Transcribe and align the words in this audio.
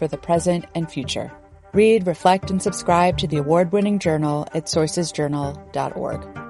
for 0.00 0.08
the 0.08 0.18
present 0.18 0.64
and 0.74 0.90
future. 0.90 1.30
Read, 1.72 2.06
reflect, 2.06 2.50
and 2.50 2.60
subscribe 2.60 3.18
to 3.18 3.28
the 3.28 3.36
award 3.36 3.70
winning 3.70 4.00
journal 4.00 4.48
at 4.54 4.64
sourcesjournal.org. 4.64 6.49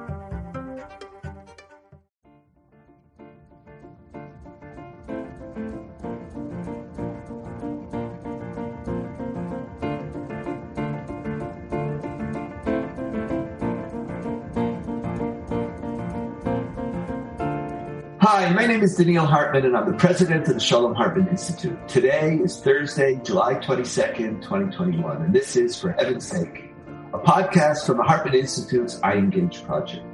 Hi, 18.33 18.49
my 18.53 18.65
name 18.65 18.81
is 18.81 18.97
Donniel 18.97 19.27
Hartman, 19.27 19.65
and 19.65 19.77
I'm 19.77 19.91
the 19.91 19.99
president 19.99 20.47
of 20.47 20.55
the 20.55 20.61
Shalom 20.61 20.95
Hartman 20.95 21.27
Institute. 21.27 21.77
Today 21.89 22.37
is 22.37 22.61
Thursday, 22.61 23.21
July 23.25 23.55
22nd, 23.55 24.41
2021, 24.41 25.23
and 25.23 25.35
this 25.35 25.57
is 25.57 25.77
For 25.77 25.91
Heaven's 25.91 26.29
Sake, 26.29 26.71
a 27.13 27.19
podcast 27.19 27.87
from 27.87 27.97
the 27.97 28.05
Hartman 28.05 28.35
Institute's 28.35 29.01
iEngage 29.01 29.65
project. 29.67 30.05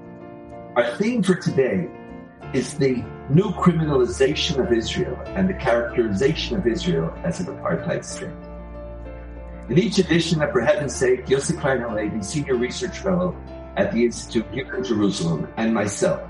Our 0.77 0.97
theme 0.97 1.23
for 1.23 1.35
today 1.35 1.91
is 2.55 2.79
the 2.79 3.05
new 3.29 3.51
criminalization 3.51 4.65
of 4.67 4.73
Israel 4.73 5.21
and 5.27 5.47
the 5.47 5.55
characterization 5.55 6.57
of 6.57 6.67
Israel 6.67 7.13
as 7.23 7.41
an 7.41 7.49
apartheid 7.49 8.03
state. 8.03 8.31
In 9.69 9.77
each 9.77 9.99
edition 9.99 10.41
of 10.41 10.53
For 10.53 10.63
Heaven's 10.63 10.97
Sake, 10.97 11.27
Yossi 11.27 11.61
Klein 11.61 11.83
Halevi, 11.83 12.23
Senior 12.23 12.57
Research 12.57 12.99
Fellow 12.99 13.37
at 13.77 13.93
the 13.93 14.07
Institute 14.07 14.47
here 14.53 14.75
in 14.75 14.83
Jerusalem, 14.83 15.53
and 15.59 15.75
myself 15.75 16.27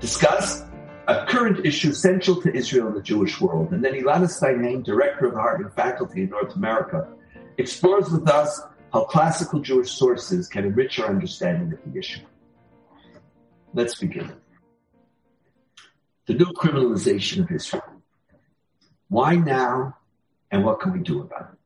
discuss 0.00 0.64
a 1.08 1.26
current 1.26 1.64
issue 1.66 1.92
central 1.92 2.40
to 2.42 2.54
Israel 2.54 2.88
and 2.88 2.96
the 2.96 3.02
Jewish 3.02 3.40
world. 3.40 3.72
And 3.72 3.84
then 3.84 3.94
Elana 3.94 4.28
Stein-Hain, 4.28 4.82
director 4.82 5.26
of 5.26 5.34
the 5.34 5.40
Hartman 5.40 5.70
faculty 5.72 6.22
in 6.22 6.30
North 6.30 6.54
America, 6.54 7.08
explores 7.58 8.10
with 8.10 8.28
us 8.28 8.60
how 8.92 9.04
classical 9.04 9.60
Jewish 9.60 9.90
sources 9.90 10.48
can 10.48 10.64
enrich 10.64 10.98
our 10.98 11.08
understanding 11.08 11.72
of 11.72 11.92
the 11.92 11.98
issue. 11.98 12.24
Let's 13.72 13.94
begin. 13.96 14.32
The 16.26 16.34
new 16.34 16.46
criminalization 16.46 17.44
of 17.44 17.50
Israel. 17.50 17.82
Why 19.08 19.36
now 19.36 19.96
and 20.50 20.64
what 20.64 20.80
can 20.80 20.92
we 20.92 21.00
do 21.00 21.20
about 21.20 21.52
it? 21.52 21.58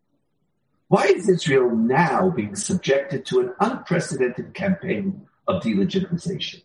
Why 0.88 1.05
is 1.05 1.28
Israel 1.28 1.74
now 1.74 2.30
being 2.30 2.55
subjected 2.55 3.27
to 3.27 3.40
an 3.40 3.55
unprecedented 3.58 4.55
campaign 4.55 5.27
of 5.48 5.62
delegitimization? 5.62 6.62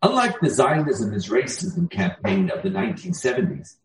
Unlike 0.00 0.40
the 0.40 0.50
Zionism 0.50 1.12
is 1.12 1.28
racism 1.28 1.90
campaign 1.90 2.50
of 2.50 2.62
the 2.62 2.70
1970s, 2.70 3.76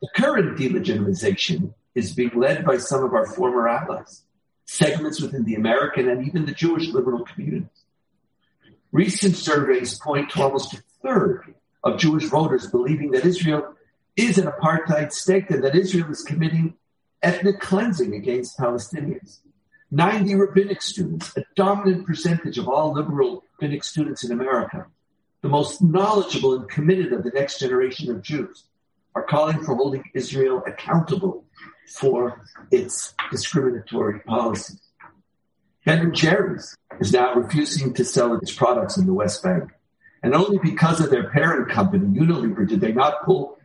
the 0.00 0.08
current 0.16 0.58
delegitimization 0.58 1.74
is 1.94 2.14
being 2.14 2.30
led 2.34 2.64
by 2.64 2.78
some 2.78 3.04
of 3.04 3.12
our 3.12 3.26
former 3.26 3.68
allies, 3.68 4.22
segments 4.64 5.20
within 5.20 5.44
the 5.44 5.56
American 5.56 6.08
and 6.08 6.26
even 6.26 6.46
the 6.46 6.52
Jewish 6.52 6.88
liberal 6.88 7.24
communities. 7.24 7.68
Recent 8.92 9.36
surveys 9.36 9.98
point 9.98 10.30
to 10.30 10.42
almost 10.42 10.72
a 10.72 10.82
third 11.02 11.54
of 11.84 11.98
Jewish 11.98 12.24
voters 12.24 12.70
believing 12.70 13.10
that 13.10 13.26
Israel 13.26 13.74
is 14.16 14.38
an 14.38 14.46
apartheid 14.46 15.12
state 15.12 15.50
and 15.50 15.62
that 15.64 15.76
Israel 15.76 16.10
is 16.10 16.22
committing 16.22 16.74
ethnic 17.22 17.60
cleansing 17.60 18.14
against 18.14 18.58
Palestinians. 18.58 19.40
90 19.90 20.34
rabbinic 20.34 20.80
students, 20.80 21.36
a 21.36 21.44
dominant 21.56 22.06
percentage 22.06 22.56
of 22.56 22.68
all 22.68 22.94
liberal 22.94 23.44
rabbinic 23.60 23.84
students 23.84 24.24
in 24.24 24.32
America, 24.32 24.86
the 25.42 25.48
most 25.48 25.82
knowledgeable 25.82 26.54
and 26.54 26.68
committed 26.68 27.12
of 27.12 27.22
the 27.22 27.30
next 27.30 27.60
generation 27.60 28.10
of 28.10 28.22
Jews, 28.22 28.64
are 29.14 29.24
calling 29.24 29.62
for 29.64 29.74
holding 29.74 30.04
Israel 30.14 30.62
accountable 30.66 31.44
for 31.94 32.44
its 32.70 33.14
discriminatory 33.30 34.20
policies. 34.20 34.80
Ben 35.84 36.12
& 36.12 36.14
Jerry's 36.14 36.76
is 37.00 37.12
now 37.12 37.34
refusing 37.34 37.94
to 37.94 38.04
sell 38.04 38.34
its 38.34 38.52
products 38.52 38.96
in 38.96 39.06
the 39.06 39.14
West 39.14 39.42
Bank. 39.42 39.70
And 40.22 40.34
only 40.34 40.58
because 40.58 41.00
of 41.00 41.10
their 41.10 41.30
parent 41.30 41.70
company, 41.70 42.04
Unilever, 42.18 42.68
did 42.68 42.80
they 42.80 42.92
not 42.92 43.24
pull 43.24 43.58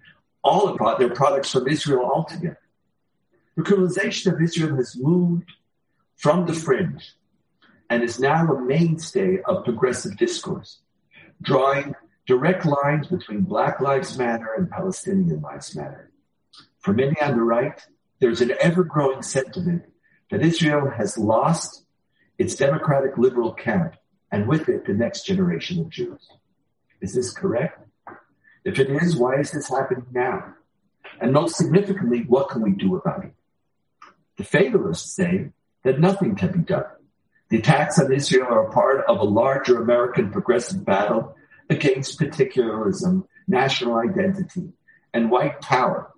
all 0.43 0.67
of 0.67 0.99
their 0.99 1.09
products 1.09 1.51
from 1.51 1.67
Israel 1.67 2.05
altogether. 2.05 2.59
The 3.55 3.63
criminalization 3.63 4.33
of 4.33 4.41
Israel 4.41 4.75
has 4.75 4.95
moved 4.95 5.51
from 6.17 6.45
the 6.45 6.53
fringe 6.53 7.13
and 7.89 8.03
is 8.03 8.19
now 8.19 8.47
a 8.47 8.61
mainstay 8.61 9.39
of 9.41 9.63
progressive 9.63 10.17
discourse 10.17 10.79
drawing 11.43 11.95
direct 12.25 12.65
lines 12.65 13.07
between 13.07 13.41
Black 13.41 13.79
Lives 13.79 14.17
Matter 14.17 14.53
and 14.57 14.69
Palestinian 14.69 15.41
Lives 15.41 15.75
Matter. 15.75 16.11
For 16.79 16.93
many 16.93 17.19
on 17.21 17.35
the 17.35 17.43
right, 17.43 17.79
there's 18.19 18.41
an 18.41 18.53
ever 18.61 18.83
growing 18.83 19.21
sentiment 19.21 19.83
that 20.31 20.41
Israel 20.41 20.89
has 20.89 21.17
lost 21.17 21.85
its 22.37 22.55
democratic 22.55 23.17
liberal 23.17 23.53
camp 23.53 23.95
and 24.31 24.47
with 24.47 24.69
it 24.69 24.85
the 24.85 24.93
next 24.93 25.25
generation 25.25 25.79
of 25.79 25.89
Jews. 25.89 26.27
Is 27.01 27.13
this 27.13 27.31
correct? 27.31 27.79
If 28.63 28.79
it 28.79 28.89
is, 28.89 29.17
why 29.17 29.35
is 29.39 29.51
this 29.51 29.69
happening 29.69 30.07
now? 30.11 30.55
And 31.19 31.33
most 31.33 31.55
significantly, 31.55 32.23
what 32.27 32.49
can 32.49 32.61
we 32.61 32.71
do 32.71 32.95
about 32.95 33.25
it? 33.25 33.33
The 34.37 34.43
fatalists 34.45 35.13
say 35.13 35.49
that 35.83 35.99
nothing 35.99 36.35
can 36.35 36.51
be 36.51 36.59
done. 36.59 36.85
The 37.49 37.59
attacks 37.59 37.99
on 37.99 38.11
Israel 38.11 38.47
are 38.49 38.71
part 38.71 39.05
of 39.07 39.19
a 39.19 39.23
larger 39.23 39.81
American 39.81 40.31
progressive 40.31 40.83
battle 40.83 41.35
against 41.69 42.17
particularism, 42.17 43.27
national 43.47 43.95
identity, 43.95 44.73
and 45.13 45.29
white 45.29 45.61
power 45.61 46.11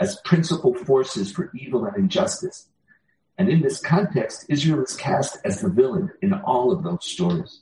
as 0.00 0.20
principal 0.24 0.74
forces 0.74 1.30
for 1.30 1.50
evil 1.54 1.84
and 1.84 1.96
injustice. 1.96 2.68
And 3.36 3.48
in 3.48 3.62
this 3.62 3.80
context, 3.80 4.46
Israel 4.48 4.82
is 4.82 4.96
cast 4.96 5.38
as 5.44 5.60
the 5.60 5.68
villain 5.68 6.10
in 6.22 6.32
all 6.32 6.72
of 6.72 6.82
those 6.82 7.04
stories. 7.04 7.60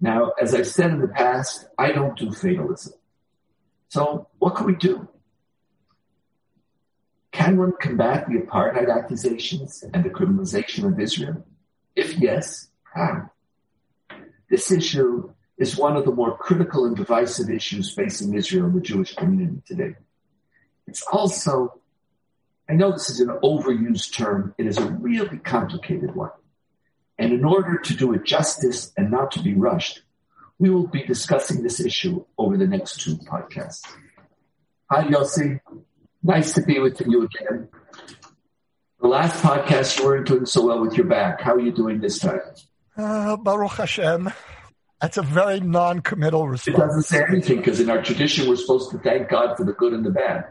Now, 0.00 0.32
as 0.40 0.54
I've 0.54 0.66
said 0.66 0.90
in 0.90 1.00
the 1.00 1.08
past, 1.08 1.66
I 1.78 1.92
don't 1.92 2.18
do 2.18 2.30
fatalism. 2.30 2.94
So 3.88 4.28
what 4.38 4.56
can 4.56 4.66
we 4.66 4.74
do? 4.74 5.08
Can 7.34 7.56
one 7.56 7.72
combat 7.80 8.28
the 8.28 8.38
apartheid 8.38 8.88
accusations 8.88 9.82
and 9.92 10.04
the 10.04 10.08
criminalization 10.08 10.84
of 10.84 11.00
Israel? 11.00 11.44
If 11.96 12.16
yes, 12.16 12.68
how? 12.94 13.28
This 14.48 14.70
issue 14.70 15.32
is 15.58 15.76
one 15.76 15.96
of 15.96 16.04
the 16.04 16.12
more 16.12 16.38
critical 16.38 16.84
and 16.84 16.96
divisive 16.96 17.50
issues 17.50 17.92
facing 17.92 18.34
Israel 18.34 18.66
and 18.66 18.74
the 18.76 18.80
Jewish 18.80 19.16
community 19.16 19.60
today. 19.66 19.96
It's 20.86 21.02
also, 21.10 21.80
I 22.70 22.74
know 22.74 22.92
this 22.92 23.10
is 23.10 23.18
an 23.18 23.36
overused 23.42 24.14
term, 24.14 24.54
it 24.56 24.66
is 24.66 24.78
a 24.78 24.86
really 24.86 25.38
complicated 25.38 26.14
one. 26.14 26.30
And 27.18 27.32
in 27.32 27.44
order 27.44 27.78
to 27.78 27.96
do 27.96 28.12
it 28.12 28.24
justice 28.24 28.92
and 28.96 29.10
not 29.10 29.32
to 29.32 29.42
be 29.42 29.54
rushed, 29.54 30.02
we 30.60 30.70
will 30.70 30.86
be 30.86 31.02
discussing 31.02 31.64
this 31.64 31.80
issue 31.80 32.24
over 32.38 32.56
the 32.56 32.68
next 32.68 33.00
two 33.00 33.16
podcasts. 33.16 33.82
Hi, 34.88 35.02
Yossi. 35.08 35.58
Nice 36.26 36.54
to 36.54 36.62
be 36.62 36.78
with 36.78 37.02
you 37.06 37.24
again. 37.24 37.68
The 38.98 39.08
last 39.08 39.42
podcast 39.42 39.98
you 39.98 40.06
weren't 40.06 40.26
doing 40.26 40.46
so 40.46 40.66
well 40.66 40.80
with 40.80 40.96
your 40.96 41.04
back. 41.06 41.42
How 41.42 41.52
are 41.52 41.60
you 41.60 41.70
doing 41.70 42.00
this 42.00 42.18
time? 42.18 42.40
Uh, 42.96 43.36
Baruch 43.36 43.72
Hashem. 43.72 44.32
That's 45.02 45.18
a 45.18 45.22
very 45.22 45.60
non-committal 45.60 46.48
response. 46.48 46.78
It 46.78 46.80
doesn't 46.80 47.02
say 47.02 47.24
anything 47.28 47.58
because 47.58 47.78
in 47.78 47.90
our 47.90 48.02
tradition 48.02 48.48
we're 48.48 48.56
supposed 48.56 48.90
to 48.92 48.98
thank 48.98 49.28
God 49.28 49.54
for 49.58 49.64
the 49.64 49.74
good 49.74 49.92
and 49.92 50.02
the 50.02 50.10
bad. 50.10 50.46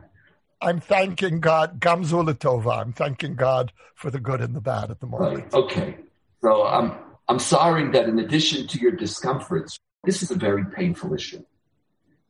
I'm 0.61 0.79
thanking 0.79 1.39
God, 1.39 1.79
Gamzu 1.79 2.23
Latova. 2.23 2.79
I'm 2.79 2.93
thanking 2.93 3.33
God 3.33 3.73
for 3.95 4.11
the 4.11 4.19
good 4.19 4.41
and 4.41 4.55
the 4.55 4.61
bad 4.61 4.91
at 4.91 4.99
the 4.99 5.07
moment. 5.07 5.45
Right. 5.45 5.53
Okay. 5.53 5.97
So 6.43 6.67
I'm 6.67 6.95
I'm 7.27 7.39
sorry 7.39 7.89
that 7.93 8.07
in 8.07 8.19
addition 8.19 8.67
to 8.67 8.77
your 8.77 8.91
discomforts, 8.91 9.79
this 10.03 10.21
is 10.21 10.29
a 10.29 10.35
very 10.35 10.65
painful 10.65 11.15
issue. 11.15 11.43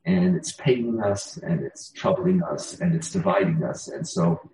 And 0.06 0.36
it's 0.36 0.52
paining 0.52 1.02
us 1.02 1.38
and 1.38 1.62
it's 1.62 1.92
troubling 1.92 2.44
us 2.44 2.80
and 2.80 2.94
it's 2.94 3.12
dividing 3.12 3.64
us. 3.64 3.88
And 3.88 4.08
so 4.08 4.52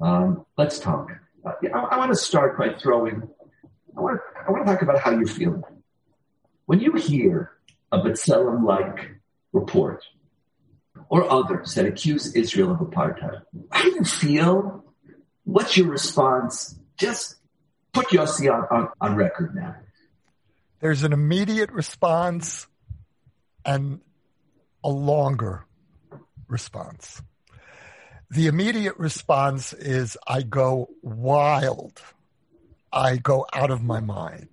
um, 0.00 0.46
let's 0.56 0.78
talk. 0.78 1.10
Uh, 1.44 1.52
I, 1.74 1.78
I 1.78 1.98
want 1.98 2.12
to 2.12 2.16
start 2.16 2.56
by 2.56 2.74
throwing, 2.74 3.28
I 3.96 4.00
want 4.00 4.20
to, 4.20 4.52
I 4.52 4.64
talk 4.64 4.82
about 4.82 5.00
how 5.00 5.10
you're 5.10 5.26
feeling. 5.26 5.62
When 6.66 6.80
you 6.80 6.92
hear 6.94 7.50
a 7.90 7.98
B'Tselem 7.98 8.64
like 8.64 9.10
report 9.52 10.04
or 11.08 11.30
others 11.30 11.74
that 11.74 11.86
accuse 11.86 12.34
Israel 12.34 12.72
of 12.72 12.78
apartheid, 12.78 13.42
how 13.70 13.82
do 13.82 13.90
you 13.90 14.04
feel 14.04 14.84
What's 15.44 15.76
your 15.76 15.88
response? 15.88 16.74
Just 16.98 17.36
put 17.92 18.08
Yossi 18.08 18.52
on, 18.52 18.66
on, 18.70 18.88
on 19.00 19.16
record 19.16 19.54
now. 19.54 19.76
There's 20.80 21.02
an 21.02 21.12
immediate 21.12 21.70
response 21.70 22.66
and 23.64 24.00
a 24.84 24.90
longer 24.90 25.64
response. 26.46 27.22
The 28.30 28.46
immediate 28.46 28.96
response 28.96 29.72
is 29.72 30.16
I 30.26 30.42
go 30.42 30.90
wild. 31.02 32.00
I 32.92 33.16
go 33.16 33.46
out 33.52 33.70
of 33.70 33.82
my 33.82 34.00
mind. 34.00 34.48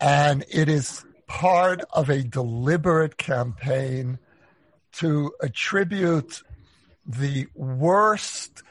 And 0.00 0.44
it 0.50 0.68
is 0.68 1.04
part 1.26 1.80
of 1.92 2.08
a 2.08 2.22
deliberate 2.22 3.18
campaign 3.18 4.18
to 4.92 5.32
attribute 5.42 6.42
the 7.06 7.46
worst 7.54 8.62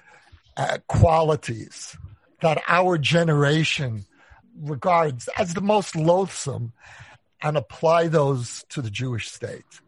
uh, 0.58 0.80
qualities 0.88 1.96
that 2.42 2.62
our 2.68 2.98
generation 2.98 4.06
regards 4.60 5.30
as 5.38 5.54
the 5.54 5.62
most 5.62 5.96
loathsome 5.96 6.74
and 7.42 7.56
apply 7.58 8.08
those 8.08 8.66
to 8.70 8.82
the 8.82 8.90
Jewish 8.90 9.30
state. 9.30 9.82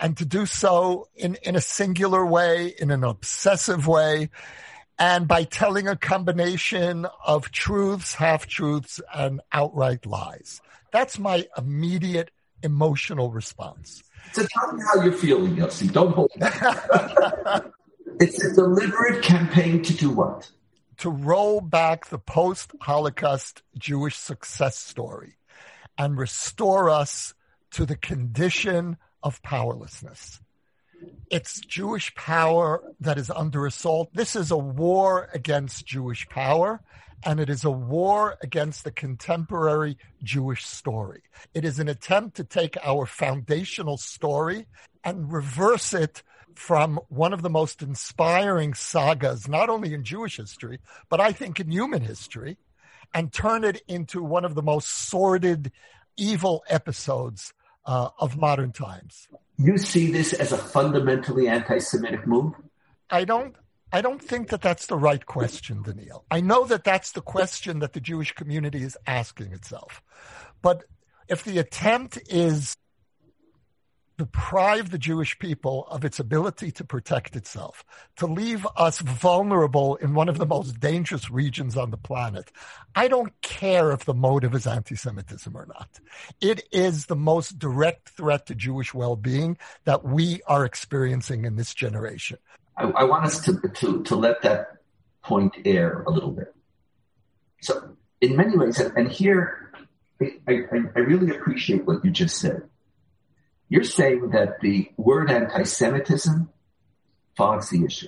And 0.00 0.16
to 0.16 0.24
do 0.24 0.46
so 0.46 1.08
in, 1.14 1.36
in 1.42 1.56
a 1.56 1.60
singular 1.60 2.26
way, 2.26 2.74
in 2.78 2.90
an 2.90 3.04
obsessive 3.04 3.86
way, 3.86 4.30
and 4.98 5.26
by 5.26 5.44
telling 5.44 5.88
a 5.88 5.96
combination 5.96 7.06
of 7.24 7.50
truths, 7.50 8.14
half 8.14 8.46
truths, 8.46 9.00
and 9.12 9.40
outright 9.52 10.06
lies. 10.06 10.60
That's 10.92 11.18
my 11.18 11.46
immediate 11.56 12.30
emotional 12.62 13.30
response. 13.30 14.02
So 14.32 14.46
tell 14.46 14.72
me 14.72 14.82
how 14.86 15.02
you're 15.02 15.12
feeling, 15.12 15.56
Yossi. 15.56 15.92
Don't 15.92 16.12
hold 16.14 16.30
back. 16.38 17.64
it's 18.20 18.42
a 18.42 18.54
deliberate 18.54 19.22
campaign 19.22 19.82
to 19.82 19.92
do 19.92 20.10
what? 20.10 20.50
To 20.98 21.10
roll 21.10 21.60
back 21.60 22.06
the 22.06 22.18
post 22.18 22.72
Holocaust 22.80 23.62
Jewish 23.76 24.16
success 24.16 24.78
story 24.78 25.36
and 25.98 26.16
restore 26.16 26.88
us 26.88 27.34
to 27.72 27.84
the 27.84 27.96
condition 27.96 28.96
of 29.24 29.42
powerlessness. 29.42 30.40
It's 31.30 31.60
Jewish 31.60 32.14
power 32.14 32.82
that 33.00 33.18
is 33.18 33.30
under 33.30 33.66
assault. 33.66 34.10
This 34.14 34.36
is 34.36 34.50
a 34.50 34.56
war 34.56 35.28
against 35.34 35.86
Jewish 35.86 36.28
power, 36.28 36.82
and 37.24 37.40
it 37.40 37.50
is 37.50 37.64
a 37.64 37.70
war 37.70 38.36
against 38.42 38.84
the 38.84 38.92
contemporary 38.92 39.96
Jewish 40.22 40.64
story. 40.64 41.22
It 41.54 41.64
is 41.64 41.78
an 41.78 41.88
attempt 41.88 42.36
to 42.36 42.44
take 42.44 42.76
our 42.84 43.06
foundational 43.06 43.96
story 43.96 44.66
and 45.02 45.32
reverse 45.32 45.94
it 45.94 46.22
from 46.54 47.00
one 47.08 47.32
of 47.32 47.42
the 47.42 47.50
most 47.50 47.82
inspiring 47.82 48.74
sagas, 48.74 49.48
not 49.48 49.68
only 49.68 49.92
in 49.92 50.04
Jewish 50.04 50.36
history, 50.36 50.78
but 51.08 51.20
I 51.20 51.32
think 51.32 51.58
in 51.58 51.70
human 51.70 52.02
history, 52.02 52.58
and 53.12 53.32
turn 53.32 53.64
it 53.64 53.82
into 53.88 54.22
one 54.22 54.44
of 54.44 54.54
the 54.54 54.62
most 54.62 54.88
sordid, 55.08 55.72
evil 56.16 56.62
episodes 56.68 57.52
uh, 57.86 58.10
of 58.18 58.36
modern 58.36 58.72
times. 58.72 59.28
You 59.58 59.78
see 59.78 60.10
this 60.10 60.32
as 60.32 60.52
a 60.52 60.58
fundamentally 60.58 61.48
anti-Semitic 61.48 62.26
move? 62.26 62.54
I 63.10 63.24
don't. 63.24 63.54
I 63.92 64.00
don't 64.00 64.20
think 64.20 64.48
that 64.48 64.60
that's 64.60 64.86
the 64.86 64.96
right 64.96 65.24
question, 65.24 65.82
Daniel. 65.82 66.24
I 66.28 66.40
know 66.40 66.64
that 66.64 66.82
that's 66.82 67.12
the 67.12 67.20
question 67.20 67.78
that 67.78 67.92
the 67.92 68.00
Jewish 68.00 68.32
community 68.32 68.82
is 68.82 68.98
asking 69.06 69.52
itself. 69.52 70.02
But 70.62 70.84
if 71.28 71.44
the 71.44 71.58
attempt 71.58 72.18
is 72.28 72.76
deprive 74.16 74.90
the 74.90 74.98
Jewish 74.98 75.38
people 75.38 75.86
of 75.90 76.04
its 76.04 76.20
ability 76.20 76.70
to 76.72 76.84
protect 76.84 77.36
itself, 77.36 77.84
to 78.16 78.26
leave 78.26 78.66
us 78.76 79.00
vulnerable 79.00 79.96
in 79.96 80.14
one 80.14 80.28
of 80.28 80.38
the 80.38 80.46
most 80.46 80.78
dangerous 80.80 81.30
regions 81.30 81.76
on 81.76 81.90
the 81.90 81.96
planet. 81.96 82.52
I 82.94 83.08
don't 83.08 83.38
care 83.40 83.92
if 83.92 84.04
the 84.04 84.14
motive 84.14 84.54
is 84.54 84.66
anti 84.66 84.94
Semitism 84.94 85.56
or 85.56 85.66
not. 85.66 86.00
It 86.40 86.66
is 86.70 87.06
the 87.06 87.16
most 87.16 87.58
direct 87.58 88.10
threat 88.10 88.46
to 88.46 88.54
Jewish 88.54 88.94
well 88.94 89.16
being 89.16 89.58
that 89.84 90.04
we 90.04 90.40
are 90.46 90.64
experiencing 90.64 91.44
in 91.44 91.56
this 91.56 91.74
generation. 91.74 92.38
I, 92.76 92.84
I 92.84 93.04
want 93.04 93.24
us 93.24 93.40
to, 93.44 93.60
to, 93.60 94.02
to 94.04 94.16
let 94.16 94.42
that 94.42 94.78
point 95.22 95.54
air 95.64 96.02
a 96.06 96.10
little 96.10 96.30
bit. 96.30 96.54
So, 97.62 97.96
in 98.20 98.36
many 98.36 98.56
ways, 98.56 98.78
and 98.78 99.10
here 99.10 99.72
I, 100.20 100.32
I, 100.48 100.78
I 100.96 100.98
really 101.00 101.34
appreciate 101.34 101.86
what 101.86 102.04
you 102.04 102.10
just 102.10 102.38
said 102.38 102.68
you're 103.74 103.82
saying 103.82 104.30
that 104.30 104.60
the 104.60 104.88
word 104.96 105.32
anti-Semitism 105.32 106.48
fogs 107.36 107.70
the 107.70 107.84
issue. 107.84 108.06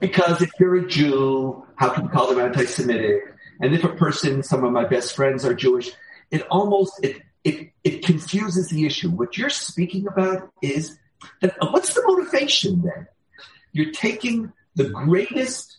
Because 0.00 0.42
if 0.42 0.50
you're 0.58 0.74
a 0.78 0.88
Jew, 0.88 1.64
how 1.76 1.90
can 1.90 2.06
you 2.06 2.10
call 2.10 2.28
them 2.28 2.40
anti-Semitic? 2.40 3.22
And 3.60 3.72
if 3.72 3.84
a 3.84 3.90
person, 3.90 4.42
some 4.42 4.64
of 4.64 4.72
my 4.72 4.84
best 4.84 5.14
friends 5.14 5.44
are 5.44 5.54
Jewish, 5.54 5.92
it 6.32 6.42
almost, 6.50 6.94
it, 7.04 7.22
it, 7.44 7.70
it 7.84 8.04
confuses 8.04 8.68
the 8.68 8.84
issue. 8.84 9.10
What 9.10 9.38
you're 9.38 9.48
speaking 9.48 10.08
about 10.08 10.50
is 10.60 10.98
that, 11.40 11.56
uh, 11.62 11.68
what's 11.70 11.94
the 11.94 12.02
motivation 12.04 12.82
then? 12.82 13.06
You're 13.70 13.92
taking 13.92 14.52
the 14.74 14.88
greatest 14.88 15.78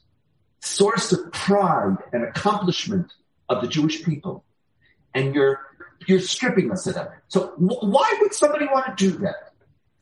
source 0.62 1.12
of 1.12 1.34
pride 1.34 1.98
and 2.14 2.24
accomplishment 2.24 3.12
of 3.50 3.62
the 3.62 3.68
Jewish 3.68 4.06
people 4.06 4.46
and 5.14 5.36
you're 5.36 5.60
you're 6.08 6.20
stripping 6.20 6.72
us 6.72 6.88
of 6.88 6.96
that. 6.96 7.12
So 7.28 7.54
why 7.58 8.18
would 8.22 8.34
somebody 8.34 8.66
want 8.66 8.98
to 8.98 9.12
do 9.12 9.18
that? 9.20 9.52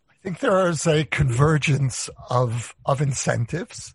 I 0.10 0.24
think 0.24 0.40
there 0.40 0.70
is 0.70 0.86
a 0.86 1.06
convergence 1.06 2.10
of 2.30 2.76
of 2.86 3.02
incentives. 3.02 3.94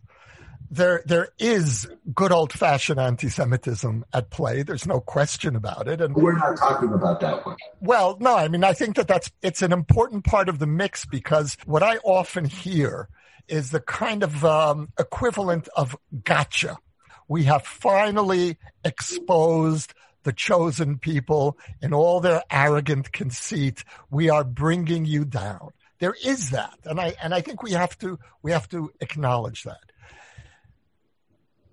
There 0.70 1.02
there 1.04 1.28
is 1.38 1.86
good 2.14 2.32
old 2.32 2.52
fashioned 2.52 2.98
anti 2.98 3.28
Semitism 3.28 4.04
at 4.12 4.30
play. 4.30 4.62
There's 4.62 4.86
no 4.86 5.00
question 5.00 5.54
about 5.54 5.86
it. 5.86 6.00
And 6.00 6.14
we're 6.14 6.38
not 6.38 6.56
talking 6.56 6.92
about 6.92 7.20
that 7.20 7.44
one. 7.44 7.56
Well, 7.80 8.16
no, 8.20 8.34
I 8.36 8.48
mean 8.48 8.64
I 8.64 8.72
think 8.72 8.96
that 8.96 9.06
that's 9.06 9.30
it's 9.42 9.62
an 9.62 9.72
important 9.72 10.24
part 10.24 10.48
of 10.48 10.58
the 10.58 10.66
mix 10.66 11.04
because 11.04 11.56
what 11.66 11.82
I 11.82 11.98
often 11.98 12.46
hear 12.46 13.08
is 13.46 13.70
the 13.70 13.80
kind 13.80 14.22
of 14.22 14.44
um, 14.44 14.88
equivalent 14.98 15.68
of 15.76 15.96
gotcha. 16.24 16.78
We 17.28 17.44
have 17.44 17.64
finally 17.64 18.58
exposed 18.84 19.94
the 20.24 20.32
chosen 20.32 20.98
people 20.98 21.56
in 21.80 21.94
all 21.94 22.20
their 22.20 22.42
arrogant 22.50 23.12
conceit. 23.12 23.84
We 24.10 24.28
are 24.28 24.44
bringing 24.44 25.04
you 25.04 25.24
down. 25.24 25.70
There 26.00 26.16
is 26.24 26.50
that. 26.50 26.78
And 26.84 27.00
I, 27.00 27.14
and 27.22 27.32
I 27.32 27.40
think 27.40 27.62
we 27.62 27.72
have 27.72 27.96
to, 28.00 28.18
we 28.42 28.52
have 28.52 28.68
to 28.70 28.90
acknowledge 29.00 29.62
that. 29.62 29.80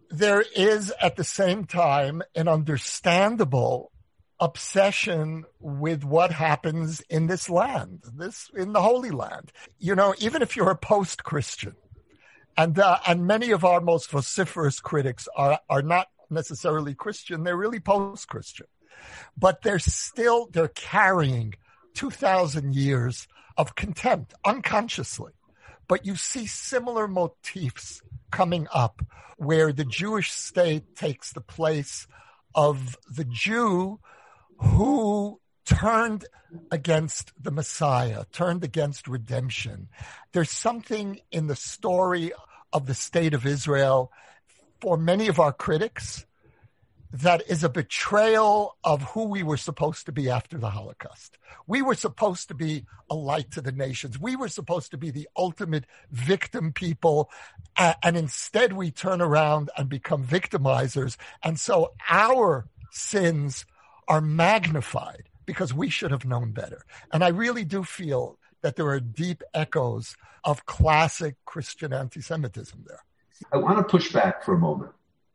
There 0.10 0.44
is 0.56 0.94
at 1.02 1.16
the 1.16 1.24
same 1.24 1.66
time 1.66 2.22
an 2.36 2.48
understandable 2.48 3.92
obsession 4.40 5.46
with 5.60 6.04
what 6.04 6.32
happens 6.32 7.02
in 7.10 7.28
this 7.28 7.50
land, 7.50 8.02
this 8.16 8.50
in 8.56 8.74
the 8.74 8.82
Holy 8.82 9.12
Land. 9.12 9.52
You 9.80 9.96
know, 9.96 10.14
even 10.20 10.42
if 10.42 10.56
you're 10.56 10.72
a 10.72 10.76
post-Christian, 10.76 11.76
and 12.58 12.78
uh, 12.78 12.98
and 13.08 13.26
many 13.26 13.52
of 13.52 13.64
our 13.64 13.80
most 13.80 14.10
vociferous 14.10 14.82
critics 14.82 15.30
are 15.36 15.60
are 15.70 15.82
not 15.82 16.08
necessarily 16.32 16.94
Christian. 16.94 17.44
They're 17.44 17.58
really 17.58 17.80
post-Christian, 17.80 18.68
but 19.38 19.62
they're 19.62 19.80
still, 19.80 20.48
they're 20.52 20.70
carrying 20.70 21.54
2000 21.94 22.74
years 22.74 23.28
of 23.58 23.76
contempt 23.76 24.34
unconsciously. 24.46 25.34
But 25.88 26.06
you 26.06 26.16
see 26.16 26.48
similar 26.48 27.08
motifs 27.08 28.02
coming 28.32 28.68
up 28.74 29.02
where 29.38 29.74
the 29.74 29.86
Jewish 29.86 30.32
state 30.32 30.96
takes 30.96 31.34
the 31.34 31.42
place 31.42 32.08
of 32.56 32.98
the 33.14 33.26
Jew 33.26 34.00
who 34.58 35.40
turned 35.66 36.26
against 36.70 37.32
the 37.42 37.52
Messiah, 37.52 38.26
turned 38.32 38.64
against 38.64 39.08
redemption. 39.08 39.90
There's 40.32 40.52
something 40.52 41.20
in 41.32 41.48
the 41.48 41.56
story 41.56 42.32
of 42.72 42.86
the 42.86 42.94
state 42.94 43.34
of 43.34 43.46
Israel 43.46 44.12
for 44.82 44.98
many 44.98 45.28
of 45.28 45.40
our 45.40 45.54
critics 45.54 46.26
that 47.14 47.44
is 47.50 47.64
a 47.64 47.70
betrayal 47.70 48.78
of 48.84 49.02
who 49.04 49.26
we 49.26 49.44
were 49.44 49.58
supposed 49.58 50.06
to 50.06 50.12
be 50.12 50.30
after 50.30 50.58
the 50.58 50.70
Holocaust. 50.70 51.38
We 51.68 51.82
were 51.82 51.96
supposed 51.96 52.48
to 52.48 52.54
be 52.54 52.86
a 53.10 53.16
light 53.16 53.52
to 53.52 53.62
the 53.62 53.74
nations. 53.74 54.18
We 54.18 54.36
were 54.36 54.48
supposed 54.48 54.92
to 54.92 54.98
be 54.98 55.12
the 55.12 55.28
ultimate 55.36 55.86
victim 56.10 56.72
people. 56.72 57.30
And 57.78 58.16
instead, 58.16 58.74
we 58.74 58.92
turn 58.92 59.22
around 59.22 59.70
and 59.78 59.90
become 59.90 60.26
victimizers. 60.26 61.18
And 61.44 61.60
so 61.60 61.94
our 62.10 62.68
sins 62.92 63.66
are 64.08 64.22
magnified 64.22 65.24
because 65.46 65.74
we 65.74 65.90
should 65.90 66.12
have 66.12 66.26
known 66.26 66.52
better. 66.54 66.86
And 67.12 67.24
I 67.24 67.30
really 67.30 67.66
do 67.66 67.84
feel 67.84 68.38
that 68.62 68.78
there 68.78 68.88
are 68.88 69.00
deep 69.02 69.44
echoes 69.54 70.16
of 70.46 70.66
classic 70.66 71.36
Christian 71.46 71.92
anti 71.92 72.22
Semitism 72.22 72.86
there. 72.88 73.04
I 73.52 73.58
want 73.58 73.78
to 73.78 73.84
push 73.84 74.12
back 74.12 74.44
for 74.44 74.54
a 74.54 74.60
moment. 74.60 74.92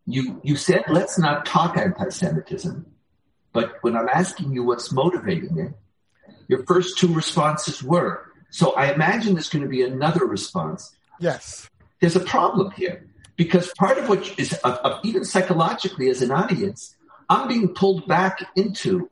You, 0.07 0.41
you 0.45 0.57
said, 0.57 0.85
let's 0.89 1.19
not 1.19 1.47
talk 1.47 1.77
anti-Semitism. 1.77 2.87
But 3.53 3.75
when 3.81 3.97
I'm 3.97 4.09
asking 4.09 4.53
you 4.53 4.65
what's 4.65 4.93
motivating 4.93 5.59
it, 5.59 5.73
your 6.49 6.65
first 6.65 6.99
two 6.99 7.13
responses 7.13 7.83
were. 7.83 8.23
So 8.51 8.73
I 8.73 8.93
imagine 8.93 9.35
there's 9.35 9.49
going 9.49 9.65
to 9.65 9.69
be 9.69 9.83
another 9.83 10.25
response. 10.25 10.95
Yes. 11.19 11.69
There's 12.01 12.17
a 12.17 12.21
problem 12.21 12.71
here 12.73 13.09
because 13.37 13.73
part 13.79 13.99
of 13.99 14.09
what 14.09 14.39
is 14.39 14.53
of, 14.53 14.75
of 14.75 15.01
even 15.05 15.25
psychologically 15.25 16.09
as 16.09 16.23
an 16.23 16.31
audience, 16.31 16.95
I'm 17.29 17.49
being 17.49 17.69
pulled 17.75 18.07
back 18.07 18.47
into 18.55 19.11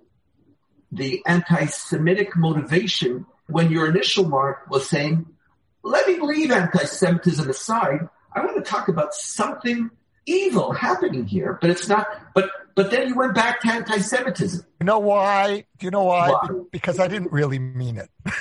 the 0.93 1.23
anti-Semitic 1.27 2.37
motivation 2.37 3.27
when 3.47 3.73
your 3.73 3.89
initial 3.89 4.29
mark 4.29 4.71
was 4.71 4.89
saying, 4.89 5.27
let 5.83 6.07
me 6.07 6.21
leave 6.21 6.51
anti-Semitism 6.53 7.51
aside. 7.51 8.09
I 8.35 8.45
want 8.45 8.57
to 8.57 8.63
talk 8.63 8.89
about 8.89 9.15
something 9.15 9.91
evil 10.27 10.73
happening 10.73 11.27
here, 11.27 11.59
but 11.61 11.71
it's 11.71 11.89
not, 11.89 12.07
but, 12.35 12.51
but 12.75 12.91
then 12.91 13.09
you 13.09 13.15
went 13.15 13.35
back 13.35 13.61
to 13.61 13.73
anti-Semitism. 13.73 14.65
You 14.81 14.87
know 14.87 14.99
why? 14.99 15.65
Do 15.79 15.87
you 15.87 15.91
know 15.91 16.05
why? 16.05 16.31
why? 16.31 16.49
Because 16.73 16.99
I 16.99 17.09
didn't 17.09 17.31
really 17.31 17.59
mean 17.59 17.99
it. 17.99 18.09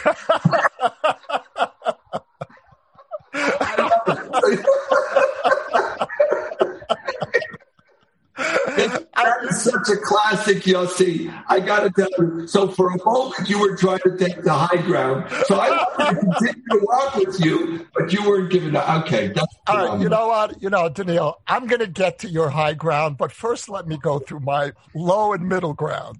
that 9.15 9.37
is 9.49 9.63
such 9.63 9.89
a 9.89 9.97
classic, 10.33 10.63
Yossi. 10.63 11.43
I 11.47 11.59
got 11.59 11.81
to 11.81 11.89
tell 11.91 12.09
you. 12.17 12.47
So 12.47 12.67
for 12.67 12.89
a 12.91 13.03
moment, 13.03 13.49
you 13.49 13.59
were 13.59 13.75
trying 13.75 13.99
to 13.99 14.17
take 14.17 14.43
the 14.43 14.53
high 14.53 14.81
ground. 14.81 15.29
So 15.45 15.55
I 15.55 15.69
wanted 15.69 16.19
to 16.19 16.25
continue 16.25 16.63
to 16.71 16.79
walk 16.81 17.15
with 17.15 17.39
you, 17.45 17.87
but 17.93 18.11
you 18.11 18.27
weren't 18.27 18.51
giving 18.51 18.75
up. 18.75 19.05
Okay, 19.05 19.27
that's 19.27 19.55
all 19.67 19.87
right. 19.87 20.01
You 20.01 20.09
know 20.09 20.27
what? 20.27 20.61
You 20.61 20.69
know, 20.69 20.89
Donniel, 20.89 21.35
I'm 21.47 21.67
going 21.67 21.79
to 21.79 21.87
get 21.87 22.19
to 22.19 22.29
your 22.29 22.49
high 22.49 22.73
ground, 22.73 23.17
but 23.17 23.31
first, 23.31 23.69
let 23.69 23.87
me 23.87 23.97
go 23.97 24.19
through 24.19 24.41
my 24.41 24.71
low 24.93 25.33
and 25.33 25.47
middle 25.47 25.73
ground. 25.73 26.19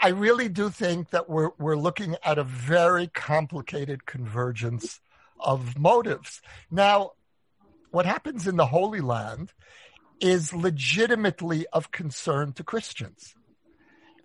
I 0.00 0.08
really 0.08 0.48
do 0.48 0.68
think 0.68 1.10
that 1.10 1.28
we're 1.28 1.50
we're 1.58 1.76
looking 1.76 2.16
at 2.24 2.38
a 2.38 2.44
very 2.44 3.06
complicated 3.06 4.04
convergence 4.04 5.00
of 5.38 5.78
motives. 5.78 6.42
Now, 6.70 7.12
what 7.90 8.06
happens 8.06 8.46
in 8.48 8.56
the 8.56 8.66
Holy 8.66 9.00
Land 9.00 9.52
is 10.22 10.54
legitimately 10.54 11.66
of 11.72 11.90
concern 11.90 12.52
to 12.54 12.62
Christians. 12.64 13.34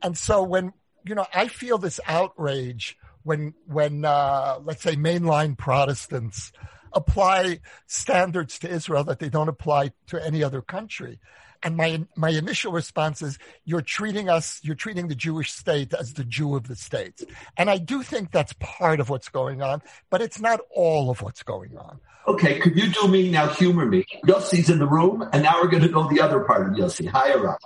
And 0.02 0.16
so 0.18 0.44
when, 0.44 0.74
you 1.04 1.16
know, 1.16 1.26
I 1.34 1.48
feel 1.48 1.80
this 1.80 2.00
outrage 2.06 2.98
when, 3.24 3.56
when, 3.66 4.06
uh, 4.06 4.60
let's 4.64 4.84
say 4.84 4.96
mainline 4.96 5.58
Protestants 5.58 6.54
apply 6.94 7.60
standards 7.88 8.60
to 8.60 8.70
Israel 8.70 9.04
that 9.06 9.20
they 9.20 9.30
don't 9.30 9.50
apply 9.50 9.92
to 10.08 10.24
any 10.24 10.44
other 10.44 10.62
country. 10.62 11.20
And 11.68 11.76
my 11.76 12.02
my 12.16 12.30
initial 12.30 12.72
response 12.72 13.22
is, 13.22 13.38
you're 13.66 13.82
treating 13.82 14.30
us, 14.30 14.62
you're 14.64 14.74
treating 14.74 15.10
the 15.10 15.16
Jewish 15.16 15.52
state 15.52 15.94
as 15.94 16.14
the 16.14 16.24
Jew 16.24 16.56
of 16.56 16.70
the 16.70 16.78
states. 16.78 17.26
And 17.58 17.70
I 17.70 17.78
do 17.78 18.04
think 18.04 18.32
that's 18.32 18.54
part 18.54 19.02
of 19.02 19.10
what's 19.10 19.28
going 19.28 19.62
on, 19.62 19.82
but 20.10 20.22
it's 20.22 20.40
not 20.40 20.62
all 20.74 21.10
of 21.10 21.22
what's 21.22 21.44
going 21.44 21.78
on. 21.78 22.00
Okay, 22.26 22.58
could 22.60 22.78
you 22.78 22.88
do 22.88 23.10
me 23.10 23.30
now? 23.30 23.48
Humor 23.48 23.86
me. 23.86 24.06
Yossi's 24.26 24.70
in 24.70 24.80
the 24.80 24.88
room, 24.88 25.28
and 25.34 25.44
now 25.44 25.62
we're 25.62 25.68
going 25.68 25.84
to 25.84 25.90
go 25.90 26.08
the 26.08 26.22
other 26.22 26.40
part 26.46 26.72
of 26.72 26.78
Yossi, 26.78 27.06
higher 27.06 27.50
up. 27.50 27.60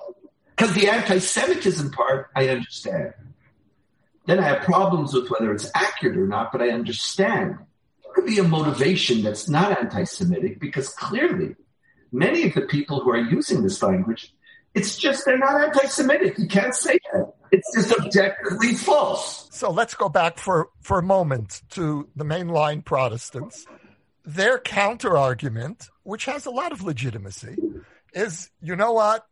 Because 0.55 0.73
the 0.73 0.89
anti-Semitism 0.89 1.91
part, 1.91 2.31
I 2.35 2.49
understand. 2.49 3.13
Then 4.25 4.39
I 4.39 4.47
have 4.47 4.63
problems 4.63 5.13
with 5.13 5.29
whether 5.29 5.53
it's 5.53 5.69
accurate 5.75 6.17
or 6.17 6.25
not, 6.25 6.51
but 6.51 6.63
I 6.63 6.69
understand. 6.69 7.57
It 8.03 8.13
could 8.15 8.25
be 8.25 8.39
a 8.39 8.43
motivation 8.43 9.21
that's 9.21 9.47
not 9.47 9.77
anti-Semitic 9.77 10.59
because 10.59 10.89
clearly 10.89 11.55
many 12.11 12.47
of 12.47 12.53
the 12.53 12.61
people 12.61 13.01
who 13.01 13.11
are 13.11 13.17
using 13.17 13.63
this 13.63 13.81
language, 13.81 14.33
it's 14.73 14.97
just 14.97 15.25
they're 15.25 15.37
not 15.37 15.61
anti-Semitic. 15.61 16.37
You 16.37 16.47
can't 16.47 16.73
say 16.75 16.99
that. 17.11 17.33
It's 17.51 17.73
just 17.75 17.99
objectively 17.99 18.73
false. 18.73 19.49
So 19.51 19.69
let's 19.69 19.93
go 19.93 20.07
back 20.07 20.37
for, 20.37 20.69
for 20.81 20.99
a 20.99 21.03
moment 21.03 21.61
to 21.71 22.07
the 22.15 22.23
mainline 22.23 22.83
Protestants. 22.85 23.65
Their 24.23 24.59
counter 24.59 25.17
argument, 25.17 25.89
which 26.03 26.25
has 26.25 26.45
a 26.45 26.51
lot 26.51 26.71
of 26.71 26.83
legitimacy, 26.83 27.57
is 28.13 28.49
you 28.61 28.75
know 28.75 28.93
what? 28.93 29.25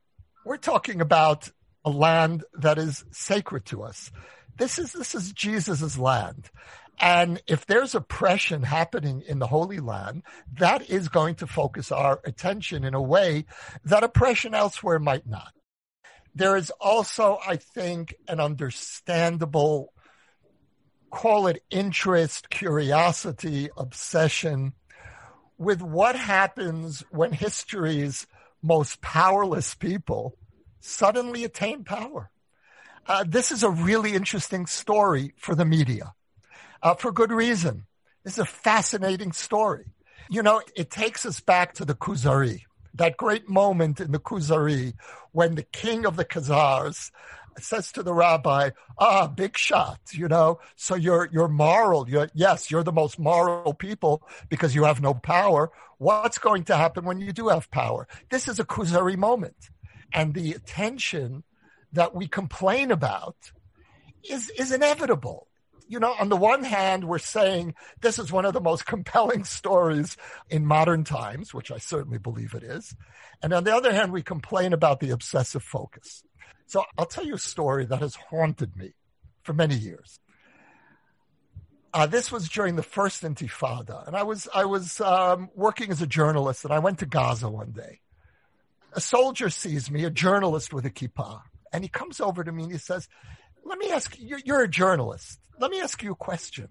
We're 0.45 0.57
talking 0.57 1.00
about 1.00 1.50
a 1.86 1.89
land 1.89 2.43
that 2.55 2.77
is 2.77 3.05
sacred 3.12 3.65
to 3.67 3.83
us. 3.83 4.12
This 4.57 4.77
is 4.77 4.91
this 4.91 5.15
is 5.15 5.31
Jesus's 5.31 5.98
land. 5.98 6.50
And 7.00 7.41
if 7.48 7.65
there's 7.65 7.96
oppression 7.96 8.63
happening 8.63 9.24
in 9.25 9.39
the 9.39 9.48
Holy 9.48 9.79
Land, 9.79 10.24
that 10.58 10.89
is 10.89 11.08
going 11.08 11.36
to 11.36 11.48
focus 11.48 11.91
our 11.91 12.20
attention 12.25 12.84
in 12.84 12.94
a 12.94 13.01
way 13.01 13.46
that 13.86 14.03
oppression 14.03 14.53
elsewhere 14.53 15.00
might 15.00 15.25
not. 15.25 15.53
There 16.36 16.58
is 16.58 16.72
also, 16.82 17.39
I 17.48 17.56
think, 17.56 18.15
an 18.27 18.39
understandable, 18.39 19.94
call 21.10 21.48
it 21.48 21.63
interest, 21.70 22.50
curiosity, 22.50 23.70
obsession 23.77 24.74
with 25.58 25.82
what 25.82 26.15
happens 26.15 27.03
when 27.12 27.32
history's 27.32 28.27
most 28.62 29.01
powerless 29.01 29.74
people 29.74 30.38
suddenly 30.82 31.46
attain 31.46 31.84
power. 31.86 32.29
Uh, 33.08 33.24
this 33.27 33.51
is 33.51 33.63
a 33.63 33.70
really 33.70 34.15
interesting 34.15 34.65
story 34.65 35.34
for 35.38 35.56
the 35.56 35.65
media 35.65 36.13
uh, 36.81 36.95
for 36.95 37.12
good 37.12 37.31
reason. 37.31 37.86
This 38.24 38.33
is 38.33 38.39
a 38.39 38.45
fascinating 38.45 39.31
story. 39.31 39.86
You 40.29 40.43
know, 40.43 40.62
it 40.75 40.91
takes 40.91 41.25
us 41.25 41.39
back 41.39 41.74
to 41.75 41.86
the 41.86 41.95
Kuzari, 41.95 42.62
that 42.93 43.17
great 43.17 43.50
moment 43.50 44.00
in 44.00 44.12
the 44.12 44.19
Kuzari 44.19 44.93
when 45.31 45.55
the 45.55 45.63
king 45.63 46.05
of 46.05 46.15
the 46.15 46.25
Khazars 46.25 47.12
says 47.59 47.91
to 47.91 48.03
the 48.03 48.13
rabbi, 48.13 48.69
ah, 48.98 49.27
big 49.27 49.57
shot, 49.57 50.00
you 50.12 50.27
know, 50.27 50.59
so 50.75 50.95
you're, 50.95 51.29
you're 51.31 51.48
moral. 51.48 52.07
You're, 52.07 52.29
yes, 52.33 52.71
you're 52.71 52.83
the 52.83 52.91
most 52.91 53.19
moral 53.19 53.74
people 53.74 54.24
because 54.50 54.75
you 54.75 54.86
have 54.86 55.01
no 55.01 55.13
power. 55.13 55.71
What's 55.98 56.38
going 56.38 56.63
to 56.65 56.77
happen 56.77 57.03
when 57.05 57.19
you 57.19 57.33
do 57.33 57.50
have 57.50 57.69
power? 57.71 58.07
This 58.29 58.48
is 58.48 58.59
a 58.59 58.65
Kuzari 58.65 59.17
moment. 59.17 59.69
And 60.13 60.33
the 60.33 60.53
attention 60.53 61.43
that 61.93 62.15
we 62.15 62.27
complain 62.27 62.91
about 62.91 63.36
is, 64.24 64.50
is 64.51 64.71
inevitable 64.71 65.49
you 65.89 66.00
know, 66.00 66.13
on 66.19 66.29
the 66.29 66.38
one 66.38 66.63
hand, 66.63 67.03
we're 67.03 67.17
saying 67.17 67.74
this 68.00 68.19
is 68.19 68.31
one 68.31 68.46
of 68.46 68.53
the 68.53 68.62
most 68.62 68.86
compelling 68.86 69.43
stories 69.43 70.15
in 70.50 70.65
modern 70.65 71.03
times, 71.03 71.53
which 71.53 71.72
I 71.72 71.79
certainly 71.79 72.19
believe 72.19 72.53
it 72.53 72.63
is. 72.63 72.96
And 73.41 73.51
on 73.53 73.63
the 73.63 73.75
other 73.75 73.91
hand, 73.91 74.13
we 74.13 74.22
complain 74.22 74.72
about 74.72 75.00
the 75.00 75.10
obsessive 75.10 75.63
focus. 75.63 76.24
So 76.67 76.86
I'll 76.98 77.08
tell 77.08 77.25
you 77.25 77.34
a 77.34 77.39
story 77.39 77.86
that 77.88 78.01
has 78.01 78.13
haunted 78.15 78.77
me 78.77 78.93
for 79.41 79.53
many 79.53 79.75
years. 79.75 80.19
Uh, 81.91 82.05
this 82.05 82.31
was 82.31 82.48
during 82.48 82.75
the 82.75 82.84
first 82.84 83.24
Intifada, 83.24 84.05
and 84.05 84.15
I 84.15 84.22
was 84.22 84.48
I 84.53 84.65
was 84.65 85.01
um, 85.01 85.50
working 85.55 85.89
as 85.89 86.03
a 86.03 86.08
journalist, 86.08 86.63
and 86.63 86.72
I 86.72 86.77
went 86.77 87.00
to 87.00 87.08
Gaza 87.08 87.50
one 87.50 87.72
day. 87.72 88.01
A 88.93 89.01
soldier 89.01 89.50
sees 89.50 89.89
me, 89.89 90.05
a 90.05 90.12
journalist 90.12 90.72
with 90.72 90.86
a 90.86 90.91
kippah, 90.91 91.41
and 91.74 91.84
he 91.84 91.89
comes 91.89 92.19
over 92.19 92.43
to 92.43 92.51
me 92.51 92.63
and 92.63 92.72
he 92.72 92.77
says, 92.77 93.08
"Let 93.69 93.77
me 93.77 93.91
ask 93.91 94.19
you. 94.19 94.38
You're 94.43 94.63
a 94.63 94.67
journalist 94.67 95.39
let 95.59 95.71
me 95.71 95.81
ask 95.81 96.01
you 96.01 96.13
a 96.13 96.15
question. 96.15 96.69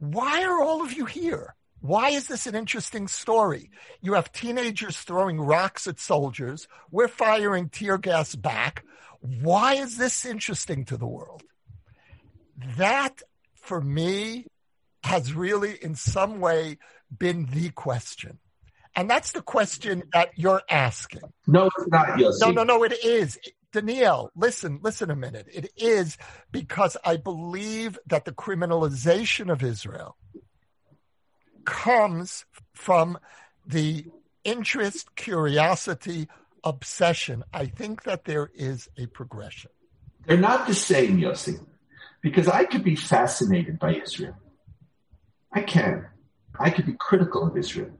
Why 0.00 0.42
are 0.44 0.62
all 0.62 0.82
of 0.82 0.92
you 0.92 1.04
here? 1.04 1.54
Why 1.80 2.10
is 2.10 2.26
this 2.26 2.46
an 2.46 2.54
interesting 2.54 3.06
story? 3.06 3.70
You 4.00 4.14
have 4.14 4.32
teenagers 4.32 4.98
throwing 4.98 5.40
rocks 5.40 5.86
at 5.86 6.00
soldiers. 6.00 6.66
We're 6.90 7.08
firing 7.08 7.68
tear 7.68 7.98
gas 7.98 8.34
back. 8.34 8.84
Why 9.20 9.74
is 9.74 9.98
this 9.98 10.24
interesting 10.24 10.84
to 10.86 10.96
the 10.96 11.06
world? 11.06 11.42
That, 12.76 13.22
for 13.54 13.80
me, 13.80 14.46
has 15.04 15.34
really, 15.34 15.76
in 15.82 15.94
some 15.94 16.40
way, 16.40 16.78
been 17.16 17.46
the 17.46 17.70
question. 17.70 18.38
And 18.94 19.08
that's 19.08 19.32
the 19.32 19.42
question 19.42 20.04
that 20.12 20.30
you're 20.36 20.62
asking. 20.68 21.22
No, 21.46 21.66
it's 21.66 21.88
not, 21.88 22.08
Yossi. 22.18 22.40
No, 22.40 22.50
no, 22.50 22.64
no, 22.64 22.84
it 22.84 23.04
is. 23.04 23.38
Donniel, 23.72 24.30
listen, 24.36 24.80
listen 24.82 25.10
a 25.10 25.16
minute. 25.16 25.48
It 25.52 25.72
is 25.76 26.18
because 26.50 26.96
I 27.04 27.16
believe 27.16 27.98
that 28.06 28.24
the 28.24 28.32
criminalization 28.32 29.50
of 29.50 29.62
Israel 29.62 30.16
comes 31.64 32.44
from 32.74 33.18
the 33.66 34.06
interest, 34.44 35.14
curiosity, 35.14 36.28
obsession. 36.64 37.44
I 37.52 37.66
think 37.66 38.02
that 38.04 38.24
there 38.24 38.50
is 38.54 38.88
a 38.96 39.06
progression. 39.06 39.70
They're 40.26 40.36
not 40.36 40.66
the 40.66 40.74
same, 40.74 41.18
Yossi, 41.18 41.58
because 42.20 42.48
I 42.48 42.64
could 42.64 42.84
be 42.84 42.96
fascinated 42.96 43.78
by 43.78 43.94
Israel. 43.94 44.36
I 45.52 45.62
can. 45.62 46.06
I 46.58 46.70
could 46.70 46.86
be 46.86 46.94
critical 46.98 47.46
of 47.46 47.56
Israel. 47.56 47.90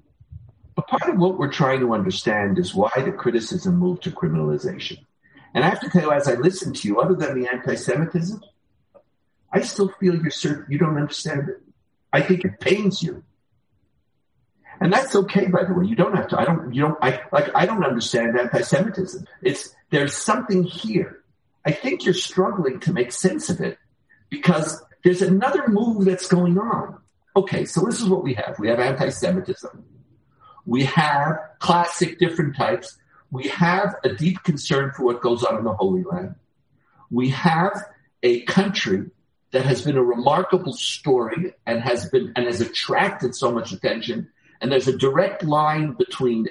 But 0.75 0.88
part 0.88 1.09
of 1.09 1.19
what 1.19 1.38
we're 1.38 1.52
trying 1.52 1.81
to 1.81 1.93
understand 1.93 2.59
is 2.59 2.75
why 2.75 2.91
the 2.97 3.12
criticism 3.12 3.76
moved 3.76 4.05
to 4.05 4.11
criminalization. 4.11 4.99
And 5.54 5.64
I 5.64 5.68
have 5.68 5.80
to 5.80 5.90
tell 5.90 6.02
you, 6.02 6.12
as 6.12 6.28
I 6.28 6.35
listen 6.35 6.73
to 6.73 6.88
you, 6.88 7.00
other 7.00 7.14
than 7.14 7.40
the 7.40 7.49
anti-Semitism, 7.49 8.42
I 9.52 9.61
still 9.61 9.88
feel 10.00 10.14
you're 10.14 10.30
certain 10.30 10.66
you 10.71 10.78
don't 10.78 10.97
understand 10.97 11.49
it. 11.49 11.61
I 12.12 12.23
think 12.23 12.44
it 12.44 12.61
pains 12.61 13.02
you. 13.02 13.23
And 14.80 14.92
that's 14.92 15.14
okay, 15.14 15.47
by 15.47 15.64
the 15.64 15.75
way. 15.75 15.87
You 15.87 15.94
don't 15.94 16.16
have 16.16 16.28
to. 16.28 16.40
I 16.40 16.44
don't. 16.44 16.75
You 16.75 16.82
don't. 16.82 16.99
I 17.02 17.21
like. 17.30 17.50
I 17.54 17.66
don't 17.66 17.85
understand 17.85 18.38
anti-Semitism. 18.38 19.26
It's 19.42 19.75
there's 19.90 20.16
something 20.16 20.64
here. 20.64 21.23
I 21.64 21.71
think 21.71 22.04
you're 22.04 22.14
struggling 22.14 22.80
to 22.80 22.92
make 22.92 23.12
sense 23.12 23.49
of 23.49 23.61
it 23.61 23.78
because 24.28 24.82
there's 25.04 25.23
another 25.23 25.68
move 25.68 26.04
that's 26.04 26.26
going 26.26 26.59
on. 26.59 26.99
Okay, 27.37 27.64
so 27.64 27.82
this 27.82 28.00
is 28.00 28.09
what 28.09 28.25
we 28.25 28.35
have. 28.35 28.56
We 28.59 28.68
have 28.68 28.80
anti-Semitism. 28.80 29.85
We 30.66 30.85
have 30.85 31.38
classic 31.61 32.18
different 32.18 32.56
types. 32.56 32.99
We 33.33 33.49
have 33.49 33.97
a 34.05 34.11
deep 34.11 34.43
concern 34.43 34.93
for 34.95 35.05
what 35.05 35.23
goes 35.23 35.43
on 35.43 35.57
in 35.57 35.65
the 35.65 35.73
Holy 35.73 36.05
Land. 36.05 36.35
We 37.11 37.31
have 37.31 37.83
a 38.23 38.43
country 38.43 39.11
that 39.53 39.65
has 39.65 39.81
been 39.81 39.97
a 39.97 40.05
remarkable 40.05 40.75
story 40.75 41.55
and 41.67 41.81
has 41.81 42.09
been 42.11 42.35
and 42.37 42.45
has 42.45 42.61
attracted 42.61 43.35
so 43.35 43.51
much 43.51 43.73
attention. 43.73 44.29
And 44.61 44.71
there's 44.71 44.87
a 44.87 44.97
direct 44.97 45.43
line 45.43 45.93
between 45.93 46.47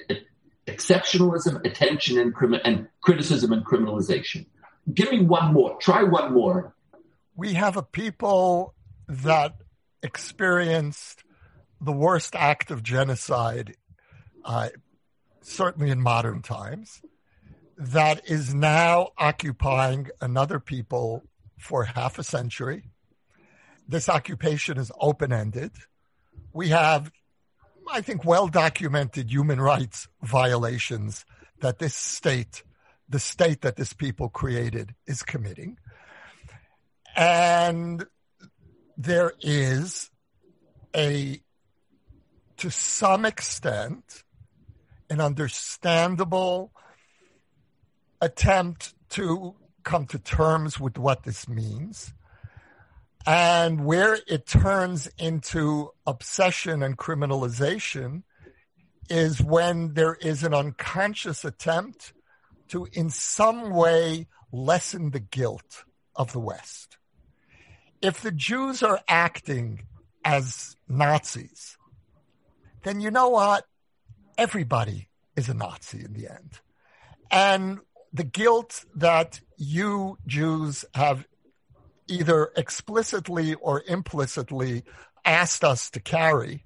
exceptionalism, 0.67 1.63
attention, 1.65 2.17
and, 2.17 2.33
and 2.65 2.87
criticism 3.01 3.51
and 3.51 3.63
criminalization. 3.63 4.47
Give 4.91 5.11
me 5.11 5.21
one 5.21 5.53
more. 5.53 5.77
Try 5.77 6.01
one 6.01 6.33
more. 6.33 6.73
We 7.35 7.53
have 7.53 7.77
a 7.77 7.83
people 7.83 8.73
that 9.07 9.55
experienced 10.01 11.23
the 11.79 11.91
worst 11.91 12.35
act 12.35 12.71
of 12.71 12.81
genocide, 12.81 13.75
uh, 14.43 14.69
certainly 15.41 15.89
in 15.89 16.01
modern 16.01 16.41
times, 16.41 17.01
that 17.77 18.29
is 18.29 18.53
now 18.53 19.09
occupying 19.17 20.07
another 20.21 20.59
people 20.59 21.23
for 21.57 21.83
half 21.83 22.19
a 22.19 22.23
century. 22.23 22.91
This 23.87 24.07
occupation 24.07 24.77
is 24.77 24.91
open 24.99 25.33
ended. 25.33 25.71
We 26.53 26.69
have, 26.69 27.11
I 27.91 28.01
think, 28.01 28.23
well 28.23 28.47
documented 28.47 29.31
human 29.31 29.59
rights 29.59 30.07
violations 30.21 31.25
that 31.59 31.79
this 31.79 31.95
state, 31.95 32.63
the 33.09 33.19
state 33.19 33.61
that 33.61 33.75
this 33.75 33.93
people 33.93 34.29
created, 34.29 34.95
is 35.07 35.23
committing. 35.23 35.77
And 37.15 38.05
there 38.97 39.33
is 39.41 40.09
a, 40.95 41.41
to 42.57 42.69
some 42.69 43.25
extent, 43.25 44.23
an 45.11 45.19
understandable 45.19 46.71
attempt 48.21 48.95
to 49.09 49.55
come 49.83 50.05
to 50.07 50.17
terms 50.17 50.79
with 50.79 50.97
what 50.97 51.23
this 51.23 51.49
means. 51.49 52.13
And 53.27 53.85
where 53.85 54.17
it 54.25 54.47
turns 54.47 55.09
into 55.19 55.91
obsession 56.07 56.81
and 56.81 56.97
criminalization 56.97 58.23
is 59.09 59.43
when 59.43 59.95
there 59.95 60.15
is 60.15 60.43
an 60.43 60.53
unconscious 60.53 61.43
attempt 61.43 62.13
to, 62.69 62.87
in 62.93 63.09
some 63.09 63.71
way, 63.71 64.27
lessen 64.53 65.11
the 65.11 65.19
guilt 65.19 65.83
of 66.15 66.31
the 66.31 66.39
West. 66.39 66.97
If 68.01 68.21
the 68.21 68.31
Jews 68.31 68.81
are 68.81 69.01
acting 69.09 69.83
as 70.23 70.77
Nazis, 70.87 71.77
then 72.83 73.01
you 73.01 73.11
know 73.11 73.29
what? 73.29 73.65
Everybody 74.41 75.07
is 75.35 75.49
a 75.49 75.53
Nazi 75.53 76.03
in 76.03 76.13
the 76.13 76.27
end. 76.27 76.61
And 77.29 77.77
the 78.11 78.23
guilt 78.23 78.85
that 78.95 79.39
you 79.55 80.17
Jews 80.25 80.83
have 80.95 81.27
either 82.07 82.49
explicitly 82.57 83.53
or 83.53 83.83
implicitly 83.87 84.83
asked 85.23 85.63
us 85.63 85.91
to 85.91 85.99
carry, 85.99 86.65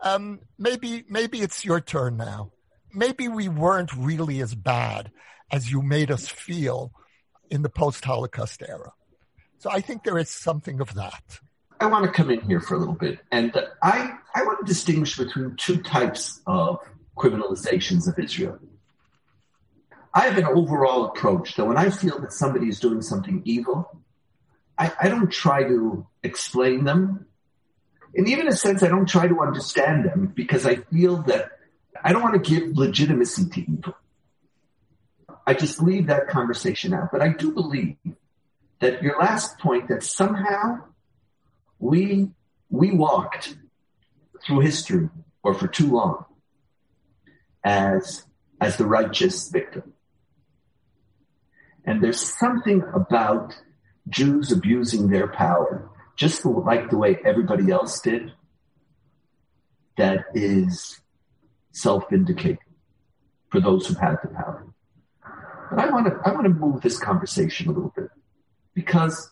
um, 0.00 0.40
maybe 0.56 1.04
maybe 1.06 1.42
it's 1.42 1.66
your 1.66 1.82
turn 1.82 2.16
now. 2.16 2.52
Maybe 2.94 3.28
we 3.28 3.46
weren't 3.46 3.92
really 3.94 4.40
as 4.40 4.54
bad 4.54 5.12
as 5.50 5.70
you 5.70 5.82
made 5.82 6.10
us 6.10 6.26
feel 6.28 6.92
in 7.50 7.60
the 7.60 7.68
post-Holocaust 7.68 8.62
era. 8.66 8.94
So 9.58 9.70
I 9.70 9.82
think 9.82 10.02
there 10.02 10.16
is 10.16 10.30
something 10.30 10.80
of 10.80 10.94
that. 10.94 11.40
I 11.78 11.86
want 11.86 12.06
to 12.06 12.10
come 12.10 12.30
in 12.30 12.40
here 12.40 12.60
for 12.60 12.76
a 12.76 12.78
little 12.78 12.94
bit, 12.94 13.18
and 13.30 13.52
I 13.82 14.16
I 14.34 14.44
want 14.44 14.60
to 14.60 14.64
distinguish 14.64 15.18
between 15.18 15.56
two 15.56 15.82
types 15.82 16.40
of 16.46 16.78
criminalizations 17.16 18.08
of 18.08 18.18
Israel. 18.18 18.58
I 20.14 20.22
have 20.22 20.36
an 20.38 20.44
overall 20.44 21.06
approach 21.06 21.56
that 21.56 21.64
when 21.64 21.78
I 21.78 21.90
feel 21.90 22.18
that 22.20 22.32
somebody 22.32 22.68
is 22.68 22.80
doing 22.80 23.00
something 23.00 23.42
evil, 23.44 24.02
I, 24.76 24.92
I 25.00 25.08
don't 25.08 25.30
try 25.30 25.62
to 25.64 26.06
explain 26.22 26.84
them. 26.84 27.26
And 28.14 28.28
even 28.28 28.46
in 28.46 28.52
a 28.52 28.56
sense, 28.56 28.82
I 28.82 28.88
don't 28.88 29.08
try 29.08 29.26
to 29.26 29.40
understand 29.40 30.04
them 30.04 30.32
because 30.34 30.66
I 30.66 30.76
feel 30.76 31.22
that 31.22 31.52
I 32.04 32.12
don't 32.12 32.22
want 32.22 32.42
to 32.42 32.50
give 32.50 32.76
legitimacy 32.76 33.48
to 33.48 33.60
evil. 33.60 33.94
I 35.46 35.54
just 35.54 35.82
leave 35.82 36.06
that 36.08 36.28
conversation 36.28 36.92
out. 36.92 37.10
But 37.10 37.22
I 37.22 37.28
do 37.28 37.52
believe 37.52 37.96
that 38.80 39.02
your 39.02 39.18
last 39.18 39.58
point 39.58 39.88
that 39.88 40.02
somehow 40.02 40.84
we 41.78 42.30
we 42.68 42.90
walked 42.90 43.56
through 44.44 44.60
history 44.60 45.08
or 45.42 45.54
for 45.54 45.68
too 45.68 45.90
long 45.90 46.24
as 47.64 48.24
as 48.60 48.76
the 48.76 48.86
righteous 48.86 49.48
victim. 49.48 49.92
And 51.84 52.02
there's 52.02 52.20
something 52.20 52.82
about 52.94 53.54
Jews 54.08 54.52
abusing 54.52 55.08
their 55.08 55.28
power, 55.28 55.90
just 56.16 56.44
like 56.44 56.90
the 56.90 56.98
way 56.98 57.18
everybody 57.24 57.70
else 57.70 58.00
did, 58.00 58.32
that 59.96 60.26
is 60.34 61.00
self-vindicating 61.72 62.58
for 63.50 63.60
those 63.60 63.86
who 63.86 63.94
had 63.94 64.16
the 64.22 64.28
power. 64.28 64.66
But 65.70 65.80
I 65.80 65.90
want 65.90 66.06
to 66.06 66.20
I 66.24 66.32
want 66.32 66.44
to 66.44 66.50
move 66.50 66.82
this 66.82 66.98
conversation 66.98 67.68
a 67.68 67.72
little 67.72 67.92
bit 67.94 68.08
because 68.74 69.30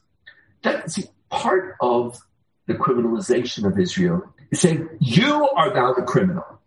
that's 0.63 0.99
part 1.29 1.77
of 1.81 2.19
the 2.67 2.75
criminalization 2.75 3.67
of 3.67 3.79
Israel 3.79 4.23
is 4.51 4.61
saying 4.61 4.89
you 5.01 5.49
are 5.57 5.75
now 5.75 5.93
the 5.93 6.03
criminal. 6.03 6.60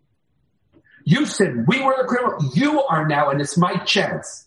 You 1.04 1.26
said 1.26 1.66
we 1.66 1.82
were 1.82 1.94
the 1.96 2.04
criminal. 2.04 2.50
You 2.54 2.82
are 2.82 3.06
now, 3.06 3.30
and 3.30 3.40
it's 3.40 3.56
my 3.56 3.76
chance 3.78 4.44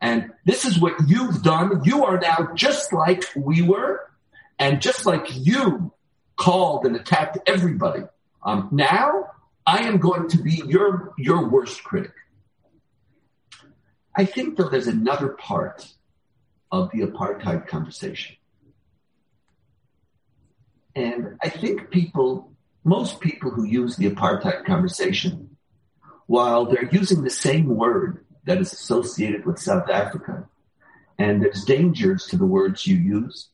and 0.00 0.32
this 0.44 0.64
is 0.64 0.78
what 0.78 0.94
you've 1.06 1.42
done. 1.42 1.82
You 1.84 2.04
are 2.04 2.18
now 2.18 2.50
just 2.54 2.92
like 2.92 3.24
we 3.34 3.62
were, 3.62 4.10
and 4.58 4.80
just 4.80 5.06
like 5.06 5.26
you 5.34 5.92
called 6.36 6.84
and 6.84 6.96
attacked 6.96 7.38
everybody. 7.46 8.02
Um, 8.42 8.68
now 8.70 9.30
I 9.66 9.84
am 9.84 9.98
going 9.98 10.28
to 10.28 10.42
be 10.42 10.62
your 10.66 11.14
your 11.16 11.48
worst 11.48 11.82
critic. 11.82 12.12
I 14.14 14.24
think 14.24 14.56
though 14.56 14.68
there's 14.68 14.86
another 14.86 15.28
part 15.28 15.86
of 16.70 16.90
the 16.92 17.00
apartheid 17.00 17.66
conversation. 17.66 18.36
And 20.94 21.36
I 21.42 21.50
think 21.50 21.90
people, 21.90 22.52
most 22.82 23.20
people 23.20 23.50
who 23.50 23.64
use 23.64 23.96
the 23.96 24.10
apartheid 24.10 24.64
conversation, 24.64 25.55
while 26.26 26.66
they're 26.66 26.88
using 26.90 27.22
the 27.22 27.30
same 27.30 27.76
word 27.76 28.24
that 28.44 28.58
is 28.58 28.72
associated 28.72 29.44
with 29.46 29.58
South 29.58 29.88
Africa. 29.88 30.48
And 31.18 31.42
there's 31.42 31.64
dangers 31.64 32.26
to 32.26 32.36
the 32.36 32.46
words 32.46 32.86
you 32.86 32.96
use. 32.96 33.48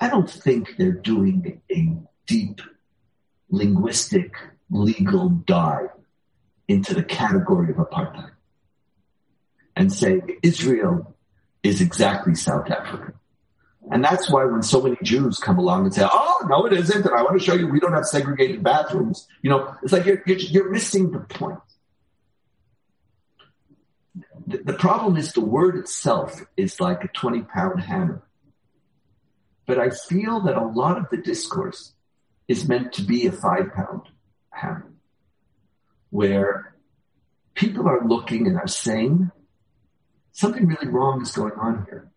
I 0.00 0.08
don't 0.08 0.30
think 0.30 0.76
they're 0.76 0.92
doing 0.92 1.60
a 1.70 1.96
deep 2.26 2.60
linguistic 3.50 4.34
legal 4.70 5.28
dive 5.28 5.90
into 6.68 6.94
the 6.94 7.02
category 7.02 7.70
of 7.70 7.76
apartheid 7.76 8.30
and 9.76 9.92
saying 9.92 10.38
Israel 10.42 11.14
is 11.62 11.80
exactly 11.80 12.34
South 12.34 12.70
Africa. 12.70 13.12
And 13.90 14.04
that's 14.04 14.30
why 14.30 14.44
when 14.44 14.62
so 14.62 14.80
many 14.80 14.96
Jews 15.02 15.38
come 15.38 15.58
along 15.58 15.84
and 15.84 15.94
say, 15.94 16.06
"Oh, 16.10 16.46
no, 16.48 16.66
it 16.66 16.72
isn't," 16.72 17.04
and 17.04 17.14
I 17.14 17.22
want 17.22 17.38
to 17.38 17.44
show 17.44 17.54
you 17.54 17.66
we 17.66 17.80
don't 17.80 17.94
have 17.94 18.06
segregated 18.06 18.62
bathrooms, 18.62 19.26
you 19.42 19.50
know, 19.50 19.74
it's 19.82 19.92
like 19.92 20.06
you're, 20.06 20.22
you're, 20.24 20.38
you're 20.38 20.70
missing 20.70 21.10
the 21.10 21.18
point 21.18 21.58
the, 24.46 24.58
the 24.58 24.72
problem 24.72 25.16
is 25.16 25.32
the 25.32 25.40
word 25.40 25.76
itself 25.76 26.42
is 26.56 26.80
like 26.80 27.04
a 27.04 27.08
20 27.08 27.42
pound 27.42 27.82
hammer. 27.82 28.22
But 29.66 29.78
I 29.78 29.90
feel 29.90 30.40
that 30.40 30.56
a 30.56 30.66
lot 30.66 30.98
of 30.98 31.08
the 31.10 31.16
discourse 31.16 31.94
is 32.48 32.68
meant 32.68 32.92
to 32.94 33.02
be 33.02 33.26
a 33.26 33.32
five 33.32 33.72
pound 33.74 34.02
hammer 34.50 34.92
where 36.10 36.74
people 37.54 37.88
are 37.88 38.06
looking 38.06 38.46
and 38.46 38.58
are 38.58 38.68
saying 38.68 39.30
something 40.32 40.66
really 40.66 40.88
wrong 40.88 41.22
is 41.22 41.32
going 41.32 41.52
on 41.52 41.86
here. 41.88 42.11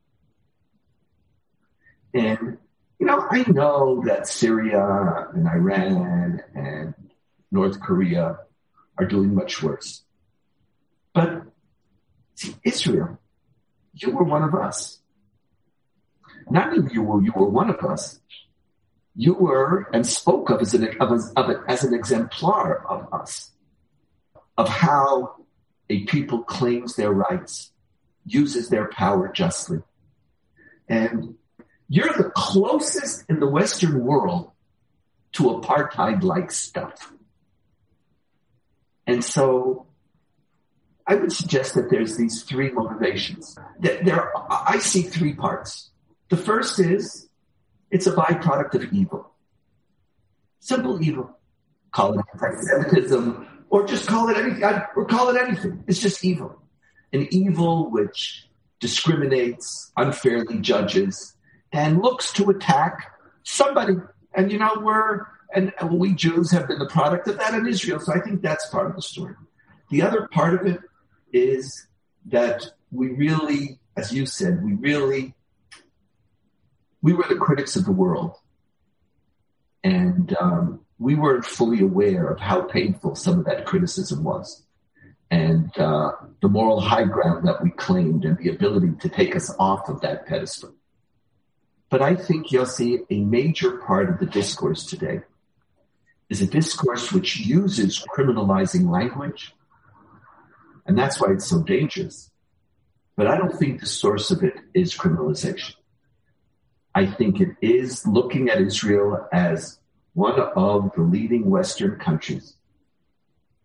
And, 2.15 2.57
you 2.97 3.05
know, 3.05 3.27
I 3.29 3.43
know 3.47 4.01
that 4.07 4.27
Syria 4.27 5.27
and 5.33 5.47
Iran 5.47 6.41
and 6.55 6.95
North 7.51 7.79
Korea 7.79 8.39
are 8.97 9.05
doing 9.05 9.35
much 9.35 9.61
worse. 9.61 10.01
But 11.13 11.43
See, 12.35 12.55
Israel, 12.63 13.17
you 13.93 14.11
were 14.11 14.23
one 14.23 14.43
of 14.43 14.53
us. 14.53 14.99
Not 16.49 16.73
only 16.73 16.93
you 16.93 17.01
were 17.01 17.23
you 17.23 17.31
were 17.35 17.49
one 17.49 17.69
of 17.69 17.79
us, 17.83 18.19
you 19.15 19.33
were 19.33 19.87
and 19.93 20.05
spoke 20.05 20.49
of 20.49 20.61
as 20.61 20.73
an 20.73 20.89
of, 20.99 21.11
of 21.35 21.55
as 21.67 21.83
an 21.83 21.93
exemplar 21.93 22.85
of 22.87 23.11
us, 23.13 23.51
of 24.57 24.67
how 24.67 25.45
a 25.89 26.03
people 26.03 26.43
claims 26.43 26.95
their 26.95 27.11
rights, 27.11 27.71
uses 28.25 28.69
their 28.69 28.89
power 28.89 29.29
justly, 29.29 29.79
and 30.89 31.35
you're 31.87 32.13
the 32.13 32.31
closest 32.35 33.25
in 33.29 33.39
the 33.39 33.47
Western 33.47 34.03
world 34.03 34.51
to 35.33 35.43
apartheid-like 35.43 36.51
stuff. 36.51 37.11
And 39.05 39.23
so 39.23 39.87
I 41.05 41.15
would 41.15 41.31
suggest 41.31 41.75
that 41.75 41.89
there's 41.89 42.17
these 42.17 42.43
three 42.43 42.71
motivations. 42.71 43.55
There, 43.79 44.31
I 44.51 44.79
see 44.79 45.03
three 45.03 45.33
parts. 45.33 45.91
The 46.29 46.37
first 46.37 46.79
is 46.79 47.29
it's 47.91 48.07
a 48.07 48.13
byproduct 48.13 48.73
of 48.73 48.91
evil. 48.91 49.31
Simple 50.59 51.01
evil. 51.03 51.37
Call 51.91 52.17
it 52.17 52.25
anti-Semitism, 52.33 53.65
or 53.69 53.85
just 53.85 54.07
call 54.07 54.29
it 54.29 54.37
anything, 54.37 54.63
or 54.95 55.05
call 55.05 55.29
it 55.29 55.39
anything. 55.39 55.83
It's 55.87 56.01
just 56.01 56.25
evil. 56.25 56.59
An 57.13 57.27
evil 57.31 57.91
which 57.91 58.49
discriminates, 58.79 59.91
unfairly 59.95 60.57
judges, 60.57 61.34
and 61.71 62.01
looks 62.01 62.31
to 62.33 62.49
attack 62.49 63.11
somebody. 63.43 63.95
And 64.33 64.51
you 64.51 64.59
know, 64.59 64.79
we're 64.81 65.25
and 65.53 65.73
we 65.89 66.13
Jews 66.13 66.51
have 66.51 66.67
been 66.67 66.79
the 66.79 66.87
product 66.87 67.27
of 67.27 67.37
that 67.39 67.53
in 67.53 67.65
Israel. 67.67 67.99
So 67.99 68.13
I 68.13 68.19
think 68.19 68.41
that's 68.41 68.67
part 68.67 68.87
of 68.87 68.95
the 68.95 69.01
story. 69.01 69.35
The 69.89 70.01
other 70.01 70.27
part 70.27 70.53
of 70.53 70.67
it 70.67 70.81
is 71.31 71.87
that 72.25 72.65
we 72.91 73.09
really, 73.09 73.79
as 73.95 74.11
you 74.11 74.25
said, 74.25 74.63
we 74.63 74.73
really, 74.73 75.33
we 77.01 77.13
were 77.13 77.25
the 77.27 77.35
critics 77.35 77.75
of 77.75 77.85
the 77.85 77.91
world. 77.91 78.35
And 79.83 80.35
um, 80.39 80.81
we 80.97 81.15
weren't 81.15 81.45
fully 81.45 81.81
aware 81.81 82.27
of 82.27 82.39
how 82.39 82.61
painful 82.61 83.15
some 83.15 83.39
of 83.39 83.45
that 83.45 83.65
criticism 83.65 84.23
was. 84.23 84.65
And 85.31 85.75
uh, 85.77 86.11
the 86.41 86.49
moral 86.49 86.79
high 86.79 87.03
ground 87.03 87.47
that 87.47 87.63
we 87.63 87.71
claimed 87.71 88.25
and 88.25 88.37
the 88.37 88.49
ability 88.49 88.91
to 89.01 89.09
take 89.09 89.35
us 89.35 89.53
off 89.59 89.89
of 89.89 90.01
that 90.01 90.25
pedestal. 90.25 90.74
But 91.95 92.01
I 92.01 92.13
think, 92.13 92.51
you'll 92.51 92.65
see 92.65 92.99
a 93.09 93.21
major 93.21 93.77
part 93.77 94.09
of 94.09 94.19
the 94.19 94.25
discourse 94.25 94.85
today 94.85 95.21
is 96.29 96.41
a 96.41 96.45
discourse 96.45 97.13
which 97.13 97.37
uses 97.37 98.03
criminalizing 98.13 98.89
language 98.89 99.55
and 100.85 100.97
that's 100.97 101.21
why 101.21 101.31
it's 101.31 101.47
so 101.47 101.63
dangerous. 101.63 102.29
But 103.15 103.27
I 103.27 103.37
don't 103.37 103.57
think 103.57 103.79
the 103.79 103.85
source 103.85 104.29
of 104.29 104.43
it 104.43 104.55
is 104.73 104.93
criminalization. 104.93 105.75
I 106.93 107.05
think 107.05 107.39
it 107.39 107.55
is 107.61 108.05
looking 108.05 108.49
at 108.49 108.59
Israel 108.59 109.29
as 109.31 109.79
one 110.15 110.37
of 110.37 110.91
the 110.97 111.01
leading 111.01 111.49
Western 111.49 111.97
countries 111.97 112.57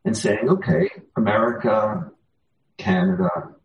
and 0.04 0.16
saying, 0.16 0.48
okay, 0.48 0.88
America, 1.16 2.12
Canada, 2.78 3.56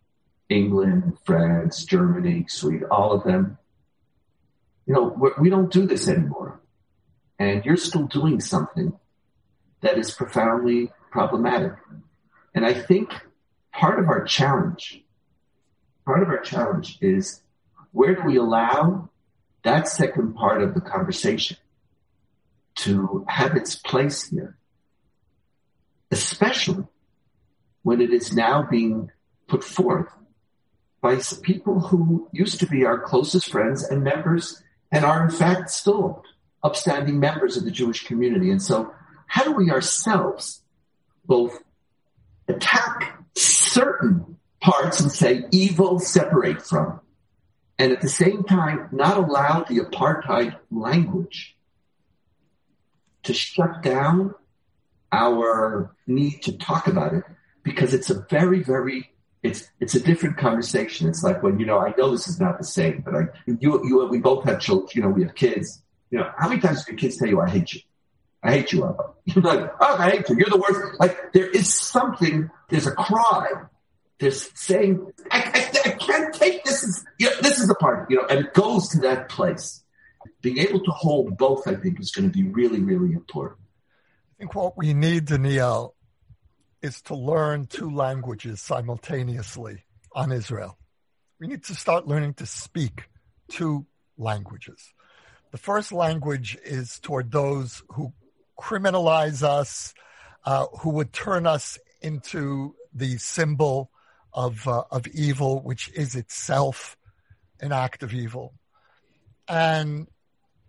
England, 0.49 1.19
France, 1.23 1.86
Germany, 1.86 2.47
Sweden, 2.49 2.88
all 2.89 3.12
of 3.12 3.23
them, 3.23 3.60
you 4.86 4.93
know, 4.93 5.34
we 5.39 5.50
don't 5.50 5.71
do 5.71 5.86
this 5.88 6.08
anymore. 6.08 6.62
And 7.39 7.65
you're 7.65 7.78
still 7.78 8.04
doing 8.04 8.39
something 8.39 8.98
that 9.82 9.98
is 9.98 10.12
profoundly 10.12 10.91
problematic. 11.12 11.74
And 12.54 12.65
I 12.65 12.74
think 12.74 13.12
part 13.74 14.00
of 14.00 14.08
our 14.08 14.24
challenge, 14.24 15.04
part 16.06 16.24
of 16.24 16.30
our 16.30 16.39
challenge 16.39 16.98
is 17.02 17.41
where 17.91 18.15
do 18.15 18.24
we 18.24 18.38
allow 18.38 19.10
that 19.63 19.88
second 19.88 20.36
part 20.36 20.62
of 20.62 20.74
the 20.74 20.82
conversation 20.82 21.58
to 22.76 23.26
have 23.28 23.56
its 23.56 23.76
place 23.76 24.30
here, 24.30 24.58
especially 26.12 26.86
when 27.82 28.02
it 28.02 28.12
is 28.12 28.34
now 28.34 28.67
being 28.69 29.12
put 29.48 29.63
forth 29.63 30.10
by 31.02 31.19
people 31.43 31.80
who 31.80 32.28
used 32.32 32.60
to 32.60 32.67
be 32.67 32.86
our 32.86 33.00
closest 33.00 33.50
friends 33.52 33.84
and 33.84 34.04
members 34.04 34.62
and 34.91 35.06
are 35.06 35.24
in 35.24 35.32
fact 35.32 35.69
still 35.69 36.24
upstanding 36.63 37.19
members 37.19 37.58
of 37.58 37.63
the 37.63 37.71
Jewish 37.71 38.06
community. 38.06 38.50
And 38.50 38.62
so 38.62 38.93
how 39.28 39.43
do 39.43 39.52
we 39.54 39.71
ourselves 39.71 40.62
both 41.26 41.62
attack 42.48 43.19
certain 43.36 44.38
parts 44.62 45.00
and 45.00 45.12
say 45.12 45.45
evil 45.52 46.00
separate 46.00 46.62
from. 46.62 47.00
And 47.78 47.91
at 47.91 48.02
the 48.02 48.10
same 48.10 48.43
time, 48.43 48.89
not 48.91 49.17
allow 49.17 49.63
the 49.63 49.80
apartheid 49.80 50.58
language 50.71 51.56
to 53.24 53.34
shut 53.34 53.82
down 53.84 54.34
our 55.12 55.95
need 56.08 56.41
to 56.43 56.58
talk 56.58 56.88
about 56.88 57.13
it 57.13 57.24
because 57.63 57.93
it's 57.93 58.10
a 58.10 58.26
very, 58.30 58.63
very 58.63 59.12
it's 59.45 59.69
it's 59.79 59.95
a 59.95 59.99
different 59.99 60.38
conversation. 60.38 61.08
It's 61.08 61.23
like 61.23 61.43
when 61.43 61.60
you 61.60 61.65
know 61.65 61.79
I 61.79 61.93
know 61.97 62.12
this 62.12 62.27
is 62.27 62.39
not 62.39 62.58
the 62.58 62.63
same, 62.63 63.01
but 63.05 63.15
I 63.15 63.21
you 63.45 63.58
you 63.62 64.08
we 64.10 64.19
both 64.19 64.43
have 64.45 64.60
children. 64.60 64.89
You 64.93 65.01
know 65.03 65.10
we 65.10 65.23
have 65.23 65.36
kids. 65.36 65.81
You 66.10 66.19
know 66.19 66.31
how 66.38 66.49
many 66.49 66.62
times 66.62 66.84
do 66.84 66.91
your 66.91 66.99
kids 66.99 67.17
tell 67.17 67.27
you 67.27 67.39
I 67.39 67.49
hate 67.49 67.73
you? 67.73 67.81
I 68.43 68.51
hate 68.51 68.71
you, 68.71 68.86
Abba. 68.86 69.03
You're 69.25 69.43
like, 69.43 69.71
oh, 69.79 69.95
I 69.97 70.12
hate 70.12 70.29
you. 70.29 70.38
You're 70.38 70.49
the 70.49 70.58
worst. 70.58 70.99
Like 70.99 71.34
there 71.34 71.49
is 71.49 71.73
something. 71.73 72.49
There's 72.69 72.88
a 72.88 72.91
cry. 72.91 73.47
There's 74.19 74.49
saying, 74.58 75.12
I, 75.29 75.39
I, 75.39 75.89
I 75.89 75.91
can't 75.91 76.34
take 76.34 76.63
this. 76.63 76.84
Is 76.84 77.05
you 77.19 77.29
know, 77.29 77.36
this 77.41 77.60
is 77.60 77.67
the 77.67 77.75
part, 77.75 78.10
you 78.10 78.17
know, 78.17 78.25
and 78.29 78.45
it 78.45 78.53
goes 78.53 78.88
to 78.89 78.99
that 79.01 79.29
place. 79.29 79.84
Being 80.41 80.60
able 80.60 80.79
to 80.79 80.91
hold 80.91 81.38
both, 81.38 81.67
I 81.67 81.75
think, 81.75 81.99
is 81.99 82.12
going 82.12 82.31
to 82.31 82.34
be 82.34 82.47
really, 82.47 82.79
really 82.79 83.13
important. 83.13 83.60
I 84.36 84.38
think 84.39 84.55
what 84.55 84.77
we 84.77 84.93
need, 84.93 85.25
Daniel, 85.25 85.94
is 86.86 87.02
to 87.02 87.15
learn 87.15 87.65
two 87.65 87.89
languages 87.89 88.62
simultaneously 88.62 89.84
on 90.13 90.32
Israel. 90.32 90.78
We 91.39 91.48
need 91.48 91.63
to 91.65 91.76
start 91.76 92.08
learning 92.08 92.36
to 92.36 92.45
speak 92.45 93.10
two 93.50 93.88
languages. 94.17 94.93
The 95.52 95.58
first 95.58 95.91
language 95.91 96.58
is 96.63 97.00
toward 97.00 97.32
those 97.32 97.82
who 97.89 98.13
criminalize 98.60 99.41
us, 99.41 99.93
uh, 100.45 100.67
who 100.82 100.91
would 100.91 101.12
turn 101.12 101.48
us 101.48 101.80
into 102.02 102.76
the 102.93 103.17
symbol 103.17 103.89
of 104.32 104.67
uh, 104.67 104.84
of 104.91 105.08
evil, 105.08 105.62
which 105.63 105.89
is 105.93 106.15
itself 106.15 106.98
an 107.60 107.71
act 107.71 108.04
of 108.04 108.13
evil. 108.13 108.54
And 109.48 110.08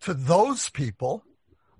to 0.00 0.14
those 0.14 0.70
people, 0.70 1.24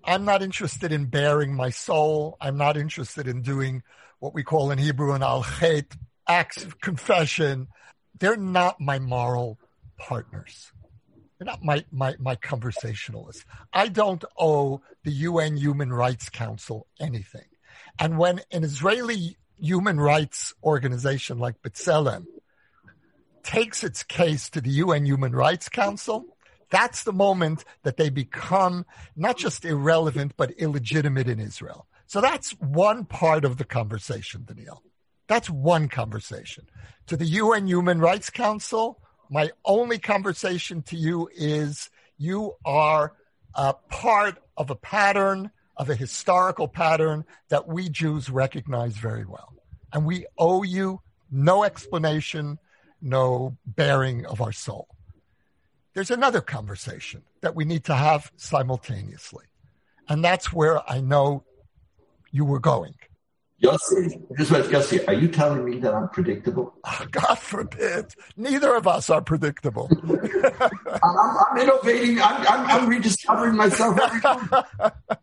I'm 0.05 0.25
not 0.25 0.43
interested 0.43 0.93
in 0.93 1.07
baring 1.07 1.55
my 1.55 1.71
soul. 1.71 2.37
I'm 2.41 2.59
not 2.59 2.77
interested 2.77 3.27
in 3.27 3.43
doing 3.43 3.83
what 4.19 4.35
we 4.35 4.43
call 4.43 4.71
in 4.71 4.79
Hebrew 4.79 5.13
an 5.13 5.23
al 5.23 5.45
acts 6.29 6.65
of 6.65 6.81
confession. 6.81 7.69
They're 8.19 8.37
not 8.37 8.81
my 8.81 8.99
moral 8.99 9.59
partners. 9.99 10.73
They're 11.39 11.47
not 11.47 11.63
my, 11.63 11.85
my, 11.93 12.15
my 12.19 12.35
conversationalists. 12.37 13.45
I 13.73 13.89
don't 13.89 14.25
owe 14.39 14.81
the 15.05 15.13
UN 15.13 15.57
Human 15.57 15.93
Rights 15.93 16.31
Council 16.31 16.87
anything. 16.99 17.45
And 17.99 18.19
when 18.19 18.41
an 18.51 18.65
Israeli 18.65 19.37
human 19.59 19.99
rights 19.99 20.55
organization 20.63 21.39
like 21.39 21.61
B'Tselem 21.63 22.27
takes 23.43 23.85
its 23.85 24.03
case 24.03 24.51
to 24.51 24.61
the 24.61 24.71
UN 24.71 25.07
Human 25.07 25.33
Rights 25.33 25.69
Council, 25.69 26.27
that's 26.71 27.05
the 27.05 27.13
moment 27.13 27.65
that 27.85 27.97
they 27.97 28.11
become 28.11 28.85
not 29.15 29.37
just 29.37 29.65
irrelevant, 29.65 30.33
but 30.37 30.51
illegitimate 30.59 31.29
in 31.29 31.39
Israel. 31.39 31.87
So 32.07 32.21
that's 32.21 32.53
one 32.53 33.05
part 33.05 33.45
of 33.45 33.57
the 33.57 33.65
conversation, 33.65 34.45
Daniel. 34.47 34.83
That's 35.27 35.51
one 35.51 35.89
conversation. 35.89 36.69
To 37.09 37.17
the 37.17 37.25
UN 37.25 37.67
Human 37.67 38.01
Rights 38.01 38.31
Council, 38.31 39.01
my 39.29 39.51
only 39.65 39.99
conversation 39.99 40.83
to 40.83 40.97
you 40.97 41.29
is 41.35 41.91
you 42.17 42.55
are 42.65 43.15
a 43.55 43.75
part 43.75 44.39
of 44.57 44.71
a 44.71 44.77
pattern, 44.77 45.51
of 45.77 45.91
a 45.91 45.95
historical 45.95 46.69
pattern 46.69 47.25
that 47.49 47.67
we 47.67 47.89
Jews 47.89 48.31
recognize 48.31 48.97
very 48.97 49.25
well. 49.25 49.55
And 49.93 50.07
we 50.07 50.27
owe 50.39 50.63
you 50.63 51.01
no 51.31 51.65
explanation, 51.65 52.59
no 53.01 53.57
bearing 53.67 54.27
of 54.27 54.41
our 54.41 54.53
soul. 54.53 54.89
There's 55.95 56.11
another 56.11 56.41
conversation 56.41 57.23
that 57.41 57.57
we 57.57 57.65
need 57.65 57.85
to 57.85 57.95
have 57.95 58.31
simultaneously. 58.37 59.47
And 60.09 60.25
that's 60.25 60.53
where 60.53 60.89
I 60.89 61.01
know 61.01 61.45
you 62.31 62.45
were 62.45 62.61
going. 62.61 62.95
Yossi, 63.63 64.23
this 64.31 64.51
was 64.51 64.69
Yossi. 64.69 65.07
Are 65.09 65.15
you 65.15 65.29
telling 65.29 65.65
me 65.65 65.79
that 65.79 65.95
I'm 65.95 66.09
predictable? 66.11 66.75
Oh, 66.85 67.07
God 67.11 67.39
forbid. 67.39 68.15
Neither 68.37 68.75
of 68.75 68.87
us 68.87 69.09
are 69.09 69.23
predictable. 69.23 69.89
I'm, 70.05 71.01
I'm, 71.03 71.59
innovating. 71.59 72.21
I'm, 72.21 72.47
I'm, 72.47 72.67
I'm, 72.67 72.89
rediscovering 72.89 73.57
myself 73.57 73.99
every 73.99 74.21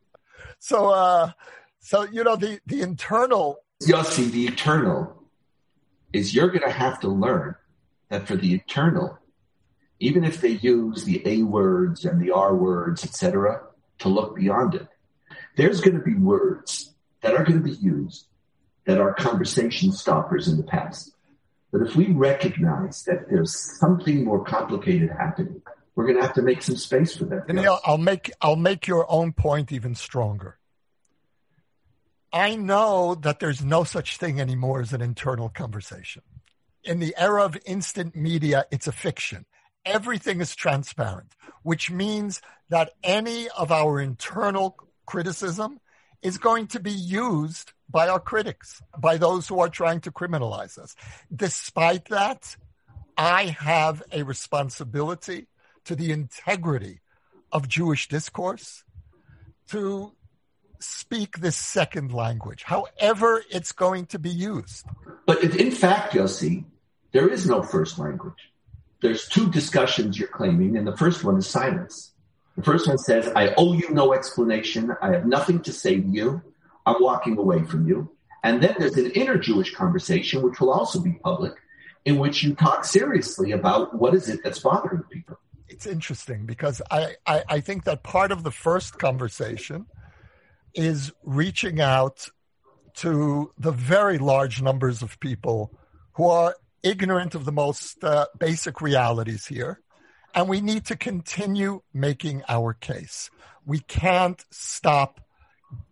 So, 0.60 0.90
uh, 0.90 1.32
so 1.80 2.04
you 2.04 2.24
know 2.24 2.36
the 2.36 2.60
the 2.66 2.82
internal. 2.82 3.58
Yossi, 3.84 4.32
the 4.32 4.48
eternal 4.48 5.24
is 6.12 6.34
you're 6.34 6.48
going 6.48 6.64
to 6.64 6.72
have 6.72 7.00
to 7.02 7.10
learn 7.10 7.56
that 8.10 8.28
for 8.28 8.36
the 8.36 8.54
eternal, 8.54 9.20
even 10.00 10.24
if 10.24 10.42
they 10.42 10.50
use 10.52 11.04
the 11.04 11.22
A 11.26 11.44
words 11.44 12.06
and 12.06 12.22
the 12.22 12.32
R 12.32 12.56
words, 12.56 13.04
etc., 13.04 13.62
to 14.00 14.10
look 14.10 14.36
beyond 14.36 14.76
it, 14.76 14.88
there's 15.58 15.82
going 15.82 15.98
to 15.98 16.04
be 16.04 16.16
words 16.16 16.93
that 17.24 17.34
are 17.34 17.44
going 17.44 17.64
to 17.64 17.64
be 17.64 17.76
used 17.78 18.28
that 18.86 19.00
are 19.00 19.14
conversation 19.14 19.92
stoppers 19.92 20.48
in 20.48 20.58
the 20.58 20.64
past. 20.64 21.16
But 21.72 21.82
if 21.82 21.96
we 21.96 22.12
recognize 22.12 23.04
that 23.04 23.30
there's 23.30 23.80
something 23.80 24.24
more 24.24 24.44
complicated 24.44 25.10
happening, 25.10 25.62
we're 25.96 26.06
going 26.06 26.18
to 26.18 26.22
have 26.22 26.36
to 26.36 26.42
make 26.42 26.62
some 26.62 26.76
space 26.76 27.16
for 27.16 27.26
that. 27.26 27.48
Daniel, 27.48 27.80
I'll 27.86 27.98
make 27.98 28.32
I'll 28.42 28.56
make 28.56 28.88
your 28.88 29.10
own 29.12 29.34
point 29.34 29.72
even 29.72 29.96
stronger. 29.96 30.60
I 32.32 32.56
know 32.56 33.16
that 33.16 33.40
there's 33.40 33.64
no 33.64 33.84
such 33.84 34.18
thing 34.18 34.42
anymore 34.42 34.82
as 34.82 34.94
an 34.94 35.02
internal 35.02 35.50
conversation. 35.50 36.24
In 36.84 37.00
the 37.00 37.16
era 37.18 37.44
of 37.44 37.58
instant 37.66 38.16
media, 38.16 38.66
it's 38.72 38.88
a 38.88 38.92
fiction. 38.92 39.46
Everything 39.86 40.42
is 40.42 40.56
transparent, 40.56 41.36
which 41.62 41.92
means 41.92 42.42
that 42.70 42.92
any 43.04 43.50
of 43.50 43.72
our 43.72 44.00
internal 44.00 44.76
criticism 45.06 45.80
is 46.24 46.38
going 46.38 46.68
to 46.68 46.80
be 46.80 46.92
used 46.92 47.74
by 47.90 48.08
our 48.08 48.20
critics, 48.20 48.82
by 48.98 49.18
those 49.18 49.48
who 49.48 49.60
are 49.60 49.70
trying 49.70 50.00
to 50.02 50.12
criminalize 50.12 50.78
us. 50.80 50.96
Despite 51.36 52.06
that, 52.06 52.56
I 53.18 53.56
have 53.60 54.02
a 54.12 54.24
responsibility 54.24 55.48
to 55.86 55.96
the 55.96 56.12
integrity 56.12 57.02
of 57.52 57.68
Jewish 57.68 58.08
discourse 58.08 58.84
to 59.70 60.14
speak 60.80 61.38
this 61.38 61.56
second 61.56 62.14
language, 62.14 62.64
however 62.64 63.44
it's 63.50 63.72
going 63.72 64.06
to 64.08 64.20
be 64.20 64.30
used. 64.30 64.86
But 65.26 65.44
in 65.44 65.72
fact, 65.72 66.14
Yossi, 66.14 66.66
there 67.12 67.28
is 67.28 67.48
no 67.48 67.62
first 67.62 68.00
language. 68.00 68.52
There's 69.02 69.28
two 69.28 69.50
discussions 69.52 70.18
you're 70.18 70.30
claiming, 70.30 70.78
and 70.78 70.88
the 70.88 70.98
first 70.98 71.24
one 71.24 71.38
is 71.38 71.48
silence. 71.48 72.13
The 72.56 72.64
first 72.64 72.88
one 72.88 72.98
says, 72.98 73.32
I 73.36 73.54
owe 73.58 73.74
you 73.74 73.90
no 73.90 74.14
explanation. 74.14 74.96
I 75.02 75.12
have 75.12 75.26
nothing 75.26 75.62
to 75.64 75.74
say 75.74 76.00
to 76.00 76.08
you. 76.08 76.42
I'm 76.86 77.02
walking 77.02 77.38
away 77.38 77.64
from 77.64 77.88
you. 77.88 78.12
And 78.44 78.62
then 78.62 78.76
there's 78.78 78.98
an 78.98 79.12
inner 79.12 79.38
Jewish 79.38 79.74
conversation, 79.74 80.42
which 80.42 80.60
will 80.60 80.72
also 80.72 81.00
be 81.00 81.14
public, 81.14 81.54
in 82.06 82.18
which 82.18 82.44
you 82.44 82.56
talk 82.56 82.86
seriously 82.86 83.52
about 83.52 83.98
what 83.98 84.14
is 84.14 84.30
it 84.30 84.42
that's 84.44 84.60
bothering 84.60 85.04
people. 85.04 85.40
It's 85.70 85.88
interesting 85.88 86.46
because 86.46 86.82
I, 86.92 87.16
I, 87.26 87.44
I 87.50 87.60
think 87.62 87.86
that 87.86 88.04
part 88.04 88.32
of 88.32 88.44
the 88.44 88.52
first 88.52 89.00
conversation 89.00 89.88
is 90.76 91.12
reaching 91.24 91.80
out 91.80 92.28
to 92.96 93.52
the 93.58 93.72
very 93.72 94.18
large 94.18 94.62
numbers 94.62 95.02
of 95.02 95.20
people 95.20 95.72
who 96.14 96.28
are 96.28 96.56
ignorant 96.84 97.34
of 97.34 97.46
the 97.46 97.52
most 97.52 98.04
uh, 98.04 98.28
basic 98.38 98.82
realities 98.82 99.48
here. 99.48 99.80
And 100.34 100.50
we 100.50 100.62
need 100.62 100.86
to 100.86 100.96
continue 100.96 101.82
making 101.94 102.44
our 102.50 102.74
case. 102.74 103.30
We 103.66 103.80
can't 103.80 104.44
stop 104.52 105.20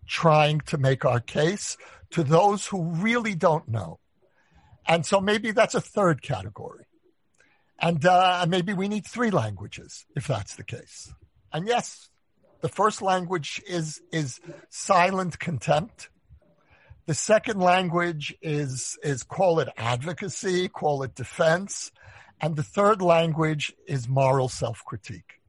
trying 0.08 0.62
to 0.62 0.78
make 0.78 1.06
our 1.06 1.20
case 1.20 1.78
to 2.12 2.24
those 2.24 2.66
who 2.68 2.84
really 2.84 3.36
don't 3.36 3.68
know. 3.68 4.00
And 4.88 5.06
so 5.06 5.22
maybe 5.22 5.52
that's 5.52 5.76
a 5.76 5.82
third 5.82 6.22
category. 6.22 6.86
And 7.80 8.06
uh, 8.06 8.46
maybe 8.48 8.74
we 8.74 8.88
need 8.88 9.06
three 9.08 9.32
languages 9.32 10.06
if 10.16 10.28
that's 10.28 10.56
the 10.56 10.64
case. 10.64 11.14
And 11.54 11.68
yes, 11.68 12.10
the 12.62 12.70
first 12.70 13.02
language 13.02 13.62
is, 13.68 14.02
is 14.12 14.40
silent 14.70 15.40
contempt. 15.40 16.10
The 17.08 17.14
second 17.14 17.60
language 17.60 18.36
is, 18.42 18.98
is 19.04 19.24
call 19.24 19.60
it 19.60 19.70
advocacy, 19.78 20.68
call 20.70 21.04
it 21.04 21.16
defense. 21.16 21.92
And 22.42 22.56
the 22.56 22.64
third 22.64 23.04
language 23.04 23.72
is 23.88 24.10
moral 24.10 24.50
self 24.50 24.84
critique. 24.84 25.40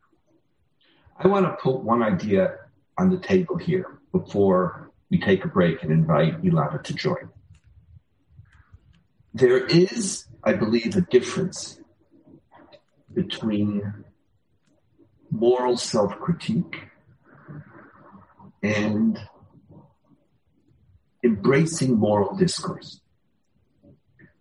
I 1.19 1.27
want 1.27 1.47
to 1.47 1.57
put 1.63 1.81
one 1.81 2.03
idea 2.03 2.57
on 2.99 3.09
the 3.09 3.19
table 3.19 3.57
here 3.57 3.99
before 4.13 4.91
we 5.11 5.19
take 5.19 5.45
a 5.45 5.49
break 5.49 5.83
and 5.83 5.91
invite 5.91 6.43
Elana 6.43 6.83
to 6.85 6.95
join. 6.95 7.31
There 9.33 9.65
is, 9.65 10.27
I 10.45 10.53
believe, 10.53 10.95
a 10.95 11.01
difference 11.01 11.81
between 13.15 14.05
moral 15.31 15.79
self 15.79 16.19
critique 16.19 16.77
and 18.63 19.19
embracing 21.25 21.99
moral 21.99 22.37
discourse. 22.37 23.01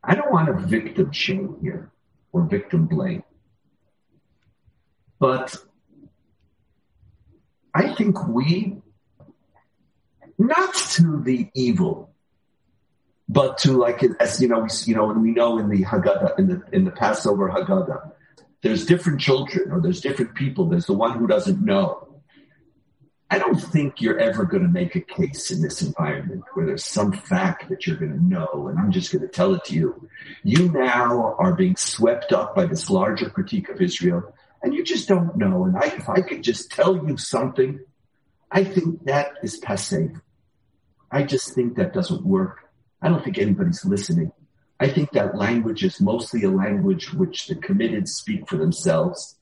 I 0.04 0.16
don't 0.16 0.32
want 0.34 0.48
to 0.48 0.68
victim 0.68 1.14
shame 1.14 1.56
here 1.62 1.92
or 2.32 2.44
victim 2.44 2.88
blame. 2.88 3.24
But 5.20 5.56
I 7.74 7.94
think 7.94 8.28
we, 8.28 8.82
not 10.38 10.74
to 10.74 11.22
the 11.22 11.50
evil, 11.54 12.14
but 13.30 13.60
to 13.60 13.74
like 13.74 14.04
as 14.20 14.42
you 14.42 14.48
know, 14.48 14.60
we, 14.60 14.70
you 14.86 14.96
know, 14.96 15.10
and 15.10 15.22
we 15.22 15.32
know 15.32 15.58
in 15.58 15.70
the 15.70 15.84
Haggadah, 15.84 16.38
in 16.40 16.48
the 16.48 16.64
in 16.74 16.86
the 16.86 16.92
Passover 16.92 17.50
Haggadah, 17.50 18.12
there's 18.62 18.86
different 18.86 19.22
children 19.22 19.72
or 19.72 19.80
there's 19.80 20.02
different 20.02 20.36
people. 20.36 20.66
There's 20.66 20.88
the 20.88 20.94
one 20.94 21.18
who 21.18 21.28
doesn't 21.28 21.64
know. 21.64 22.11
I 23.34 23.40
don't 23.40 23.56
think 23.56 24.02
you're 24.02 24.20
ever 24.20 24.44
going 24.44 24.64
to 24.64 24.70
make 24.70 24.94
a 24.94 25.00
case 25.00 25.52
in 25.52 25.62
this 25.62 25.82
environment 25.82 26.44
where 26.54 26.66
there's 26.66 26.86
some 26.86 27.14
fact 27.14 27.70
that 27.70 27.88
you're 27.88 27.96
going 27.96 28.12
to 28.12 28.22
know 28.22 28.68
and 28.68 28.78
I'm 28.78 28.92
just 28.92 29.10
going 29.10 29.22
to 29.22 29.30
tell 29.30 29.54
it 29.56 29.64
to 29.66 29.74
you. 29.74 30.10
You 30.44 30.70
now 30.70 31.38
are 31.40 31.54
being 31.54 31.78
swept 31.78 32.34
up 32.34 32.54
by 32.54 32.66
this 32.66 32.90
larger 32.90 33.30
critique 33.30 33.70
of 33.70 33.82
Israel 33.82 34.36
and 34.62 34.74
you 34.74 34.84
just 34.84 35.08
don't 35.08 35.38
know. 35.38 35.64
And 35.64 35.78
I, 35.78 35.86
if 35.86 36.10
I 36.10 36.20
could 36.20 36.44
just 36.44 36.72
tell 36.72 37.08
you 37.08 37.16
something, 37.16 37.80
I 38.52 38.66
think 38.66 39.06
that 39.06 39.32
is 39.42 39.60
passe. 39.60 40.10
I 41.10 41.24
just 41.24 41.56
think 41.56 41.78
that 41.78 41.94
doesn't 41.94 42.26
work. 42.26 42.70
I 43.02 43.08
don't 43.08 43.24
think 43.24 43.38
anybody's 43.38 43.86
listening. 43.86 44.34
I 44.78 44.90
think 44.90 45.12
that 45.12 45.38
language 45.38 45.86
is 45.86 46.02
mostly 46.02 46.44
a 46.44 46.50
language 46.50 47.14
which 47.14 47.48
the 47.48 47.56
committed 47.56 48.10
speak 48.10 48.50
for 48.50 48.58
themselves. 48.58 49.38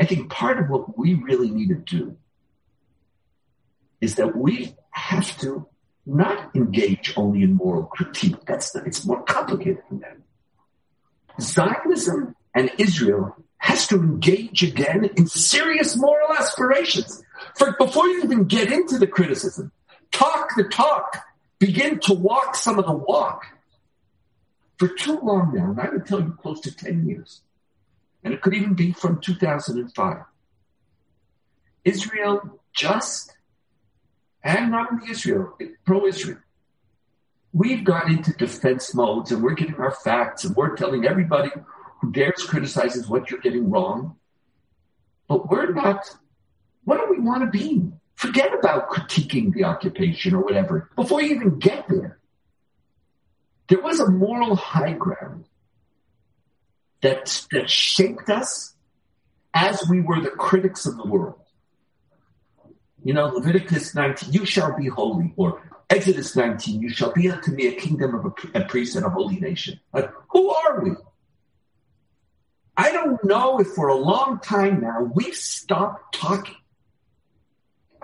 I 0.00 0.06
think 0.06 0.30
part 0.30 0.58
of 0.58 0.70
what 0.70 0.96
we 0.96 1.12
really 1.12 1.50
need 1.50 1.68
to 1.68 1.74
do 1.74 2.16
is 4.00 4.16
that 4.16 4.36
we 4.36 4.74
have 4.90 5.36
to 5.38 5.66
not 6.04 6.54
engage 6.54 7.12
only 7.16 7.42
in 7.42 7.54
moral 7.54 7.84
critique. 7.84 8.36
That's 8.46 8.70
the, 8.70 8.84
it's 8.84 9.04
more 9.04 9.22
complicated 9.22 9.82
than 9.90 10.00
that. 10.00 10.16
Zionism 11.40 12.34
and 12.54 12.70
Israel 12.78 13.36
has 13.58 13.88
to 13.88 13.96
engage 13.96 14.62
again 14.62 15.10
in 15.16 15.26
serious 15.26 15.96
moral 15.96 16.32
aspirations. 16.32 17.22
For 17.56 17.72
before 17.78 18.06
you 18.06 18.22
even 18.22 18.44
get 18.44 18.72
into 18.72 18.98
the 18.98 19.06
criticism, 19.06 19.72
talk 20.12 20.50
the 20.56 20.64
talk, 20.64 21.18
begin 21.58 21.98
to 22.00 22.14
walk 22.14 22.54
some 22.54 22.78
of 22.78 22.86
the 22.86 22.92
walk. 22.92 23.44
For 24.78 24.88
too 24.88 25.18
long 25.22 25.52
now, 25.54 25.70
and 25.70 25.80
I 25.80 25.88
would 25.88 26.06
tell 26.06 26.20
you 26.20 26.36
close 26.40 26.60
to 26.60 26.74
10 26.74 27.08
years, 27.08 27.40
and 28.22 28.34
it 28.34 28.42
could 28.42 28.54
even 28.54 28.74
be 28.74 28.92
from 28.92 29.20
2005, 29.20 30.18
Israel 31.84 32.60
just 32.74 33.32
and 34.46 34.70
not 34.70 34.92
only 34.92 35.10
Israel, 35.10 35.58
pro-Israel. 35.84 36.38
We've 37.52 37.82
gone 37.82 38.12
into 38.12 38.32
defense 38.32 38.94
modes 38.94 39.32
and 39.32 39.42
we're 39.42 39.54
getting 39.54 39.74
our 39.74 39.90
facts 39.90 40.44
and 40.44 40.54
we're 40.54 40.76
telling 40.76 41.04
everybody 41.04 41.50
who 42.00 42.12
dares 42.12 42.44
criticizes 42.44 43.08
what 43.08 43.28
you're 43.28 43.40
getting 43.40 43.70
wrong. 43.70 44.16
But 45.26 45.50
we're 45.50 45.72
not, 45.72 46.08
what 46.84 46.98
do 46.98 47.10
we 47.10 47.18
want 47.18 47.42
to 47.42 47.58
be? 47.58 47.90
Forget 48.14 48.54
about 48.56 48.88
critiquing 48.88 49.52
the 49.52 49.64
occupation 49.64 50.34
or 50.34 50.44
whatever. 50.44 50.90
Before 50.94 51.20
you 51.20 51.34
even 51.34 51.58
get 51.58 51.88
there, 51.88 52.20
there 53.68 53.80
was 53.80 53.98
a 53.98 54.08
moral 54.08 54.54
high 54.54 54.92
ground 54.92 55.46
that, 57.00 57.44
that 57.50 57.68
shaped 57.68 58.30
us 58.30 58.74
as 59.52 59.88
we 59.90 60.00
were 60.00 60.20
the 60.20 60.30
critics 60.30 60.86
of 60.86 60.96
the 60.98 61.06
world. 61.06 61.45
You 63.06 63.14
know, 63.14 63.26
Leviticus 63.26 63.94
19, 63.94 64.32
you 64.32 64.44
shall 64.44 64.76
be 64.76 64.88
holy, 64.88 65.32
or 65.36 65.62
Exodus 65.88 66.34
19, 66.34 66.82
you 66.82 66.88
shall 66.88 67.12
be 67.12 67.30
unto 67.30 67.52
me 67.52 67.68
a 67.68 67.72
kingdom 67.72 68.16
of 68.16 68.24
a, 68.24 68.58
a 68.58 68.64
priest 68.64 68.96
and 68.96 69.06
a 69.06 69.08
holy 69.08 69.38
nation. 69.38 69.78
Like, 69.92 70.10
who 70.30 70.50
are 70.50 70.82
we? 70.82 70.90
I 72.76 72.90
don't 72.90 73.22
know 73.22 73.60
if 73.60 73.68
for 73.68 73.86
a 73.86 73.94
long 73.94 74.40
time 74.40 74.80
now 74.80 75.02
we've 75.14 75.36
stopped 75.36 76.16
talking 76.16 76.56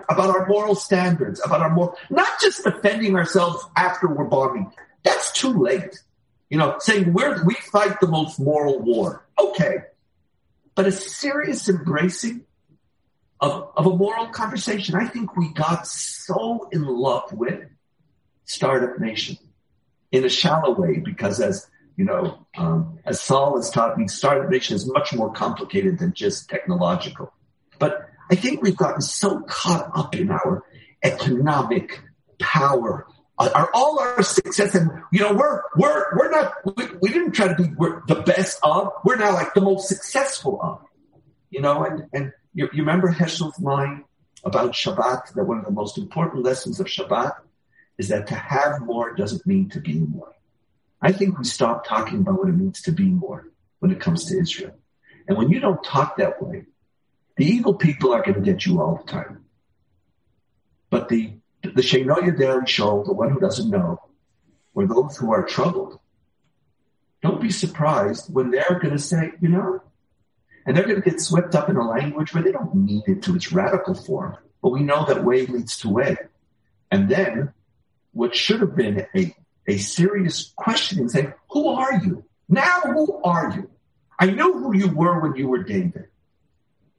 about 0.07 0.29
our 0.29 0.47
moral 0.47 0.73
standards, 0.73 1.41
about 1.43 1.59
our 1.59 1.69
moral, 1.69 1.97
not 2.09 2.39
just 2.39 2.63
defending 2.63 3.17
ourselves 3.17 3.61
after 3.75 4.07
we're 4.07 4.23
bombing. 4.23 4.71
That's 5.03 5.33
too 5.33 5.51
late. 5.51 6.01
You 6.49 6.59
know, 6.59 6.77
saying 6.79 7.11
we're, 7.11 7.43
we 7.43 7.55
fight 7.55 7.99
the 7.99 8.07
most 8.07 8.39
moral 8.39 8.79
war. 8.79 9.25
Okay. 9.37 9.79
But 10.75 10.87
a 10.87 10.93
serious 10.93 11.67
embracing 11.67 12.45
of, 13.43 13.69
of 13.75 13.85
a 13.85 13.95
moral 13.95 14.27
conversation. 14.27 14.95
I 14.95 15.05
think 15.05 15.35
we 15.35 15.51
got 15.53 15.85
so 15.85 16.69
in 16.71 16.83
love 16.83 17.33
with 17.33 17.59
Startup 18.45 18.97
Nation 18.99 19.37
in 20.13 20.23
a 20.23 20.29
shallow 20.29 20.71
way 20.73 20.99
because 20.99 21.41
as 21.41 21.67
you 21.97 22.05
know, 22.05 22.47
um, 22.57 22.97
as 23.05 23.21
Saul 23.21 23.57
has 23.57 23.69
taught 23.69 23.97
me, 23.99 24.07
Startup 24.07 24.49
Nation 24.49 24.75
is 24.75 24.89
much 24.91 25.13
more 25.13 25.31
complicated 25.31 25.99
than 25.99 26.13
just 26.13 26.49
technological. 26.49 27.31
But 27.77 28.09
I 28.31 28.35
think 28.35 28.63
we've 28.63 28.77
gotten 28.77 29.01
so 29.01 29.41
caught 29.41 29.91
up 29.93 30.15
in 30.15 30.31
our 30.31 30.63
economic 31.03 32.01
power, 32.39 33.05
uh, 33.37 33.49
our, 33.53 33.69
all 33.73 33.99
our 33.99 34.23
success, 34.23 34.73
and 34.73 34.89
you 35.11 35.19
know, 35.19 35.33
we're 35.33 35.61
we're 35.75 36.17
we're 36.17 36.31
not 36.31 36.53
we, 36.77 36.85
we 37.01 37.09
didn't 37.09 37.33
try 37.33 37.49
to 37.49 37.55
be 37.55 37.65
the 38.07 38.23
best 38.25 38.57
of. 38.63 38.93
We're 39.03 39.17
now 39.17 39.33
like 39.33 39.53
the 39.53 39.61
most 39.61 39.89
successful 39.89 40.59
of. 40.63 40.79
You 41.51 41.61
know, 41.61 41.83
and 41.83 42.05
and 42.13 42.31
you, 42.53 42.69
you 42.73 42.83
remember 42.83 43.09
Heschel's 43.09 43.59
line 43.59 44.05
about 44.43 44.71
Shabbat, 44.73 45.33
that 45.33 45.43
one 45.43 45.59
of 45.59 45.65
the 45.65 45.71
most 45.71 45.97
important 45.97 46.43
lessons 46.43 46.79
of 46.79 46.87
Shabbat 46.87 47.33
is 47.97 48.09
that 48.09 48.27
to 48.27 48.35
have 48.35 48.81
more 48.81 49.13
doesn't 49.15 49.45
mean 49.45 49.69
to 49.69 49.79
be 49.79 49.99
more. 49.99 50.33
I 51.01 51.11
think 51.11 51.37
we 51.37 51.45
stop 51.45 51.85
talking 51.85 52.19
about 52.19 52.39
what 52.39 52.49
it 52.49 52.53
means 52.53 52.81
to 52.83 52.91
be 52.91 53.05
more 53.05 53.49
when 53.79 53.91
it 53.91 53.99
comes 53.99 54.25
to 54.25 54.39
Israel. 54.39 54.75
And 55.27 55.37
when 55.37 55.49
you 55.49 55.59
don't 55.59 55.83
talk 55.83 56.17
that 56.17 56.41
way, 56.41 56.65
the 57.37 57.45
evil 57.45 57.73
people 57.73 58.13
are 58.13 58.21
going 58.23 58.35
to 58.35 58.41
get 58.41 58.65
you 58.65 58.81
all 58.81 59.03
the 59.03 59.11
time. 59.11 59.45
But 60.89 61.09
the 61.09 61.33
the 61.63 61.81
Sheino 61.81 62.21
Yodel 62.21 62.61
Shol, 62.61 63.05
the 63.05 63.13
one 63.13 63.31
who 63.31 63.39
doesn't 63.39 63.69
know, 63.69 63.97
or 64.75 64.85
those 64.85 65.15
who 65.15 65.31
are 65.31 65.45
troubled, 65.45 65.97
don't 67.21 67.41
be 67.41 67.51
surprised 67.51 68.31
when 68.33 68.51
they're 68.51 68.79
going 68.81 68.91
to 68.93 68.99
say, 68.99 69.31
you 69.39 69.47
know, 69.47 69.81
and 70.65 70.75
they're 70.75 70.85
going 70.85 71.01
to 71.01 71.09
get 71.09 71.19
swept 71.19 71.55
up 71.55 71.69
in 71.69 71.75
a 71.75 71.87
language 71.87 72.33
where 72.33 72.43
they 72.43 72.51
don't 72.51 72.75
mean 72.75 73.03
it 73.07 73.23
to 73.23 73.35
its 73.35 73.51
radical 73.51 73.93
form. 73.93 74.37
But 74.61 74.69
we 74.69 74.81
know 74.81 75.05
that 75.05 75.23
way 75.23 75.45
leads 75.45 75.77
to 75.79 75.89
way. 75.89 76.17
And 76.89 77.09
then 77.09 77.53
what 78.13 78.35
should 78.35 78.61
have 78.61 78.75
been 78.75 79.05
a, 79.15 79.35
a 79.67 79.77
serious 79.77 80.53
questioning 80.55 81.09
saying, 81.09 81.33
who 81.49 81.67
are 81.67 81.95
you? 82.03 82.23
Now 82.47 82.81
who 82.81 83.21
are 83.23 83.51
you? 83.55 83.69
I 84.19 84.27
knew 84.27 84.53
who 84.53 84.75
you 84.75 84.87
were 84.87 85.19
when 85.19 85.35
you 85.35 85.47
were 85.47 85.63
David. 85.63 86.05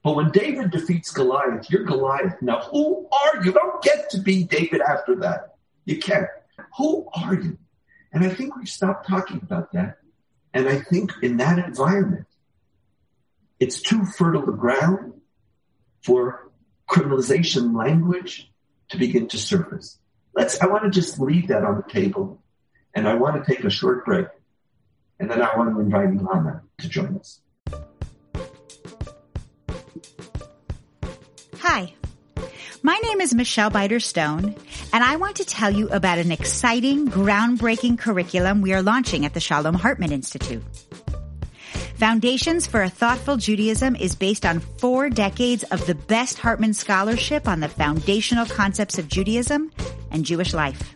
But 0.03 0.16
when 0.16 0.31
David 0.33 0.70
defeats 0.70 1.11
Goliath, 1.11 1.70
you're 1.70 1.85
Goliath. 1.85 2.42
Now 2.42 2.61
who 2.61 3.09
are 3.11 3.42
you? 3.42 3.53
Don't 3.53 3.83
get 3.83 4.11
to 4.11 4.18
be 4.18 4.44
David 4.44 4.83
after 4.83 5.14
that. 5.16 5.55
You 5.87 5.98
can't. 5.98 6.27
Who 6.77 7.09
are 7.14 7.35
you? 7.35 7.57
And 8.12 8.24
I 8.24 8.29
think 8.29 8.57
we've 8.57 8.68
stopped 8.68 9.09
talking 9.09 9.40
about 9.42 9.72
that. 9.72 9.98
And 10.53 10.68
I 10.68 10.81
think 10.81 11.12
in 11.22 11.38
that 11.38 11.59
environment, 11.59 12.27
it's 13.60 13.80
too 13.80 14.04
fertile 14.04 14.48
a 14.48 14.52
ground 14.52 15.14
for 16.02 16.50
criminalization 16.88 17.76
language 17.76 18.50
to 18.90 18.98
begin 18.98 19.28
to 19.28 19.38
surface. 19.38 19.98
Let's, 20.34 20.60
I 20.60 20.66
want 20.66 20.84
to 20.84 20.90
just 20.90 21.18
leave 21.18 21.48
that 21.48 21.64
on 21.64 21.76
the 21.76 21.92
table 21.92 22.42
and 22.94 23.08
I 23.08 23.14
want 23.14 23.42
to 23.42 23.54
take 23.54 23.64
a 23.64 23.70
short 23.70 24.04
break. 24.04 24.26
And 25.18 25.30
then 25.30 25.40
I 25.40 25.56
want 25.56 25.74
to 25.74 25.80
invite 25.80 26.10
Elana 26.10 26.62
to 26.78 26.88
join 26.88 27.16
us. 27.18 27.40
Hi, 31.58 31.94
my 32.82 32.98
name 33.02 33.20
is 33.20 33.34
Michelle 33.34 33.70
Biter 33.70 34.00
Stone, 34.00 34.54
and 34.92 35.02
I 35.02 35.16
want 35.16 35.36
to 35.36 35.44
tell 35.44 35.70
you 35.70 35.88
about 35.88 36.18
an 36.18 36.30
exciting, 36.30 37.08
groundbreaking 37.08 37.98
curriculum 37.98 38.60
we 38.60 38.74
are 38.74 38.82
launching 38.82 39.24
at 39.24 39.32
the 39.32 39.40
Shalom 39.40 39.74
Hartman 39.74 40.12
Institute. 40.12 40.62
Foundations 42.04 42.66
for 42.66 42.82
a 42.82 42.90
Thoughtful 42.90 43.38
Judaism 43.38 43.96
is 43.96 44.14
based 44.14 44.44
on 44.44 44.60
four 44.60 45.08
decades 45.08 45.62
of 45.62 45.86
the 45.86 45.94
best 45.94 46.38
Hartman 46.38 46.74
scholarship 46.74 47.48
on 47.48 47.60
the 47.60 47.68
foundational 47.68 48.44
concepts 48.44 48.98
of 48.98 49.08
Judaism 49.08 49.72
and 50.10 50.22
Jewish 50.22 50.52
life. 50.52 50.94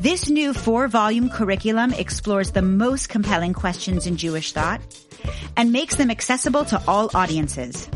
This 0.00 0.28
new 0.28 0.52
four 0.52 0.86
volume 0.86 1.30
curriculum 1.30 1.94
explores 1.94 2.50
the 2.50 2.60
most 2.60 3.08
compelling 3.08 3.54
questions 3.54 4.06
in 4.06 4.18
Jewish 4.18 4.52
thought 4.52 4.82
and 5.56 5.72
makes 5.72 5.96
them 5.96 6.10
accessible 6.10 6.66
to 6.66 6.82
all 6.86 7.10
audiences. 7.14 7.88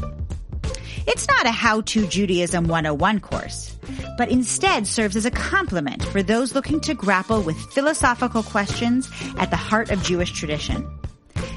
It's 1.06 1.28
not 1.28 1.44
a 1.44 1.50
How 1.50 1.82
to 1.82 2.06
Judaism 2.06 2.66
101 2.66 3.20
course, 3.20 3.76
but 4.16 4.30
instead 4.30 4.86
serves 4.86 5.16
as 5.16 5.26
a 5.26 5.30
complement 5.30 6.02
for 6.02 6.22
those 6.22 6.54
looking 6.54 6.80
to 6.80 6.94
grapple 6.94 7.42
with 7.42 7.60
philosophical 7.74 8.42
questions 8.42 9.10
at 9.36 9.50
the 9.50 9.56
heart 9.56 9.90
of 9.90 10.02
Jewish 10.02 10.32
tradition 10.32 10.88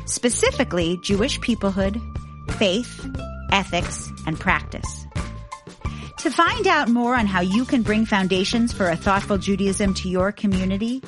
specifically 0.09 0.97
Jewish 1.01 1.39
peoplehood, 1.39 2.01
faith, 2.53 3.07
ethics, 3.51 4.09
and 4.25 4.39
practice. 4.39 5.05
To 6.19 6.29
find 6.29 6.67
out 6.67 6.89
more 6.89 7.15
on 7.15 7.27
how 7.27 7.41
you 7.41 7.63
can 7.63 7.81
bring 7.81 8.05
foundations 8.05 8.73
for 8.73 8.89
a 8.89 8.97
thoughtful 8.97 9.37
Judaism 9.37 9.93
to 9.95 10.09
your 10.09 10.31
community, 10.31 11.01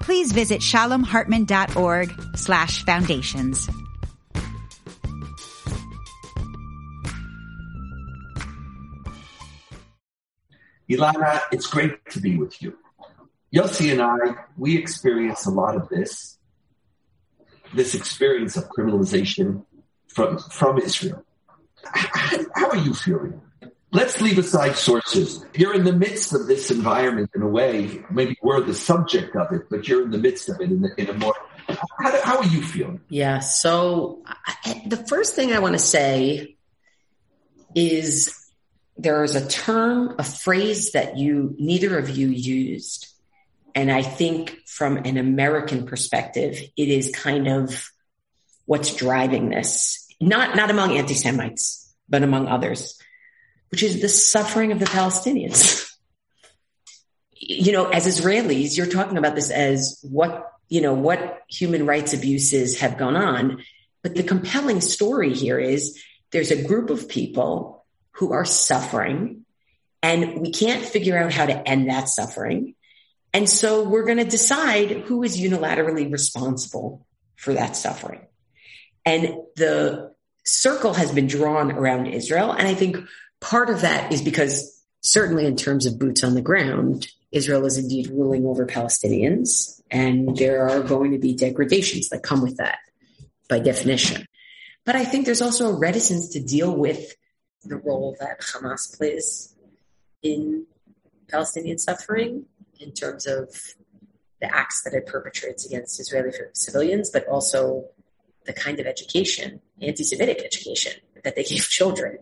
please 0.00 0.32
visit 0.32 0.60
shalomhartman.org 0.60 2.36
slash 2.36 2.84
foundations. 2.84 3.68
Elana, 10.88 11.40
it's 11.52 11.66
great 11.66 12.04
to 12.10 12.20
be 12.20 12.36
with 12.36 12.60
you. 12.62 12.76
Yossi 13.54 13.92
and 13.92 14.02
I, 14.02 14.16
we 14.56 14.76
experience 14.76 15.46
a 15.46 15.50
lot 15.50 15.76
of 15.76 15.88
this 15.88 16.35
this 17.74 17.94
experience 17.94 18.56
of 18.56 18.68
criminalization 18.68 19.64
from, 20.08 20.38
from 20.38 20.78
Israel. 20.78 21.22
How 21.84 22.70
are 22.70 22.76
you 22.76 22.94
feeling? 22.94 23.40
Let's 23.92 24.20
leave 24.20 24.38
aside 24.38 24.76
sources. 24.76 25.44
You're 25.54 25.74
in 25.74 25.84
the 25.84 25.92
midst 25.92 26.34
of 26.34 26.46
this 26.46 26.70
environment 26.70 27.30
in 27.34 27.42
a 27.42 27.48
way. 27.48 28.04
Maybe 28.10 28.36
we're 28.42 28.60
the 28.60 28.74
subject 28.74 29.36
of 29.36 29.52
it, 29.52 29.70
but 29.70 29.86
you're 29.86 30.02
in 30.02 30.10
the 30.10 30.18
midst 30.18 30.48
of 30.48 30.60
it 30.60 30.70
in, 30.70 30.82
the, 30.82 30.90
in 30.98 31.08
a 31.08 31.12
more. 31.14 31.34
How, 31.68 32.22
how, 32.22 32.38
are 32.38 32.46
you 32.46 32.62
feeling? 32.62 33.00
Yeah. 33.08 33.38
So 33.40 34.22
I, 34.26 34.82
the 34.86 34.96
first 34.96 35.34
thing 35.34 35.52
I 35.52 35.60
want 35.60 35.74
to 35.74 35.78
say 35.78 36.56
is 37.74 38.34
there 38.96 39.22
is 39.24 39.36
a 39.36 39.46
term, 39.46 40.14
a 40.18 40.24
phrase 40.24 40.92
that 40.92 41.16
you 41.16 41.54
neither 41.58 41.98
of 41.98 42.10
you 42.10 42.28
used 42.28 43.08
and 43.76 43.92
I 43.92 44.00
think 44.00 44.56
from 44.66 44.96
an 44.96 45.18
American 45.18 45.86
perspective, 45.86 46.58
it 46.76 46.88
is 46.88 47.12
kind 47.14 47.46
of 47.46 47.90
what's 48.64 48.96
driving 48.96 49.50
this, 49.50 50.08
not, 50.18 50.56
not 50.56 50.70
among 50.70 50.96
anti-Semites, 50.96 51.94
but 52.08 52.22
among 52.22 52.48
others, 52.48 52.98
which 53.70 53.82
is 53.82 54.00
the 54.00 54.08
suffering 54.08 54.72
of 54.72 54.78
the 54.80 54.86
Palestinians. 54.86 55.94
you 57.38 57.70
know, 57.70 57.90
as 57.90 58.06
Israelis, 58.06 58.78
you're 58.78 58.86
talking 58.86 59.18
about 59.18 59.34
this 59.34 59.50
as 59.50 60.00
what, 60.02 60.50
you 60.70 60.80
know, 60.80 60.94
what 60.94 61.42
human 61.48 61.84
rights 61.84 62.14
abuses 62.14 62.80
have 62.80 62.96
gone 62.96 63.14
on. 63.14 63.62
But 64.02 64.14
the 64.14 64.22
compelling 64.22 64.80
story 64.80 65.34
here 65.34 65.58
is 65.58 66.02
there's 66.30 66.50
a 66.50 66.64
group 66.64 66.88
of 66.88 67.10
people 67.10 67.84
who 68.12 68.32
are 68.32 68.46
suffering 68.46 69.44
and 70.02 70.40
we 70.40 70.50
can't 70.50 70.84
figure 70.84 71.18
out 71.18 71.32
how 71.32 71.44
to 71.44 71.68
end 71.68 71.90
that 71.90 72.08
suffering. 72.08 72.75
And 73.36 73.50
so 73.50 73.86
we're 73.86 74.06
going 74.06 74.16
to 74.16 74.24
decide 74.24 74.92
who 74.92 75.22
is 75.22 75.38
unilaterally 75.38 76.10
responsible 76.10 77.06
for 77.34 77.52
that 77.52 77.76
suffering. 77.76 78.22
And 79.04 79.42
the 79.56 80.14
circle 80.46 80.94
has 80.94 81.12
been 81.12 81.26
drawn 81.26 81.70
around 81.70 82.06
Israel. 82.06 82.50
And 82.50 82.66
I 82.66 82.72
think 82.72 82.96
part 83.42 83.68
of 83.68 83.82
that 83.82 84.10
is 84.10 84.22
because 84.22 84.82
certainly 85.02 85.44
in 85.44 85.54
terms 85.54 85.84
of 85.84 85.98
boots 85.98 86.24
on 86.24 86.32
the 86.32 86.40
ground, 86.40 87.08
Israel 87.30 87.66
is 87.66 87.76
indeed 87.76 88.06
ruling 88.06 88.46
over 88.46 88.64
Palestinians. 88.64 89.82
And 89.90 90.34
there 90.34 90.66
are 90.70 90.80
going 90.80 91.12
to 91.12 91.18
be 91.18 91.34
degradations 91.34 92.08
that 92.08 92.22
come 92.22 92.40
with 92.40 92.56
that 92.56 92.78
by 93.50 93.58
definition. 93.58 94.26
But 94.86 94.96
I 94.96 95.04
think 95.04 95.26
there's 95.26 95.42
also 95.42 95.68
a 95.68 95.78
reticence 95.78 96.30
to 96.30 96.40
deal 96.40 96.74
with 96.74 97.14
the 97.64 97.76
role 97.76 98.16
that 98.18 98.40
Hamas 98.40 98.96
plays 98.96 99.54
in 100.22 100.64
Palestinian 101.28 101.76
suffering 101.76 102.46
in 102.80 102.92
terms 102.92 103.26
of 103.26 103.48
the 104.40 104.54
acts 104.54 104.82
that 104.82 104.94
it 104.94 105.06
perpetrates 105.06 105.64
against 105.64 106.00
Israeli 106.00 106.30
civilians, 106.52 107.10
but 107.10 107.26
also 107.28 107.88
the 108.44 108.52
kind 108.52 108.78
of 108.78 108.86
education, 108.86 109.60
anti-Semitic 109.80 110.42
education 110.44 110.92
that 111.24 111.36
they 111.36 111.44
gave 111.44 111.62
children 111.68 112.18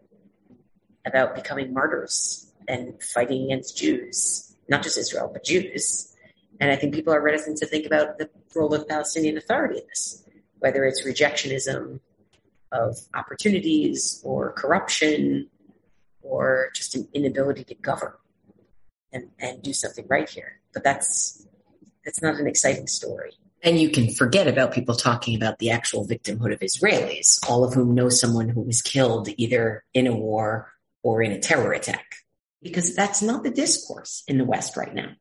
about 1.06 1.34
becoming 1.34 1.72
martyrs 1.72 2.50
and 2.66 3.02
fighting 3.02 3.44
against 3.44 3.76
Jews, 3.76 4.56
not 4.68 4.82
just 4.82 4.96
Israel, 4.96 5.30
but 5.32 5.44
Jews. 5.44 6.14
And 6.60 6.70
I 6.70 6.76
think 6.76 6.94
people 6.94 7.12
are 7.12 7.20
reticent 7.20 7.58
to 7.58 7.66
think 7.66 7.84
about 7.84 8.18
the 8.18 8.30
role 8.54 8.72
of 8.74 8.88
Palestinian 8.88 9.36
Authority 9.36 9.80
in 9.80 9.86
this, 9.88 10.24
whether 10.60 10.84
it's 10.84 11.04
rejectionism 11.04 12.00
of 12.72 12.96
opportunities 13.12 14.22
or 14.24 14.52
corruption 14.52 15.50
or 16.22 16.70
just 16.74 16.94
an 16.94 17.06
inability 17.12 17.64
to 17.64 17.74
govern 17.74 18.12
and, 19.14 19.30
and 19.38 19.62
do 19.62 19.72
something 19.72 20.06
right 20.08 20.28
here. 20.28 20.60
But 20.74 20.84
that's 20.84 21.46
that's 22.04 22.20
not 22.20 22.38
an 22.38 22.46
exciting 22.46 22.86
story. 22.86 23.32
And 23.62 23.78
you 23.78 23.88
can 23.88 24.12
forget 24.12 24.46
about 24.46 24.74
people 24.74 24.94
talking 24.94 25.36
about 25.36 25.58
the 25.58 25.70
actual 25.70 26.06
victimhood 26.06 26.52
of 26.52 26.60
Israelis, 26.60 27.38
all 27.48 27.64
of 27.64 27.72
whom 27.72 27.94
know 27.94 28.10
someone 28.10 28.50
who 28.50 28.60
was 28.60 28.82
killed 28.82 29.30
either 29.38 29.84
in 29.94 30.06
a 30.06 30.14
war 30.14 30.70
or 31.02 31.22
in 31.22 31.32
a 31.32 31.40
terror 31.40 31.72
attack. 31.72 32.16
Because 32.62 32.94
that's 32.94 33.22
not 33.22 33.42
the 33.42 33.50
discourse 33.50 34.22
in 34.28 34.36
the 34.36 34.44
West 34.44 34.76
right 34.76 34.94
now. 34.94 35.12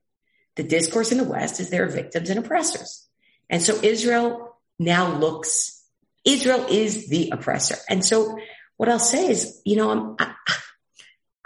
The 0.55 0.63
discourse 0.63 1.13
in 1.13 1.17
the 1.17 1.23
West 1.23 1.61
is 1.61 1.69
there 1.69 1.85
are 1.85 1.89
victims 1.89 2.29
and 2.29 2.39
oppressors. 2.39 3.07
And 3.49 3.61
so 3.61 3.75
Israel 3.81 4.57
now 4.77 5.17
looks, 5.17 5.81
Israel 6.25 6.65
is 6.69 7.07
the 7.07 7.29
oppressor. 7.31 7.77
And 7.89 8.03
so 8.03 8.37
what 8.75 8.89
I'll 8.89 8.99
say 8.99 9.29
is, 9.29 9.61
you 9.65 9.77
know, 9.77 10.15
I, 10.19 10.33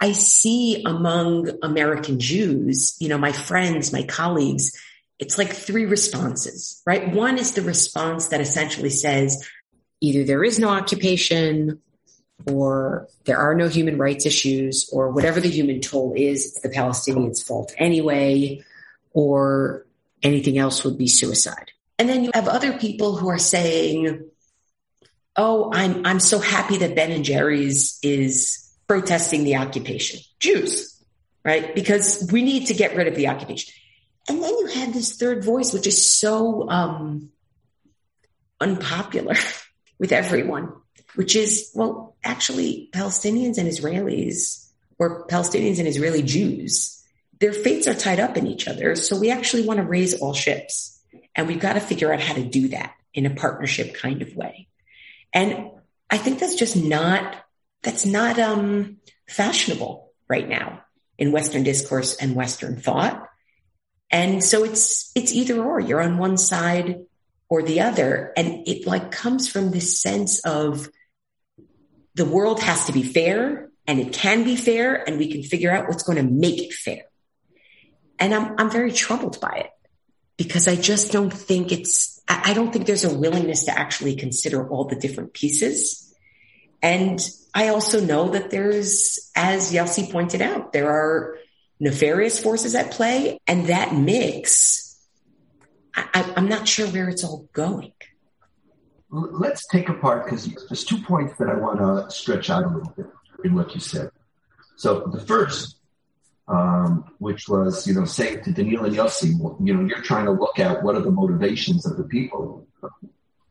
I 0.00 0.12
see 0.12 0.82
among 0.84 1.50
American 1.62 2.20
Jews, 2.20 2.96
you 3.00 3.08
know, 3.08 3.18
my 3.18 3.32
friends, 3.32 3.92
my 3.92 4.02
colleagues, 4.02 4.78
it's 5.18 5.38
like 5.38 5.52
three 5.52 5.86
responses, 5.86 6.80
right? 6.86 7.12
One 7.12 7.38
is 7.38 7.52
the 7.52 7.62
response 7.62 8.28
that 8.28 8.40
essentially 8.40 8.90
says 8.90 9.48
either 10.00 10.24
there 10.24 10.44
is 10.44 10.58
no 10.58 10.68
occupation 10.68 11.80
or 12.46 13.08
there 13.24 13.38
are 13.38 13.54
no 13.54 13.68
human 13.68 13.98
rights 13.98 14.24
issues 14.24 14.88
or 14.92 15.10
whatever 15.10 15.40
the 15.40 15.48
human 15.48 15.80
toll 15.80 16.14
is, 16.16 16.46
it's 16.46 16.60
the 16.60 16.68
Palestinians' 16.68 17.44
fault 17.44 17.74
anyway, 17.76 18.62
or 19.12 19.84
anything 20.22 20.58
else 20.58 20.84
would 20.84 20.96
be 20.96 21.08
suicide. 21.08 21.72
And 21.98 22.08
then 22.08 22.22
you 22.22 22.30
have 22.34 22.46
other 22.46 22.78
people 22.78 23.16
who 23.16 23.28
are 23.28 23.38
saying, 23.38 24.30
"Oh, 25.34 25.70
I'm 25.72 26.06
I'm 26.06 26.20
so 26.20 26.38
happy 26.38 26.78
that 26.78 26.94
Ben 26.94 27.10
and 27.10 27.24
Jerry's 27.24 27.98
is 28.04 28.67
protesting 28.88 29.44
the 29.44 29.56
occupation, 29.56 30.20
Jews, 30.40 31.00
right? 31.44 31.74
Because 31.74 32.28
we 32.32 32.42
need 32.42 32.66
to 32.66 32.74
get 32.74 32.96
rid 32.96 33.06
of 33.06 33.14
the 33.14 33.28
occupation." 33.28 33.72
And 34.28 34.42
then 34.42 34.50
you 34.50 34.66
have 34.66 34.92
this 34.92 35.16
third 35.16 35.44
voice, 35.44 35.72
which 35.72 35.86
is 35.86 36.10
so 36.10 36.68
um, 36.68 37.30
unpopular 38.60 39.36
with 39.98 40.12
everyone, 40.12 40.72
which 41.14 41.34
is, 41.34 41.70
well, 41.74 42.16
actually, 42.22 42.90
Palestinians 42.92 43.58
and 43.58 43.68
Israelis, 43.68 44.68
or 44.98 45.26
Palestinians 45.26 45.78
and 45.78 45.88
Israeli 45.88 46.22
Jews, 46.22 47.02
their 47.40 47.52
fates 47.52 47.86
are 47.86 47.94
tied 47.94 48.20
up 48.20 48.36
in 48.36 48.46
each 48.46 48.66
other. 48.68 48.96
So 48.96 49.18
we 49.18 49.30
actually 49.30 49.64
want 49.64 49.78
to 49.78 49.86
raise 49.86 50.20
all 50.20 50.34
ships. 50.34 51.00
And 51.34 51.46
we've 51.46 51.60
got 51.60 51.74
to 51.74 51.80
figure 51.80 52.12
out 52.12 52.20
how 52.20 52.34
to 52.34 52.44
do 52.44 52.68
that 52.68 52.94
in 53.14 53.26
a 53.26 53.34
partnership 53.34 53.94
kind 53.94 54.22
of 54.22 54.34
way. 54.34 54.68
And 55.32 55.70
I 56.10 56.18
think 56.18 56.40
that's 56.40 56.56
just 56.56 56.76
not, 56.76 57.36
that's 57.82 58.04
not 58.04 58.38
um, 58.38 58.98
fashionable 59.28 60.12
right 60.28 60.48
now 60.48 60.82
in 61.16 61.32
Western 61.32 61.62
discourse 61.62 62.16
and 62.16 62.34
Western 62.34 62.76
thought. 62.76 63.28
And 64.10 64.42
so 64.42 64.64
it's, 64.64 65.10
it's 65.14 65.32
either 65.32 65.62
or 65.62 65.80
you're 65.80 66.00
on 66.00 66.18
one 66.18 66.36
side 66.38 67.04
or 67.48 67.62
the 67.62 67.80
other. 67.80 68.32
And 68.36 68.66
it 68.66 68.86
like 68.86 69.10
comes 69.10 69.48
from 69.48 69.70
this 69.70 70.00
sense 70.00 70.44
of 70.44 70.88
the 72.14 72.24
world 72.24 72.60
has 72.60 72.86
to 72.86 72.92
be 72.92 73.02
fair 73.02 73.70
and 73.86 74.00
it 74.00 74.12
can 74.12 74.44
be 74.44 74.56
fair 74.56 74.96
and 75.08 75.18
we 75.18 75.30
can 75.30 75.42
figure 75.42 75.70
out 75.70 75.88
what's 75.88 76.02
going 76.02 76.18
to 76.18 76.30
make 76.30 76.62
it 76.62 76.72
fair. 76.72 77.02
And 78.18 78.34
I'm, 78.34 78.54
I'm 78.58 78.70
very 78.70 78.92
troubled 78.92 79.40
by 79.40 79.64
it 79.64 79.70
because 80.36 80.68
I 80.68 80.76
just 80.76 81.12
don't 81.12 81.32
think 81.32 81.72
it's, 81.72 82.20
I 82.28 82.52
don't 82.52 82.72
think 82.72 82.86
there's 82.86 83.04
a 83.04 83.16
willingness 83.16 83.64
to 83.64 83.78
actually 83.78 84.16
consider 84.16 84.68
all 84.68 84.84
the 84.84 84.96
different 84.96 85.32
pieces. 85.32 86.14
And 86.82 87.18
I 87.54 87.68
also 87.68 88.00
know 88.00 88.30
that 88.30 88.50
there's, 88.50 89.30
as 89.34 89.72
Yossi 89.72 90.10
pointed 90.10 90.42
out, 90.42 90.72
there 90.72 90.90
are 90.90 91.38
nefarious 91.80 92.42
forces 92.42 92.74
at 92.74 92.90
play 92.90 93.38
and 93.46 93.66
that 93.66 93.94
mix, 93.94 94.96
I, 95.94 96.32
am 96.36 96.48
not 96.48 96.68
sure 96.68 96.86
where 96.88 97.08
it's 97.08 97.24
all 97.24 97.48
going. 97.52 97.92
Let's 99.10 99.66
take 99.66 99.88
apart 99.88 100.24
because 100.24 100.54
there's 100.68 100.84
two 100.84 101.02
points 101.02 101.38
that 101.38 101.48
I 101.48 101.54
want 101.54 101.78
to 101.78 102.14
stretch 102.14 102.50
out 102.50 102.64
a 102.64 102.68
little 102.68 102.92
bit 102.96 103.06
in 103.44 103.54
what 103.54 103.74
you 103.74 103.80
said. 103.80 104.10
So 104.76 105.08
the 105.10 105.20
first 105.20 105.78
um, 106.48 107.04
which 107.18 107.48
was, 107.48 107.86
you 107.86 107.94
know, 107.94 108.04
saying 108.04 108.42
to 108.44 108.50
Donniel 108.50 108.86
and 108.86 108.96
Yossi, 108.96 109.32
you 109.64 109.74
know, 109.74 109.84
you're 109.84 110.02
trying 110.02 110.24
to 110.24 110.32
look 110.32 110.58
at 110.58 110.82
what 110.82 110.94
are 110.94 111.02
the 111.02 111.10
motivations 111.10 111.86
of 111.86 111.96
the 111.96 112.04
people. 112.04 112.66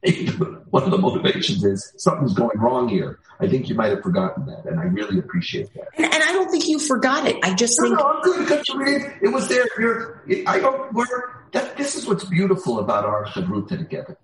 One 0.70 0.84
of 0.84 0.91
the 0.91 0.98
motivations 0.98 1.64
is 1.64 1.93
something's 1.98 2.34
going 2.34 2.58
wrong 2.60 2.88
here. 2.88 3.20
I 3.39 3.48
think 3.48 3.68
you 3.68 3.76
might 3.76 3.89
have 3.89 4.02
forgotten 4.02 4.45
that, 4.45 4.66
and 4.66 4.80
I 4.80 4.84
really 4.84 5.20
appreciate 5.20 5.74
that. 5.74 5.88
And, 5.98 6.06
and 6.06 6.24
I 6.24 6.34
don't 6.34 6.50
think 6.50 6.68
you 6.68 6.80
forgot 6.80 7.28
it. 7.28 7.38
I 7.43 7.54
just 7.56 7.80
no, 7.80 7.88
think 7.88 8.00
no, 8.00 8.06
I'm 8.06 8.22
good 8.22 8.39
because 8.39 8.70
you 8.70 8.80
read 8.80 9.02
it. 9.22 9.30
was 9.30 9.48
there. 9.48 9.66
You're, 9.80 10.24
I 10.45 10.60
don't. 10.60 10.93
We're 10.93 11.06
that. 11.54 11.78
This 11.78 11.95
is 11.95 12.08
what's 12.08 12.26
beautiful 12.26 12.80
about 12.80 13.06
our 13.06 13.26
Chavruta 13.26 13.78
together. 13.78 14.18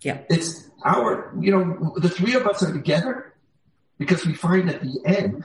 Yeah, 0.00 0.20
it's 0.28 0.70
our. 0.84 1.32
You 1.40 1.52
know, 1.52 1.94
the 1.96 2.10
three 2.10 2.34
of 2.34 2.46
us 2.46 2.62
are 2.62 2.72
together 2.72 3.34
because 3.98 4.26
we 4.26 4.34
find 4.34 4.70
at 4.70 4.82
the 4.82 5.00
end 5.04 5.44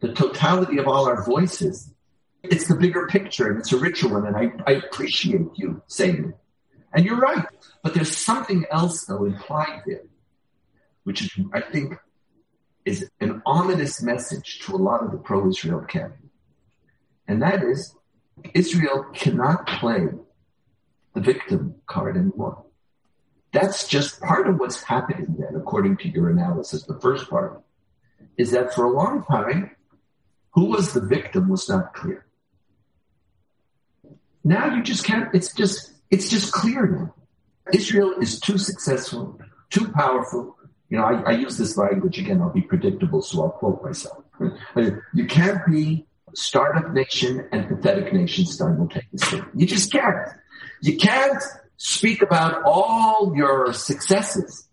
the 0.00 0.12
totality 0.12 0.78
of 0.78 0.88
all 0.88 1.06
our 1.06 1.24
voices. 1.24 1.92
It's 2.42 2.68
the 2.68 2.74
bigger 2.74 3.06
picture 3.06 3.50
and 3.50 3.58
it's 3.58 3.72
a 3.72 3.76
richer 3.76 4.08
one. 4.08 4.26
And 4.26 4.36
I, 4.36 4.50
I 4.66 4.72
appreciate 4.76 5.46
you 5.56 5.82
saying 5.88 6.30
it. 6.30 6.39
And 6.92 7.04
you're 7.04 7.18
right. 7.18 7.46
But 7.82 7.94
there's 7.94 8.16
something 8.16 8.64
else 8.70 9.04
though 9.04 9.24
implied 9.24 9.82
there, 9.86 10.02
which 11.04 11.22
is, 11.22 11.30
I 11.52 11.60
think, 11.60 11.94
is 12.84 13.08
an 13.20 13.42
ominous 13.46 14.02
message 14.02 14.60
to 14.60 14.74
a 14.74 14.78
lot 14.78 15.02
of 15.02 15.12
the 15.12 15.18
pro-Israel 15.18 15.82
camp. 15.82 16.14
And 17.28 17.42
that 17.42 17.62
is 17.62 17.94
Israel 18.54 19.04
cannot 19.14 19.66
play 19.66 20.08
the 21.14 21.20
victim 21.20 21.76
card 21.86 22.16
anymore. 22.16 22.64
That's 23.52 23.88
just 23.88 24.20
part 24.20 24.48
of 24.48 24.58
what's 24.58 24.82
happening 24.82 25.36
then, 25.38 25.56
according 25.56 25.98
to 25.98 26.08
your 26.08 26.30
analysis. 26.30 26.84
The 26.84 27.00
first 27.00 27.28
part 27.28 27.62
is 28.36 28.52
that 28.52 28.74
for 28.74 28.84
a 28.84 28.90
long 28.90 29.24
time, 29.24 29.76
who 30.52 30.66
was 30.66 30.92
the 30.92 31.00
victim 31.00 31.48
was 31.48 31.68
not 31.68 31.94
clear. 31.94 32.26
Now 34.42 34.74
you 34.74 34.82
just 34.82 35.04
can't, 35.04 35.34
it's 35.34 35.52
just, 35.52 35.92
it's 36.10 36.28
just 36.28 36.52
clear 36.52 36.86
now. 36.86 37.14
Israel 37.72 38.14
is 38.20 38.40
too 38.40 38.58
successful, 38.58 39.40
too 39.70 39.92
powerful. 39.92 40.56
You 40.88 40.98
know, 40.98 41.04
I, 41.04 41.22
I 41.22 41.30
use 41.32 41.56
this 41.56 41.76
language 41.76 42.18
again, 42.18 42.40
I'll 42.40 42.50
be 42.50 42.62
predictable, 42.62 43.22
so 43.22 43.42
I'll 43.42 43.50
quote 43.50 43.84
myself. 43.84 44.24
You 45.14 45.26
can't 45.26 45.60
be 45.70 46.06
startup 46.34 46.92
nation 46.92 47.48
and 47.52 47.68
pathetic 47.68 48.12
nation 48.12 48.44
simultaneously. 48.46 49.42
You 49.54 49.66
just 49.66 49.92
can't. 49.92 50.28
You 50.82 50.96
can't 50.96 51.42
speak 51.76 52.22
about 52.22 52.62
all 52.64 53.32
your 53.36 53.72
successes 53.72 54.68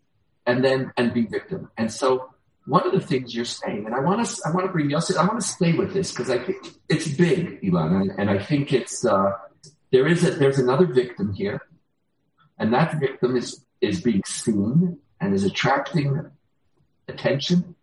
and 0.45 0.63
then, 0.63 0.91
and 0.97 1.13
be 1.13 1.25
victim. 1.25 1.69
And 1.77 1.91
so 1.91 2.33
one 2.65 2.85
of 2.85 2.93
the 2.93 2.99
things 2.99 3.35
you're 3.35 3.45
saying, 3.45 3.85
and 3.85 3.93
I 3.93 3.99
want 3.99 4.25
to, 4.25 4.41
I 4.45 4.51
want 4.51 4.65
to 4.65 4.71
bring 4.71 4.89
Yossi, 4.89 5.15
I 5.15 5.25
want 5.25 5.39
to 5.39 5.47
stay 5.47 5.73
with 5.73 5.93
this 5.93 6.11
because 6.11 6.29
I 6.29 6.39
think 6.39 6.57
it's 6.89 7.07
big, 7.07 7.61
Elana, 7.61 8.01
and, 8.01 8.11
and 8.19 8.29
I 8.29 8.39
think 8.43 8.73
it's, 8.73 9.05
uh, 9.05 9.31
there 9.91 10.07
is 10.07 10.23
a, 10.23 10.31
there's 10.31 10.59
another 10.59 10.85
victim 10.85 11.33
here, 11.33 11.61
and 12.57 12.73
that 12.73 12.99
victim 12.99 13.35
is, 13.35 13.65
is 13.81 14.01
being 14.01 14.23
seen 14.25 14.99
and 15.19 15.33
is 15.33 15.43
attracting 15.43 16.29
attention 17.07 17.75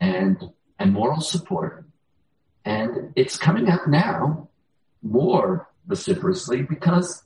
and, 0.00 0.38
and 0.78 0.92
moral 0.92 1.20
support. 1.20 1.84
And 2.64 3.12
it's 3.16 3.36
coming 3.36 3.68
out 3.68 3.88
now 3.88 4.48
more 5.02 5.68
vociferously 5.86 6.62
because 6.62 7.24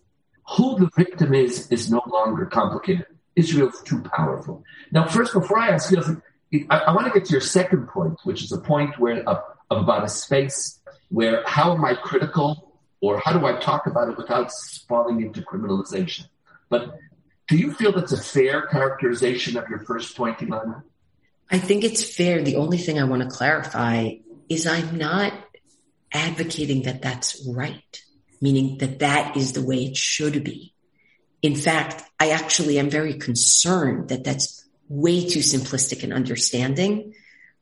who 0.56 0.78
the 0.78 0.90
victim 0.96 1.34
is, 1.34 1.70
is 1.70 1.90
no 1.90 2.02
longer 2.06 2.46
complicated. 2.46 3.06
Israel's 3.36 3.82
too 3.82 4.00
powerful. 4.02 4.62
Now, 4.92 5.06
first, 5.08 5.32
before 5.32 5.58
I 5.58 5.70
ask 5.70 5.90
you, 5.90 6.22
I, 6.70 6.78
I 6.78 6.94
want 6.94 7.06
to 7.06 7.12
get 7.12 7.26
to 7.26 7.32
your 7.32 7.40
second 7.40 7.88
point, 7.88 8.18
which 8.24 8.44
is 8.44 8.52
a 8.52 8.60
point 8.60 8.98
where 8.98 9.28
of 9.28 9.42
about 9.70 10.04
a 10.04 10.08
space 10.08 10.78
where 11.08 11.42
how 11.46 11.72
am 11.72 11.84
I 11.84 11.94
critical 11.94 12.63
or 13.04 13.18
how 13.18 13.34
do 13.38 13.44
I 13.44 13.60
talk 13.60 13.86
about 13.86 14.08
it 14.08 14.16
without 14.16 14.50
falling 14.88 15.20
into 15.20 15.42
criminalization? 15.42 16.26
But 16.70 16.96
do 17.48 17.58
you 17.58 17.70
feel 17.74 17.92
that's 17.92 18.12
a 18.12 18.22
fair 18.22 18.62
characterization 18.62 19.58
of 19.58 19.68
your 19.68 19.80
first 19.80 20.16
point, 20.16 20.38
Elana? 20.38 20.82
I 21.50 21.58
think 21.58 21.84
it's 21.84 22.02
fair. 22.16 22.42
The 22.42 22.56
only 22.56 22.78
thing 22.78 22.98
I 22.98 23.04
want 23.04 23.20
to 23.22 23.28
clarify 23.28 24.14
is 24.48 24.66
I'm 24.66 24.96
not 24.96 25.34
advocating 26.14 26.84
that 26.84 27.02
that's 27.02 27.46
right, 27.46 28.02
meaning 28.40 28.78
that 28.78 29.00
that 29.00 29.36
is 29.36 29.52
the 29.52 29.62
way 29.62 29.84
it 29.84 29.98
should 29.98 30.42
be. 30.42 30.72
In 31.42 31.56
fact, 31.56 32.02
I 32.18 32.30
actually 32.30 32.78
am 32.78 32.88
very 32.88 33.18
concerned 33.18 34.08
that 34.08 34.24
that's 34.24 34.66
way 34.88 35.28
too 35.28 35.40
simplistic 35.40 36.04
and 36.04 36.14
understanding. 36.14 37.12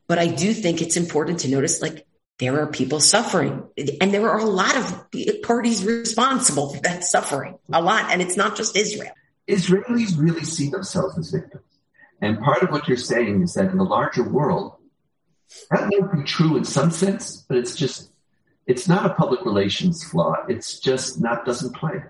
But 0.07 0.19
I 0.19 0.27
do 0.27 0.53
think 0.53 0.81
it's 0.81 0.95
important 0.95 1.41
to 1.41 1.49
notice 1.49 1.81
like 1.81 2.07
there 2.39 2.59
are 2.61 2.67
people 2.67 2.99
suffering 2.99 3.63
and 4.01 4.13
there 4.13 4.29
are 4.29 4.39
a 4.39 4.45
lot 4.45 4.75
of 4.75 5.41
parties 5.43 5.85
responsible 5.85 6.73
for 6.73 6.81
that 6.81 7.03
suffering, 7.03 7.57
a 7.71 7.81
lot. 7.81 8.11
And 8.11 8.21
it's 8.21 8.35
not 8.35 8.55
just 8.55 8.75
Israel. 8.75 9.13
Israelis 9.47 10.17
really 10.17 10.43
see 10.43 10.69
themselves 10.69 11.17
as 11.17 11.31
victims. 11.31 11.63
And 12.21 12.39
part 12.39 12.63
of 12.63 12.71
what 12.71 12.87
you're 12.87 12.97
saying 12.97 13.43
is 13.43 13.53
that 13.53 13.71
in 13.71 13.77
the 13.77 13.83
larger 13.83 14.23
world, 14.23 14.75
that 15.69 15.89
might 15.89 16.11
be 16.13 16.23
true 16.23 16.57
in 16.57 16.63
some 16.63 16.89
sense, 16.89 17.45
but 17.47 17.57
it's 17.57 17.75
just, 17.75 18.11
it's 18.65 18.87
not 18.87 19.05
a 19.05 19.13
public 19.13 19.45
relations 19.45 20.03
flaw. 20.03 20.35
It's 20.47 20.79
just 20.79 21.21
not, 21.21 21.45
doesn't 21.45 21.75
play. 21.75 22.03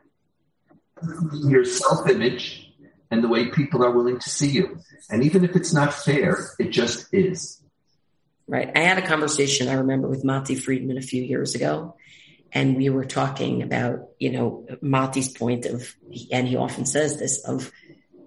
Your 1.47 1.65
self 1.65 2.07
image 2.07 2.71
and 3.11 3.23
the 3.23 3.27
way 3.27 3.47
people 3.47 3.83
are 3.83 3.91
willing 3.91 4.19
to 4.19 4.29
see 4.29 4.49
you. 4.49 4.79
And 5.09 5.23
even 5.23 5.43
if 5.43 5.55
it's 5.55 5.73
not 5.73 5.93
fair, 5.93 6.49
it 6.59 6.69
just 6.69 7.13
is. 7.13 7.62
Right. 8.47 8.69
I 8.75 8.79
had 8.79 8.97
a 8.97 9.07
conversation 9.07 9.69
I 9.69 9.75
remember 9.75 10.07
with 10.07 10.25
Matti 10.25 10.55
Friedman 10.55 10.97
a 10.97 11.01
few 11.01 11.23
years 11.23 11.55
ago. 11.55 11.95
And 12.51 12.75
we 12.75 12.89
were 12.89 13.05
talking 13.05 13.63
about, 13.63 14.09
you 14.19 14.31
know, 14.31 14.67
Matti's 14.81 15.29
point 15.29 15.65
of, 15.65 15.95
and 16.31 16.47
he 16.47 16.55
often 16.55 16.85
says 16.85 17.17
this, 17.17 17.43
of 17.45 17.71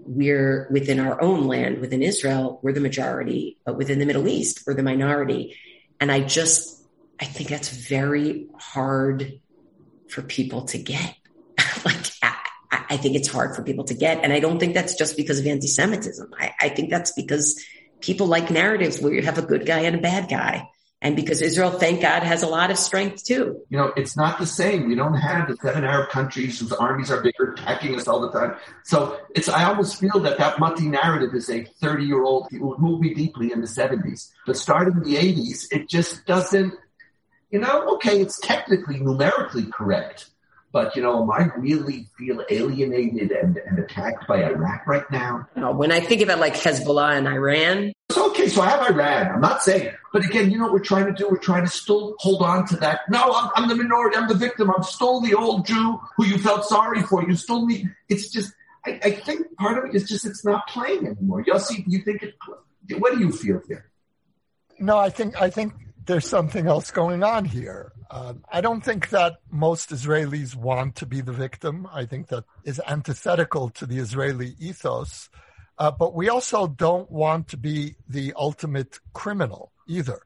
we're 0.05 0.69
within 0.71 0.99
our 0.99 1.21
own 1.21 1.47
land, 1.47 1.81
within 1.81 2.03
Israel, 2.03 2.59
we're 2.63 2.73
the 2.73 2.81
majority, 2.81 3.59
but 3.65 3.77
within 3.77 3.99
the 3.99 4.07
Middle 4.07 4.27
East, 4.27 4.65
we're 4.67 4.75
the 4.75 4.83
minority. 4.83 5.57
And 6.01 6.11
I 6.11 6.21
just, 6.21 6.85
I 7.21 7.25
think 7.25 7.51
that's 7.51 7.69
very 7.69 8.49
hard 8.59 9.41
for 10.09 10.23
people 10.23 10.63
to 10.67 10.79
get. 10.79 11.15
like, 11.85 12.07
I 12.89 12.97
think 12.97 13.17
it's 13.17 13.29
hard 13.29 13.55
for 13.55 13.63
people 13.63 13.85
to 13.85 13.95
get. 13.95 14.23
And 14.23 14.33
I 14.33 14.41
don't 14.41 14.59
think 14.59 14.75
that's 14.75 14.97
just 14.97 15.17
because 15.17 15.39
of 15.39 15.47
anti-Semitism. 15.47 16.33
I, 16.39 16.53
I 16.61 16.69
think 16.69 16.91
that's 16.91 17.13
because 17.13 17.63
people 18.01 18.27
like 18.27 18.51
narratives 18.51 19.01
where 19.01 19.13
you 19.13 19.23
have 19.23 19.39
a 19.39 19.43
good 19.43 19.67
guy 19.67 19.81
and 19.81 19.97
a 19.97 20.01
bad 20.01 20.29
guy. 20.29 20.69
And 21.03 21.15
because 21.15 21.43
Israel, 21.43 21.71
thank 21.71 22.01
God, 22.01 22.23
has 22.23 22.43
a 22.43 22.47
lot 22.47 22.71
of 22.71 22.79
strength 22.79 23.25
too. 23.25 23.61
You 23.69 23.77
know, 23.77 23.93
it's 23.97 24.17
not 24.17 24.39
the 24.39 24.47
same. 24.47 24.89
We 24.89 24.95
don't 24.95 25.15
have 25.15 25.47
the 25.47 25.57
seven 25.57 25.85
Arab 25.85 26.09
countries 26.09 26.59
whose 26.59 26.73
armies 26.73 27.11
are 27.11 27.21
bigger 27.21 27.53
attacking 27.53 27.95
us 27.97 28.09
all 28.09 28.21
the 28.21 28.33
time. 28.33 28.57
So 28.85 29.19
it's, 29.35 29.49
I 29.49 29.65
almost 29.65 30.01
feel 30.01 30.19
that 30.21 30.39
that 30.39 30.59
Matti 30.59 30.89
narrative 30.89 31.35
is 31.35 31.51
a 31.51 31.65
30 31.65 32.05
year 32.05 32.23
old, 32.25 32.49
it 32.51 32.63
would 32.63 32.79
move 32.79 33.01
me 33.01 33.13
deeply 33.13 33.53
in 33.53 33.61
the 33.61 33.67
70s. 33.67 34.31
But 34.47 34.57
starting 34.57 34.95
in 34.95 35.03
the 35.03 35.17
80s, 35.17 35.67
it 35.71 35.89
just 35.89 36.25
doesn't, 36.25 36.73
you 37.51 37.61
know, 37.61 37.95
okay, 37.97 38.21
it's 38.21 38.41
technically, 38.41 38.99
numerically 38.99 39.67
correct. 39.67 40.31
But, 40.77 40.95
you 40.95 41.01
know, 41.01 41.23
am 41.23 41.31
I 41.31 41.49
really 41.57 42.07
feel 42.19 42.45
alienated 42.51 43.31
and, 43.31 43.57
and 43.57 43.79
attacked 43.79 44.29
by 44.29 44.45
Iraq 44.45 44.87
right 44.87 45.11
now? 45.11 45.49
when 45.73 45.91
I 45.91 46.01
think 46.01 46.21
about 46.21 46.39
like 46.39 46.53
Hezbollah 46.53 47.17
and 47.17 47.27
Iran. 47.27 47.95
So, 48.11 48.29
okay, 48.29 48.47
so 48.49 48.61
I 48.61 48.69
have 48.69 48.91
Iran. 48.91 49.37
I'm 49.37 49.41
not 49.41 49.63
saying, 49.63 49.95
but 50.13 50.23
again, 50.27 50.51
you 50.51 50.59
know 50.59 50.65
what 50.65 50.75
we're 50.75 50.81
trying 50.81 51.07
to 51.07 51.15
do? 51.15 51.31
We're 51.31 51.39
trying 51.39 51.65
to 51.65 51.71
still 51.71 52.15
hold 52.19 52.43
on 52.43 52.67
to 52.67 52.77
that. 52.77 53.01
No, 53.09 53.23
I'm, 53.23 53.51
I'm 53.57 53.69
the 53.71 53.75
minority. 53.75 54.19
I'm 54.19 54.29
the 54.29 54.35
victim. 54.35 54.71
I'm 54.71 54.83
still 54.83 55.23
the 55.23 55.33
old 55.33 55.65
Jew 55.65 55.99
who 56.19 56.27
you 56.27 56.37
felt 56.37 56.67
sorry 56.67 57.03
for. 57.05 57.27
You 57.27 57.37
stole 57.37 57.65
me. 57.65 57.89
It's 58.11 58.29
just, 58.29 58.53
I, 58.85 59.01
I 59.03 59.11
think 59.13 59.57
part 59.57 59.79
of 59.79 59.89
it 59.89 59.95
is 59.95 60.07
just 60.07 60.27
it's 60.27 60.45
not 60.45 60.69
playing 60.69 61.07
anymore. 61.07 61.43
Yossi, 61.43 61.85
you 61.87 62.01
think 62.01 62.23
it, 62.23 62.35
what 62.99 63.15
do 63.15 63.21
you 63.21 63.33
feel 63.33 63.63
here? 63.67 63.91
No, 64.79 64.99
I 64.99 65.09
think, 65.09 65.41
I 65.41 65.49
think 65.49 65.73
there's 66.07 66.29
something 66.29 66.67
else 66.67 66.91
going 66.91 67.23
on 67.23 67.45
here. 67.45 67.93
Uh, 68.11 68.35
I 68.51 68.61
don't 68.61 68.83
think 68.83 69.11
that 69.11 69.41
most 69.51 69.91
Israelis 69.91 70.55
want 70.55 70.97
to 70.97 71.07
be 71.07 71.21
the 71.21 71.33
victim. 71.33 71.89
I 71.93 72.07
think 72.07 72.29
that 72.29 72.45
is 72.65 72.81
antithetical 72.87 73.71
to 73.71 73.87
the 73.87 73.99
Israeli 73.99 74.55
ethos. 74.59 75.29
Uh, 75.79 75.91
but 75.91 76.15
we 76.15 76.29
also 76.29 76.67
don't 76.67 77.11
want 77.11 77.49
to 77.49 77.57
be 77.57 77.97
the 78.09 78.33
ultimate 78.37 78.99
criminal 79.13 79.73
either. 79.87 80.21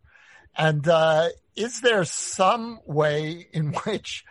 And 0.56 0.86
uh, 0.86 1.30
is 1.56 1.80
there 1.80 2.04
some 2.04 2.80
way 2.86 3.48
in 3.52 3.72
which 3.84 4.24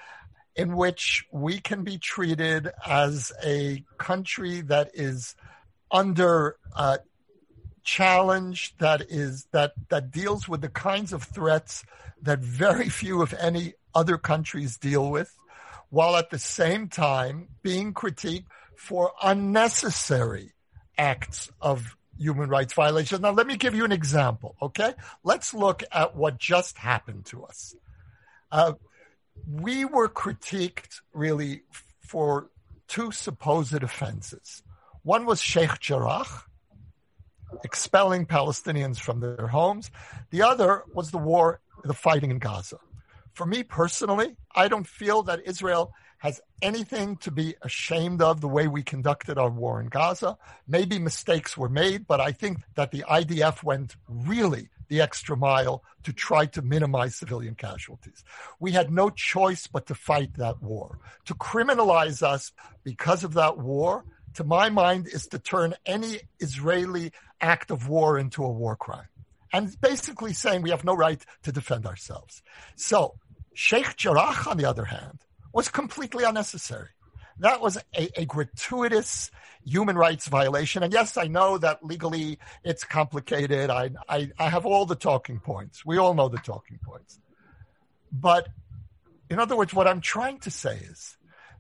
in 0.56 0.76
which 0.76 1.26
we 1.32 1.60
can 1.60 1.84
be 1.84 1.98
treated 1.98 2.70
as 2.86 3.32
a 3.46 3.84
country 3.98 4.60
that 4.62 4.92
is 4.94 5.36
under 5.90 6.58
uh, 6.76 6.98
challenge 7.84 8.76
that 8.80 9.02
is 9.10 9.48
that 9.52 9.74
that 9.90 10.12
deals 10.12 10.48
with 10.48 10.62
the 10.62 10.70
kinds 10.70 11.14
of 11.14 11.24
threats 11.24 11.84
that 12.22 12.40
very 12.40 12.90
few, 12.90 13.22
if 13.22 13.34
any, 13.34 13.74
other 13.96 14.18
countries 14.18 14.78
deal 14.78 15.10
with, 15.10 15.36
while 15.90 16.16
at 16.16 16.30
the 16.30 16.40
same 16.40 16.88
time 16.88 17.48
being 17.62 17.94
critiqued 17.94 18.46
for 18.76 19.12
unnecessary 19.22 20.54
acts 20.98 21.50
of 21.62 21.96
human 22.18 22.50
rights 22.50 22.74
violations. 22.74 23.22
Now, 23.22 23.32
let 23.32 23.48
me 23.48 23.56
give 23.56 23.74
you 23.74 23.86
an 23.86 23.92
example, 23.92 24.56
okay? 24.62 24.94
Let's 25.24 25.54
look 25.54 25.84
at 25.92 26.16
what 26.16 26.38
just 26.38 26.78
happened 26.78 27.26
to 27.28 27.46
us. 27.46 27.76
Uh, 28.52 28.74
we 29.48 29.86
were 29.86 30.10
critiqued 30.10 31.00
really 31.14 31.64
for 32.02 32.50
two 32.88 33.12
supposed 33.12 33.84
offenses. 33.84 34.62
One 35.04 35.26
was 35.26 35.42
Sheikh 35.42 35.80
Jarrah, 35.80 36.26
expelling 37.64 38.26
Palestinians 38.26 39.00
from 39.00 39.20
their 39.20 39.48
homes. 39.48 39.92
The 40.30 40.42
other 40.42 40.84
was 40.94 41.12
the 41.12 41.18
war 41.18 41.60
the 41.84 41.94
fighting 41.94 42.32
in 42.32 42.40
Gaza. 42.40 42.78
For 43.34 43.46
me 43.46 43.64
personally, 43.64 44.36
I 44.54 44.68
don't 44.68 44.88
feel 44.88 45.24
that 45.24 45.46
Israel 45.46 45.94
has 46.18 46.42
anything 46.62 47.16
to 47.16 47.32
be 47.32 47.56
ashamed 47.62 48.22
of 48.22 48.42
the 48.42 48.48
way 48.48 48.68
we 48.68 48.84
conducted 48.84 49.38
our 49.38 49.50
war 49.50 49.80
in 49.80 49.88
Gaza. 49.88 50.38
Maybe 50.68 51.00
mistakes 51.00 51.58
were 51.58 51.70
made, 51.70 52.06
but 52.06 52.20
I 52.20 52.34
think 52.34 52.60
that 52.76 52.92
the 52.92 53.06
IDF 53.10 53.64
went 53.64 53.96
really 54.10 54.70
the 54.90 55.00
extra 55.00 55.38
mile 55.38 55.84
to 56.04 56.12
try 56.12 56.46
to 56.48 56.62
minimize 56.62 57.16
civilian 57.16 57.56
casualties. 57.56 58.24
We 58.60 58.74
had 58.74 58.92
no 58.92 59.10
choice 59.10 59.68
but 59.68 59.86
to 59.86 59.96
fight 59.96 60.34
that 60.36 60.62
war. 60.62 61.00
To 61.26 61.36
criminalize 61.36 62.22
us 62.22 62.52
because 62.84 63.24
of 63.24 63.36
that 63.36 63.58
war, 63.58 64.04
to 64.40 64.46
my 64.46 64.70
mind, 64.70 65.06
is 65.06 65.28
to 65.28 65.38
turn 65.38 65.76
any 65.86 66.22
Israeli 66.40 67.12
act 67.42 67.72
of 67.72 67.90
war 67.90 68.18
into 68.18 68.42
a 68.46 68.50
war 68.50 68.78
crime 68.78 69.10
and 69.52 69.76
basically 69.82 70.32
saying 70.32 70.62
we 70.62 70.70
have 70.70 70.86
no 70.86 70.96
right 70.96 71.22
to 71.44 71.52
defend 71.52 71.86
ourselves. 71.86 72.42
So 72.78 73.16
Sheikh 73.54 73.98
Jarrah, 73.98 74.48
on 74.48 74.56
the 74.56 74.64
other 74.64 74.86
hand, 74.86 75.20
was 75.54 75.68
completely 75.68 76.24
unnecessary. 76.24 76.88
That 77.40 77.60
was 77.60 77.78
a, 77.94 78.22
a, 78.22 78.26
gratuitous 78.26 79.30
human 79.66 79.98
rights 79.98 80.30
violation. 80.30 80.84
And 80.84 80.94
yes, 80.94 81.18
I 81.18 81.28
know 81.28 81.58
that 81.58 81.84
legally 81.84 82.40
it's 82.64 82.86
complicated. 82.86 83.70
I, 83.70 83.92
I, 84.08 84.32
I 84.40 84.48
have 84.50 84.66
all 84.66 84.86
the 84.86 84.96
talking 84.96 85.42
points. 85.42 85.86
We 85.86 85.98
all 85.98 86.14
know 86.14 86.30
the 86.30 86.38
talking 86.38 86.80
points. 86.82 87.20
But 88.10 88.48
in 89.30 89.38
other 89.38 89.58
words, 89.58 89.74
what 89.74 89.88
I'm 89.88 90.02
trying 90.02 90.40
to 90.40 90.52
say 90.52 90.78
is 90.78 91.18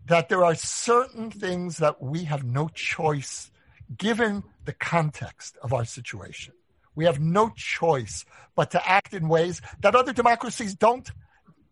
that 0.09 0.27
there 0.27 0.43
are 0.43 0.55
certain 0.55 1.29
things 1.29 1.77
that 1.77 2.01
we 2.01 2.23
have 2.23 2.43
no 2.43 2.67
choice 2.69 3.51
given 3.95 4.43
the 4.65 4.73
context 4.73 5.55
of 5.61 5.71
our 5.71 5.85
situation. 5.85 6.53
We 6.95 7.05
have 7.05 7.19
no 7.19 7.49
choice 7.55 8.25
but 8.55 8.71
to 8.71 8.89
act 8.89 9.13
in 9.13 9.29
ways 9.29 9.61
that 9.81 9.95
other 9.95 10.11
democracies 10.11 10.73
don't. 10.73 11.09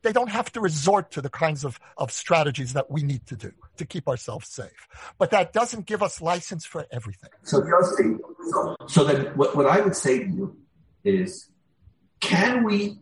They 0.04 0.14
don't 0.14 0.30
have 0.30 0.52
to 0.54 0.62
resort 0.62 1.12
to 1.12 1.22
the 1.22 1.30
kinds 1.30 1.66
of, 1.66 1.80
of 1.98 2.12
strategies 2.12 2.74
that 2.74 2.92
we 2.92 3.02
need 3.02 3.26
to 3.28 3.36
do 3.36 3.52
to 3.78 3.86
keep 3.86 4.08
ourselves 4.08 4.48
safe. 4.48 4.88
But 5.18 5.32
that 5.32 5.52
doesn't 5.52 5.88
give 5.88 6.04
us 6.04 6.22
license 6.22 6.64
for 6.64 6.86
everything. 6.92 7.32
So, 7.42 7.62
Yossi, 7.62 8.20
so, 8.52 8.76
so 8.88 9.04
then 9.04 9.36
what, 9.36 9.56
what 9.58 9.66
I 9.66 9.82
would 9.82 9.96
say 9.96 10.20
to 10.20 10.30
you 10.30 10.58
is 11.04 11.50
can 12.20 12.64
we 12.64 13.00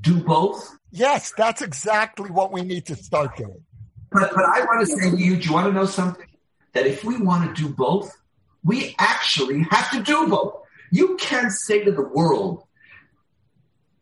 do 0.00 0.22
both? 0.22 0.78
Yes, 0.90 1.32
that's 1.36 1.60
exactly 1.60 2.30
what 2.30 2.50
we 2.52 2.62
need 2.62 2.86
to 2.86 2.96
start 2.96 3.36
doing. 3.36 3.62
But, 4.10 4.32
but 4.34 4.44
I 4.44 4.64
want 4.64 4.86
to 4.86 4.86
say 4.86 5.10
to 5.10 5.16
you, 5.16 5.36
do 5.36 5.48
you 5.48 5.52
want 5.52 5.66
to 5.66 5.72
know 5.72 5.86
something? 5.86 6.26
That 6.72 6.86
if 6.86 7.04
we 7.04 7.16
want 7.16 7.54
to 7.54 7.62
do 7.62 7.68
both, 7.68 8.16
we 8.62 8.94
actually 8.98 9.64
have 9.70 9.90
to 9.92 10.02
do 10.02 10.28
both. 10.28 10.56
You 10.90 11.16
can't 11.16 11.52
say 11.52 11.84
to 11.84 11.92
the 11.92 12.02
world, 12.02 12.64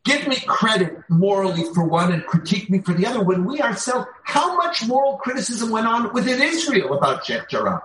give 0.03 0.27
me 0.27 0.37
credit 0.47 0.97
morally 1.09 1.63
for 1.73 1.83
one 1.83 2.11
and 2.11 2.25
critique 2.25 2.69
me 2.69 2.79
for 2.79 2.93
the 2.93 3.05
other 3.05 3.23
when 3.23 3.45
we 3.45 3.61
ourselves, 3.61 4.07
how 4.23 4.57
much 4.57 4.87
moral 4.87 5.17
criticism 5.17 5.69
went 5.69 5.87
on 5.87 6.13
within 6.13 6.41
Israel 6.41 6.93
about 6.93 7.25
Sheikh 7.25 7.47
Jarrah? 7.49 7.81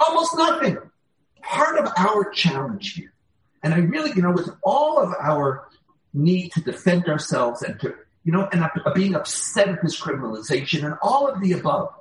Almost 0.00 0.36
nothing. 0.36 0.78
Part 1.42 1.78
of 1.78 1.92
our 1.96 2.30
challenge 2.30 2.94
here, 2.94 3.12
and 3.62 3.74
I 3.74 3.78
really, 3.78 4.12
you 4.14 4.22
know, 4.22 4.30
with 4.30 4.48
all 4.62 4.98
of 4.98 5.12
our 5.20 5.68
need 6.14 6.52
to 6.52 6.60
defend 6.60 7.08
ourselves 7.08 7.62
and 7.62 7.80
to, 7.80 7.94
you 8.24 8.32
know, 8.32 8.48
and 8.52 8.68
being 8.94 9.14
upset 9.14 9.68
at 9.68 9.82
this 9.82 10.00
criminalization 10.00 10.84
and 10.84 10.94
all 11.02 11.28
of 11.28 11.40
the 11.40 11.52
above, 11.52 11.92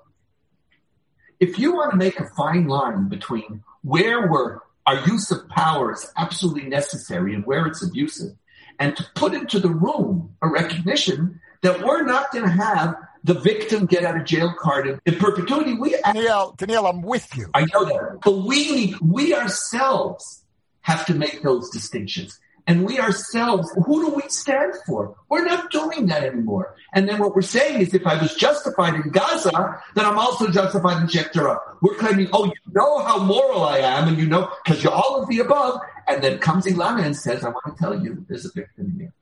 if 1.39 1.57
you 1.57 1.73
want 1.73 1.91
to 1.91 1.97
make 1.97 2.19
a 2.19 2.29
fine 2.37 2.67
line 2.67 3.09
between 3.09 3.63
where 3.81 4.27
we're 4.27 4.59
our 4.85 4.99
use 5.07 5.29
of 5.31 5.47
power 5.49 5.93
is 5.93 6.11
absolutely 6.17 6.63
necessary 6.63 7.35
and 7.35 7.45
where 7.45 7.67
it's 7.67 7.83
abusive, 7.83 8.35
and 8.79 8.95
to 8.97 9.05
put 9.15 9.33
into 9.33 9.59
the 9.59 9.69
room 9.69 10.35
a 10.41 10.47
recognition 10.47 11.39
that 11.61 11.83
we're 11.83 12.03
not 12.03 12.31
going 12.31 12.45
to 12.45 12.51
have 12.51 12.95
the 13.23 13.35
victim 13.35 13.85
get 13.85 14.03
out 14.03 14.17
of 14.17 14.25
jail 14.25 14.53
card 14.59 14.87
in, 14.87 14.99
in 15.05 15.19
perpetuity. 15.19 15.75
We 15.75 15.95
Donniel, 16.03 16.57
Donniel, 16.57 16.89
I'm 16.89 17.01
with 17.01 17.35
you. 17.37 17.47
I 17.53 17.65
know 17.73 17.85
that, 17.85 18.19
but 18.23 18.37
we 18.39 18.95
we 19.01 19.35
ourselves 19.35 20.43
have 20.81 21.05
to 21.05 21.13
make 21.13 21.43
those 21.43 21.69
distinctions. 21.69 22.39
And 22.67 22.85
we 22.85 22.99
ourselves, 22.99 23.71
who 23.85 24.05
do 24.05 24.15
we 24.15 24.23
stand 24.29 24.73
for? 24.85 25.15
We're 25.29 25.45
not 25.45 25.71
doing 25.71 26.07
that 26.07 26.23
anymore. 26.23 26.75
And 26.93 27.07
then 27.07 27.19
what 27.19 27.35
we're 27.35 27.41
saying 27.41 27.81
is 27.81 27.93
if 27.93 28.05
I 28.05 28.21
was 28.21 28.35
justified 28.35 28.95
in 28.95 29.09
Gaza, 29.09 29.81
then 29.95 30.05
I'm 30.05 30.17
also 30.17 30.49
justified 30.49 31.01
in 31.01 31.07
Sheikh 31.07 31.33
We're 31.35 31.95
claiming, 31.95 32.29
oh, 32.33 32.45
you 32.45 32.53
know 32.71 32.99
how 32.99 33.23
moral 33.23 33.63
I 33.63 33.79
am, 33.79 34.07
and 34.07 34.17
you 34.17 34.27
know, 34.27 34.51
because 34.63 34.83
you're 34.83 34.93
all 34.93 35.21
of 35.21 35.29
the 35.29 35.39
above. 35.39 35.79
And 36.07 36.23
then 36.23 36.39
comes 36.39 36.65
Elana 36.65 37.03
and 37.03 37.15
says, 37.15 37.43
I 37.43 37.49
want 37.49 37.77
to 37.77 37.81
tell 37.81 38.03
you, 38.03 38.25
there's 38.27 38.45
a 38.45 38.51
victim 38.51 38.95
here. 38.97 39.13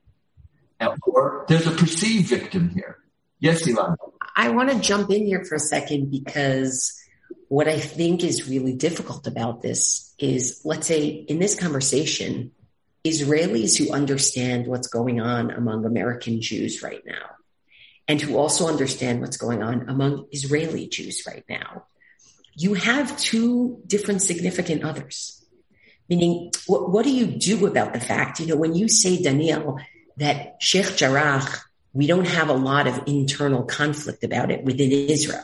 Or 1.03 1.45
there's 1.47 1.67
a 1.67 1.71
perceived 1.71 2.27
victim 2.27 2.69
here. 2.69 2.97
Yes, 3.39 3.67
Elana. 3.67 3.95
I 4.35 4.49
want 4.49 4.69
to 4.71 4.79
jump 4.79 5.09
in 5.11 5.25
here 5.25 5.43
for 5.43 5.55
a 5.55 5.59
second 5.59 6.11
because 6.11 6.99
what 7.49 7.67
I 7.67 7.79
think 7.79 8.23
is 8.23 8.47
really 8.47 8.73
difficult 8.73 9.27
about 9.27 9.61
this 9.61 10.13
is, 10.19 10.61
let's 10.63 10.87
say 10.87 11.07
in 11.07 11.39
this 11.39 11.59
conversation, 11.59 12.51
Israelis 13.05 13.77
who 13.77 13.93
understand 13.93 14.67
what's 14.67 14.87
going 14.87 15.21
on 15.21 15.51
among 15.51 15.85
American 15.85 16.41
Jews 16.41 16.83
right 16.83 17.01
now, 17.05 17.31
and 18.07 18.21
who 18.21 18.37
also 18.37 18.67
understand 18.67 19.21
what's 19.21 19.37
going 19.37 19.63
on 19.63 19.87
among 19.87 20.27
Israeli 20.31 20.87
Jews 20.87 21.23
right 21.27 21.45
now, 21.47 21.85
you 22.55 22.73
have 22.73 23.17
two 23.17 23.81
different 23.87 24.21
significant 24.21 24.83
others. 24.83 25.45
Meaning, 26.09 26.51
what, 26.65 26.89
what 26.89 27.05
do 27.05 27.11
you 27.11 27.27
do 27.27 27.67
about 27.67 27.93
the 27.93 27.99
fact, 27.99 28.39
you 28.39 28.47
know, 28.47 28.55
when 28.55 28.75
you 28.75 28.89
say, 28.89 29.21
Donniel, 29.21 29.79
that 30.17 30.55
Sheikh 30.59 30.97
Jarrah, 30.97 31.47
we 31.93 32.07
don't 32.07 32.27
have 32.27 32.49
a 32.49 32.53
lot 32.53 32.87
of 32.87 33.03
internal 33.05 33.63
conflict 33.63 34.23
about 34.23 34.51
it 34.51 34.63
within 34.63 34.91
Israel, 34.91 35.43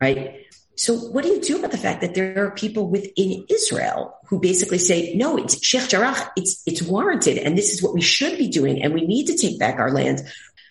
right? 0.00 0.46
So 0.78 0.94
what 0.94 1.24
do 1.24 1.30
you 1.30 1.40
do 1.40 1.58
about 1.58 1.72
the 1.72 1.76
fact 1.76 2.02
that 2.02 2.14
there 2.14 2.46
are 2.46 2.52
people 2.52 2.88
within 2.88 3.44
Israel 3.50 4.16
who 4.26 4.38
basically 4.38 4.78
say, 4.78 5.12
no, 5.16 5.36
it's 5.36 5.60
Sheikh 5.60 5.88
Jarrah, 5.88 6.30
it's, 6.36 6.62
it's 6.66 6.82
warranted. 6.82 7.36
And 7.36 7.58
this 7.58 7.74
is 7.74 7.82
what 7.82 7.94
we 7.94 8.00
should 8.00 8.38
be 8.38 8.46
doing. 8.46 8.80
And 8.80 8.94
we 8.94 9.04
need 9.04 9.26
to 9.26 9.36
take 9.36 9.58
back 9.58 9.80
our 9.80 9.90
land. 9.90 10.22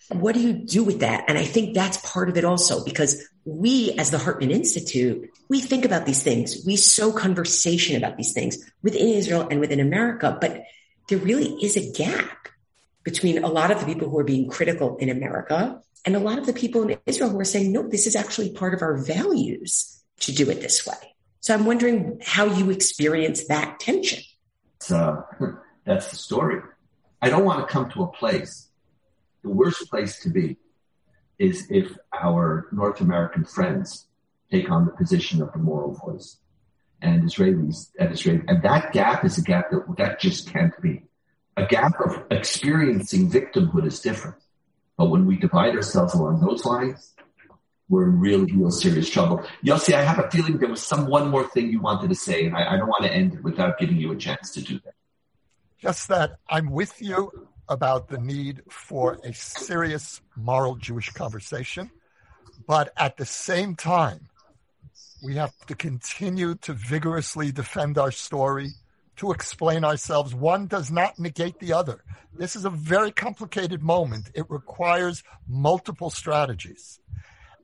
What 0.08 0.34
do 0.34 0.40
you 0.40 0.54
do 0.54 0.86
with 0.86 1.02
that? 1.02 1.26
And 1.28 1.38
I 1.38 1.44
think 1.44 1.76
that's 1.76 1.98
part 2.10 2.30
of 2.30 2.38
it 2.38 2.46
also 2.46 2.86
because 2.86 3.22
we 3.44 3.96
as 4.00 4.10
the 4.10 4.18
Hartman 4.18 4.50
Institute, 4.50 5.30
we 5.50 5.60
think 5.60 5.84
about 5.84 6.06
these 6.06 6.24
things. 6.24 6.64
We 6.66 6.78
sow 6.78 7.12
conversation 7.12 7.98
about 7.98 8.16
these 8.16 8.32
things 8.32 8.58
within 8.82 9.10
Israel 9.10 9.50
and 9.52 9.60
within 9.60 9.82
America, 9.82 10.38
but 10.40 10.64
there 11.10 11.18
really 11.18 11.50
is 11.62 11.76
a 11.76 11.92
gap 11.92 12.48
between 13.04 13.44
a 13.44 13.50
lot 13.50 13.72
of 13.72 13.82
the 13.82 13.86
people 13.86 14.10
who 14.10 14.20
are 14.20 14.24
being 14.24 14.50
critical 14.50 14.96
in 14.98 15.10
America 15.10 15.82
and 16.06 16.16
a 16.16 16.20
lot 16.20 16.38
of 16.38 16.46
the 16.46 16.54
people 16.54 16.88
in 16.88 16.98
Israel 17.06 17.30
who 17.30 17.40
are 17.42 17.46
saying, 17.46 17.74
no, 17.74 17.86
this 17.86 18.08
is 18.08 18.16
actually 18.16 18.54
part 18.54 18.74
of 18.74 18.82
our 18.82 18.96
values 18.96 19.96
to 20.22 20.32
do 20.32 20.50
it 20.50 20.62
this 20.62 20.86
way. 20.86 21.16
So 21.40 21.54
I'm 21.54 21.66
wondering 21.66 22.20
how 22.24 22.46
you 22.46 22.70
experience 22.70 23.48
that 23.48 23.80
tension. 23.80 24.20
Uh, 24.90 25.22
that's 25.86 26.10
the 26.10 26.16
story. 26.16 26.62
I 27.22 27.30
don't 27.30 27.46
want 27.46 27.66
to 27.66 27.72
come 27.72 27.90
to 27.92 28.04
a 28.04 28.08
place. 28.08 28.70
The 29.44 29.50
worst 29.50 29.90
place 29.90 30.20
to 30.22 30.30
be 30.30 30.58
is 31.40 31.68
if 31.70 31.96
our 32.14 32.68
North 32.72 33.02
American 33.02 33.46
friends 33.46 34.08
take 34.52 34.70
on 34.70 34.86
the 34.86 34.92
position 34.92 35.42
of 35.42 35.52
the 35.54 35.60
moral 35.60 35.94
voice 35.94 36.38
and 37.02 37.24
Israelis 37.24 37.90
and 38.00 38.12
Israel. 38.12 38.42
And 38.48 38.64
that 38.64 38.92
gap 38.92 39.24
is 39.24 39.38
a 39.38 39.42
gap 39.42 39.70
that, 39.72 39.86
that 39.98 40.20
just 40.20 40.52
can't 40.52 40.80
be. 40.82 41.04
A 41.56 41.66
gap 41.66 42.00
of 42.02 42.24
experiencing 42.32 43.30
victimhood 43.30 43.86
is 43.86 44.00
different. 44.00 44.38
But 44.98 45.10
when 45.10 45.26
we 45.26 45.38
divide 45.38 45.76
ourselves 45.76 46.14
along 46.14 46.42
those 46.42 46.66
lines, 46.66 47.14
we're 47.90 48.10
in 48.10 48.20
real, 48.20 48.46
real 48.46 48.72
serious 48.72 49.10
trouble. 49.10 49.44
Yossi, 49.64 49.94
I 49.94 50.04
have 50.04 50.20
a 50.20 50.30
feeling 50.30 50.58
there 50.58 50.70
was 50.70 50.84
some 50.84 51.08
one 51.08 51.30
more 51.30 51.48
thing 51.48 51.72
you 51.72 51.80
wanted 51.80 52.10
to 52.10 52.16
say, 52.16 52.46
and 52.46 52.56
I, 52.56 52.74
I 52.74 52.78
don't 52.78 52.88
want 52.88 53.04
to 53.04 53.12
end 53.12 53.36
it 53.36 53.44
without 53.44 53.78
giving 53.78 53.98
you 53.98 54.12
a 54.12 54.16
chance 54.16 54.52
to 54.52 54.62
do 54.62 54.80
that. 54.84 54.94
Just 55.80 56.08
that 56.10 56.40
I'm 56.50 56.70
with 56.72 57.02
you 57.02 57.48
about 57.70 58.10
the 58.10 58.18
need 58.18 58.64
for 58.70 59.20
a 59.24 59.34
serious 59.34 60.22
moral 60.36 60.76
Jewish 60.76 61.10
conversation, 61.12 61.92
but 62.68 62.92
at 62.98 63.18
the 63.18 63.26
same 63.26 63.76
time, 63.76 64.28
we 65.24 65.36
have 65.36 65.54
to 65.68 65.76
continue 65.76 66.56
to 66.56 66.74
vigorously 66.74 67.52
defend 67.52 67.98
our 67.98 68.12
story, 68.12 68.70
to 69.18 69.32
explain 69.32 69.84
ourselves. 69.84 70.36
One 70.36 70.68
does 70.68 70.92
not 70.92 71.18
negate 71.18 71.60
the 71.60 71.74
other. 71.74 72.04
This 72.34 72.56
is 72.56 72.66
a 72.66 72.70
very 72.70 73.12
complicated 73.12 73.82
moment. 73.82 74.30
It 74.36 74.46
requires 74.50 75.24
multiple 75.48 76.10
strategies. 76.10 77.00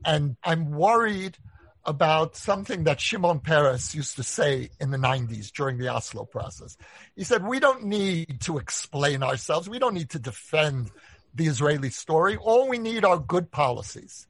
And 0.06 0.38
I'm 0.44 0.72
worried 0.72 1.38
about 1.86 2.36
something 2.36 2.86
that 2.86 3.02
Shimon 3.02 3.40
Peres 3.40 3.94
used 3.94 4.16
to 4.16 4.24
say 4.24 4.70
in 4.80 4.92
the 4.92 4.98
90s 4.98 5.52
during 5.52 5.78
the 5.78 5.90
Oslo 5.90 6.26
process. 6.26 6.78
He 7.16 7.24
said, 7.24 7.46
We 7.46 7.60
don't 7.60 7.86
need 7.86 8.42
to 8.42 8.58
explain 8.58 9.22
ourselves. 9.24 9.70
We 9.70 9.80
don't 9.80 9.94
need 9.94 10.12
to 10.12 10.20
defend 10.20 10.92
the 11.34 11.48
Israeli 11.48 11.90
story. 11.90 12.38
All 12.38 12.70
we 12.70 12.78
need 12.78 13.04
are 13.04 13.18
good 13.18 13.52
policies. 13.52 14.28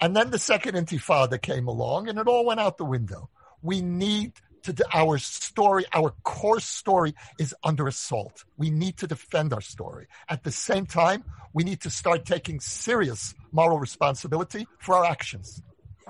And 0.00 0.16
then 0.16 0.30
the 0.30 0.38
second 0.38 0.76
intifada 0.76 1.40
came 1.40 1.66
along 1.66 2.08
and 2.08 2.18
it 2.18 2.28
all 2.28 2.46
went 2.46 2.60
out 2.60 2.78
the 2.78 2.84
window. 2.84 3.28
We 3.62 3.82
need 3.82 4.34
to, 4.62 4.84
our 4.92 5.18
story, 5.18 5.84
our 5.92 6.14
core 6.22 6.60
story 6.60 7.14
is 7.38 7.54
under 7.64 7.88
assault. 7.88 8.44
We 8.56 8.70
need 8.70 8.98
to 8.98 9.06
defend 9.06 9.52
our 9.52 9.60
story. 9.60 10.06
At 10.28 10.44
the 10.44 10.52
same 10.52 10.86
time, 10.86 11.24
we 11.52 11.64
need 11.64 11.80
to 11.82 11.90
start 11.90 12.24
taking 12.24 12.60
serious 12.60 13.34
moral 13.52 13.78
responsibility 13.78 14.66
for 14.78 14.94
our 14.94 15.04
actions. 15.04 15.62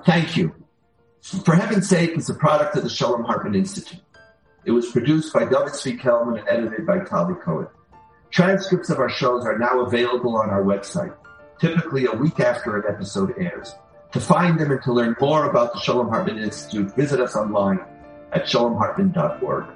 Thank 0.05 0.37
you. 0.37 0.55
For 1.23 1.55
Heaven's 1.55 1.89
Sake 1.89 2.17
is 2.17 2.31
a 2.31 2.35
product 2.35 2.77
of 2.77 2.85
the 2.85 2.89
Shalom 2.89 3.25
Hartman 3.25 3.55
Institute. 3.55 4.01
It 4.65 4.71
was 4.71 4.91
produced 4.91 5.33
by 5.33 5.41
David 5.41 5.73
Zvi 5.73 5.99
Kelman 5.99 6.39
and 6.39 6.49
edited 6.49 6.87
by 6.87 7.01
Tali 7.01 7.35
Cohen. 7.43 7.69
Transcripts 8.31 8.91
of 8.91 8.99
our 8.99 9.09
shows 9.09 9.45
are 9.45 9.59
now 9.59 9.81
available 9.81 10.37
on 10.37 10.51
our 10.51 10.63
website, 10.63 11.15
typically 11.61 12.07
a 12.07 12.13
week 12.13 12.41
after 12.41 12.77
an 12.77 12.85
episode 12.89 13.35
airs. 13.39 13.75
To 14.13 14.21
find 14.21 14.59
them 14.59 14.71
and 14.71 14.83
to 14.83 14.93
learn 14.93 15.17
more 15.21 15.51
about 15.51 15.73
the 15.73 15.81
Shalom 15.81 16.09
Hartman 16.09 16.39
Institute, 16.39 16.95
visit 16.95 17.21
us 17.21 17.37
online 17.37 17.81
at 18.33 18.45
shalomhartman.org. 18.45 19.67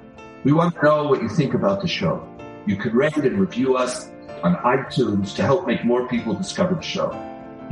We 0.43 0.53
want 0.53 0.75
to 0.75 0.83
know 0.83 1.07
what 1.07 1.21
you 1.21 1.29
think 1.29 1.53
about 1.53 1.81
the 1.81 1.87
show. 1.87 2.27
You 2.65 2.75
can 2.75 2.93
rate 2.93 3.17
and 3.17 3.39
review 3.39 3.77
us 3.77 4.09
on 4.43 4.55
iTunes 4.57 5.35
to 5.35 5.43
help 5.43 5.67
make 5.67 5.83
more 5.85 6.07
people 6.07 6.33
discover 6.33 6.75
the 6.75 6.81
show. 6.81 7.11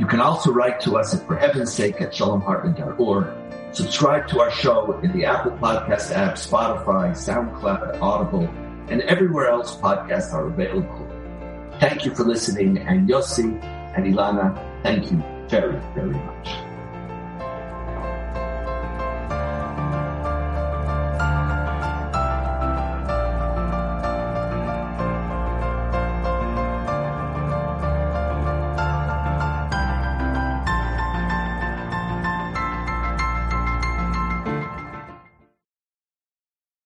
You 0.02 0.08
can 0.08 0.20
also 0.20 0.52
write 0.52 0.82
to 0.82 0.98
us 0.98 1.14
at 1.14 1.28
for 1.28 1.36
heaven's 1.36 1.72
sake 1.72 2.02
at 2.02 2.12
shalomhartman.org. 2.12 3.28
Subscribe 3.72 4.28
to 4.30 4.40
our 4.42 4.50
show 4.50 5.00
in 5.02 5.12
the 5.12 5.26
Apple 5.26 5.52
Podcast 5.52 6.12
app, 6.12 6.38
Spotify, 6.38 7.12
SoundCloud, 7.12 8.02
Audible, 8.02 8.50
and 8.90 9.02
everywhere 9.04 9.50
else 9.50 9.78
podcasts 9.78 10.34
are 10.34 10.48
available. 10.48 11.08
Thank 11.80 12.04
you 12.04 12.16
for 12.16 12.24
listening, 12.24 12.80
and 12.80 13.08
Yossi 13.08 13.64
and 13.96 14.12
Elana, 14.12 14.58
thank 14.82 15.12
you 15.12 15.24
very, 15.48 15.80
very 15.94 16.10
much. 16.10 16.71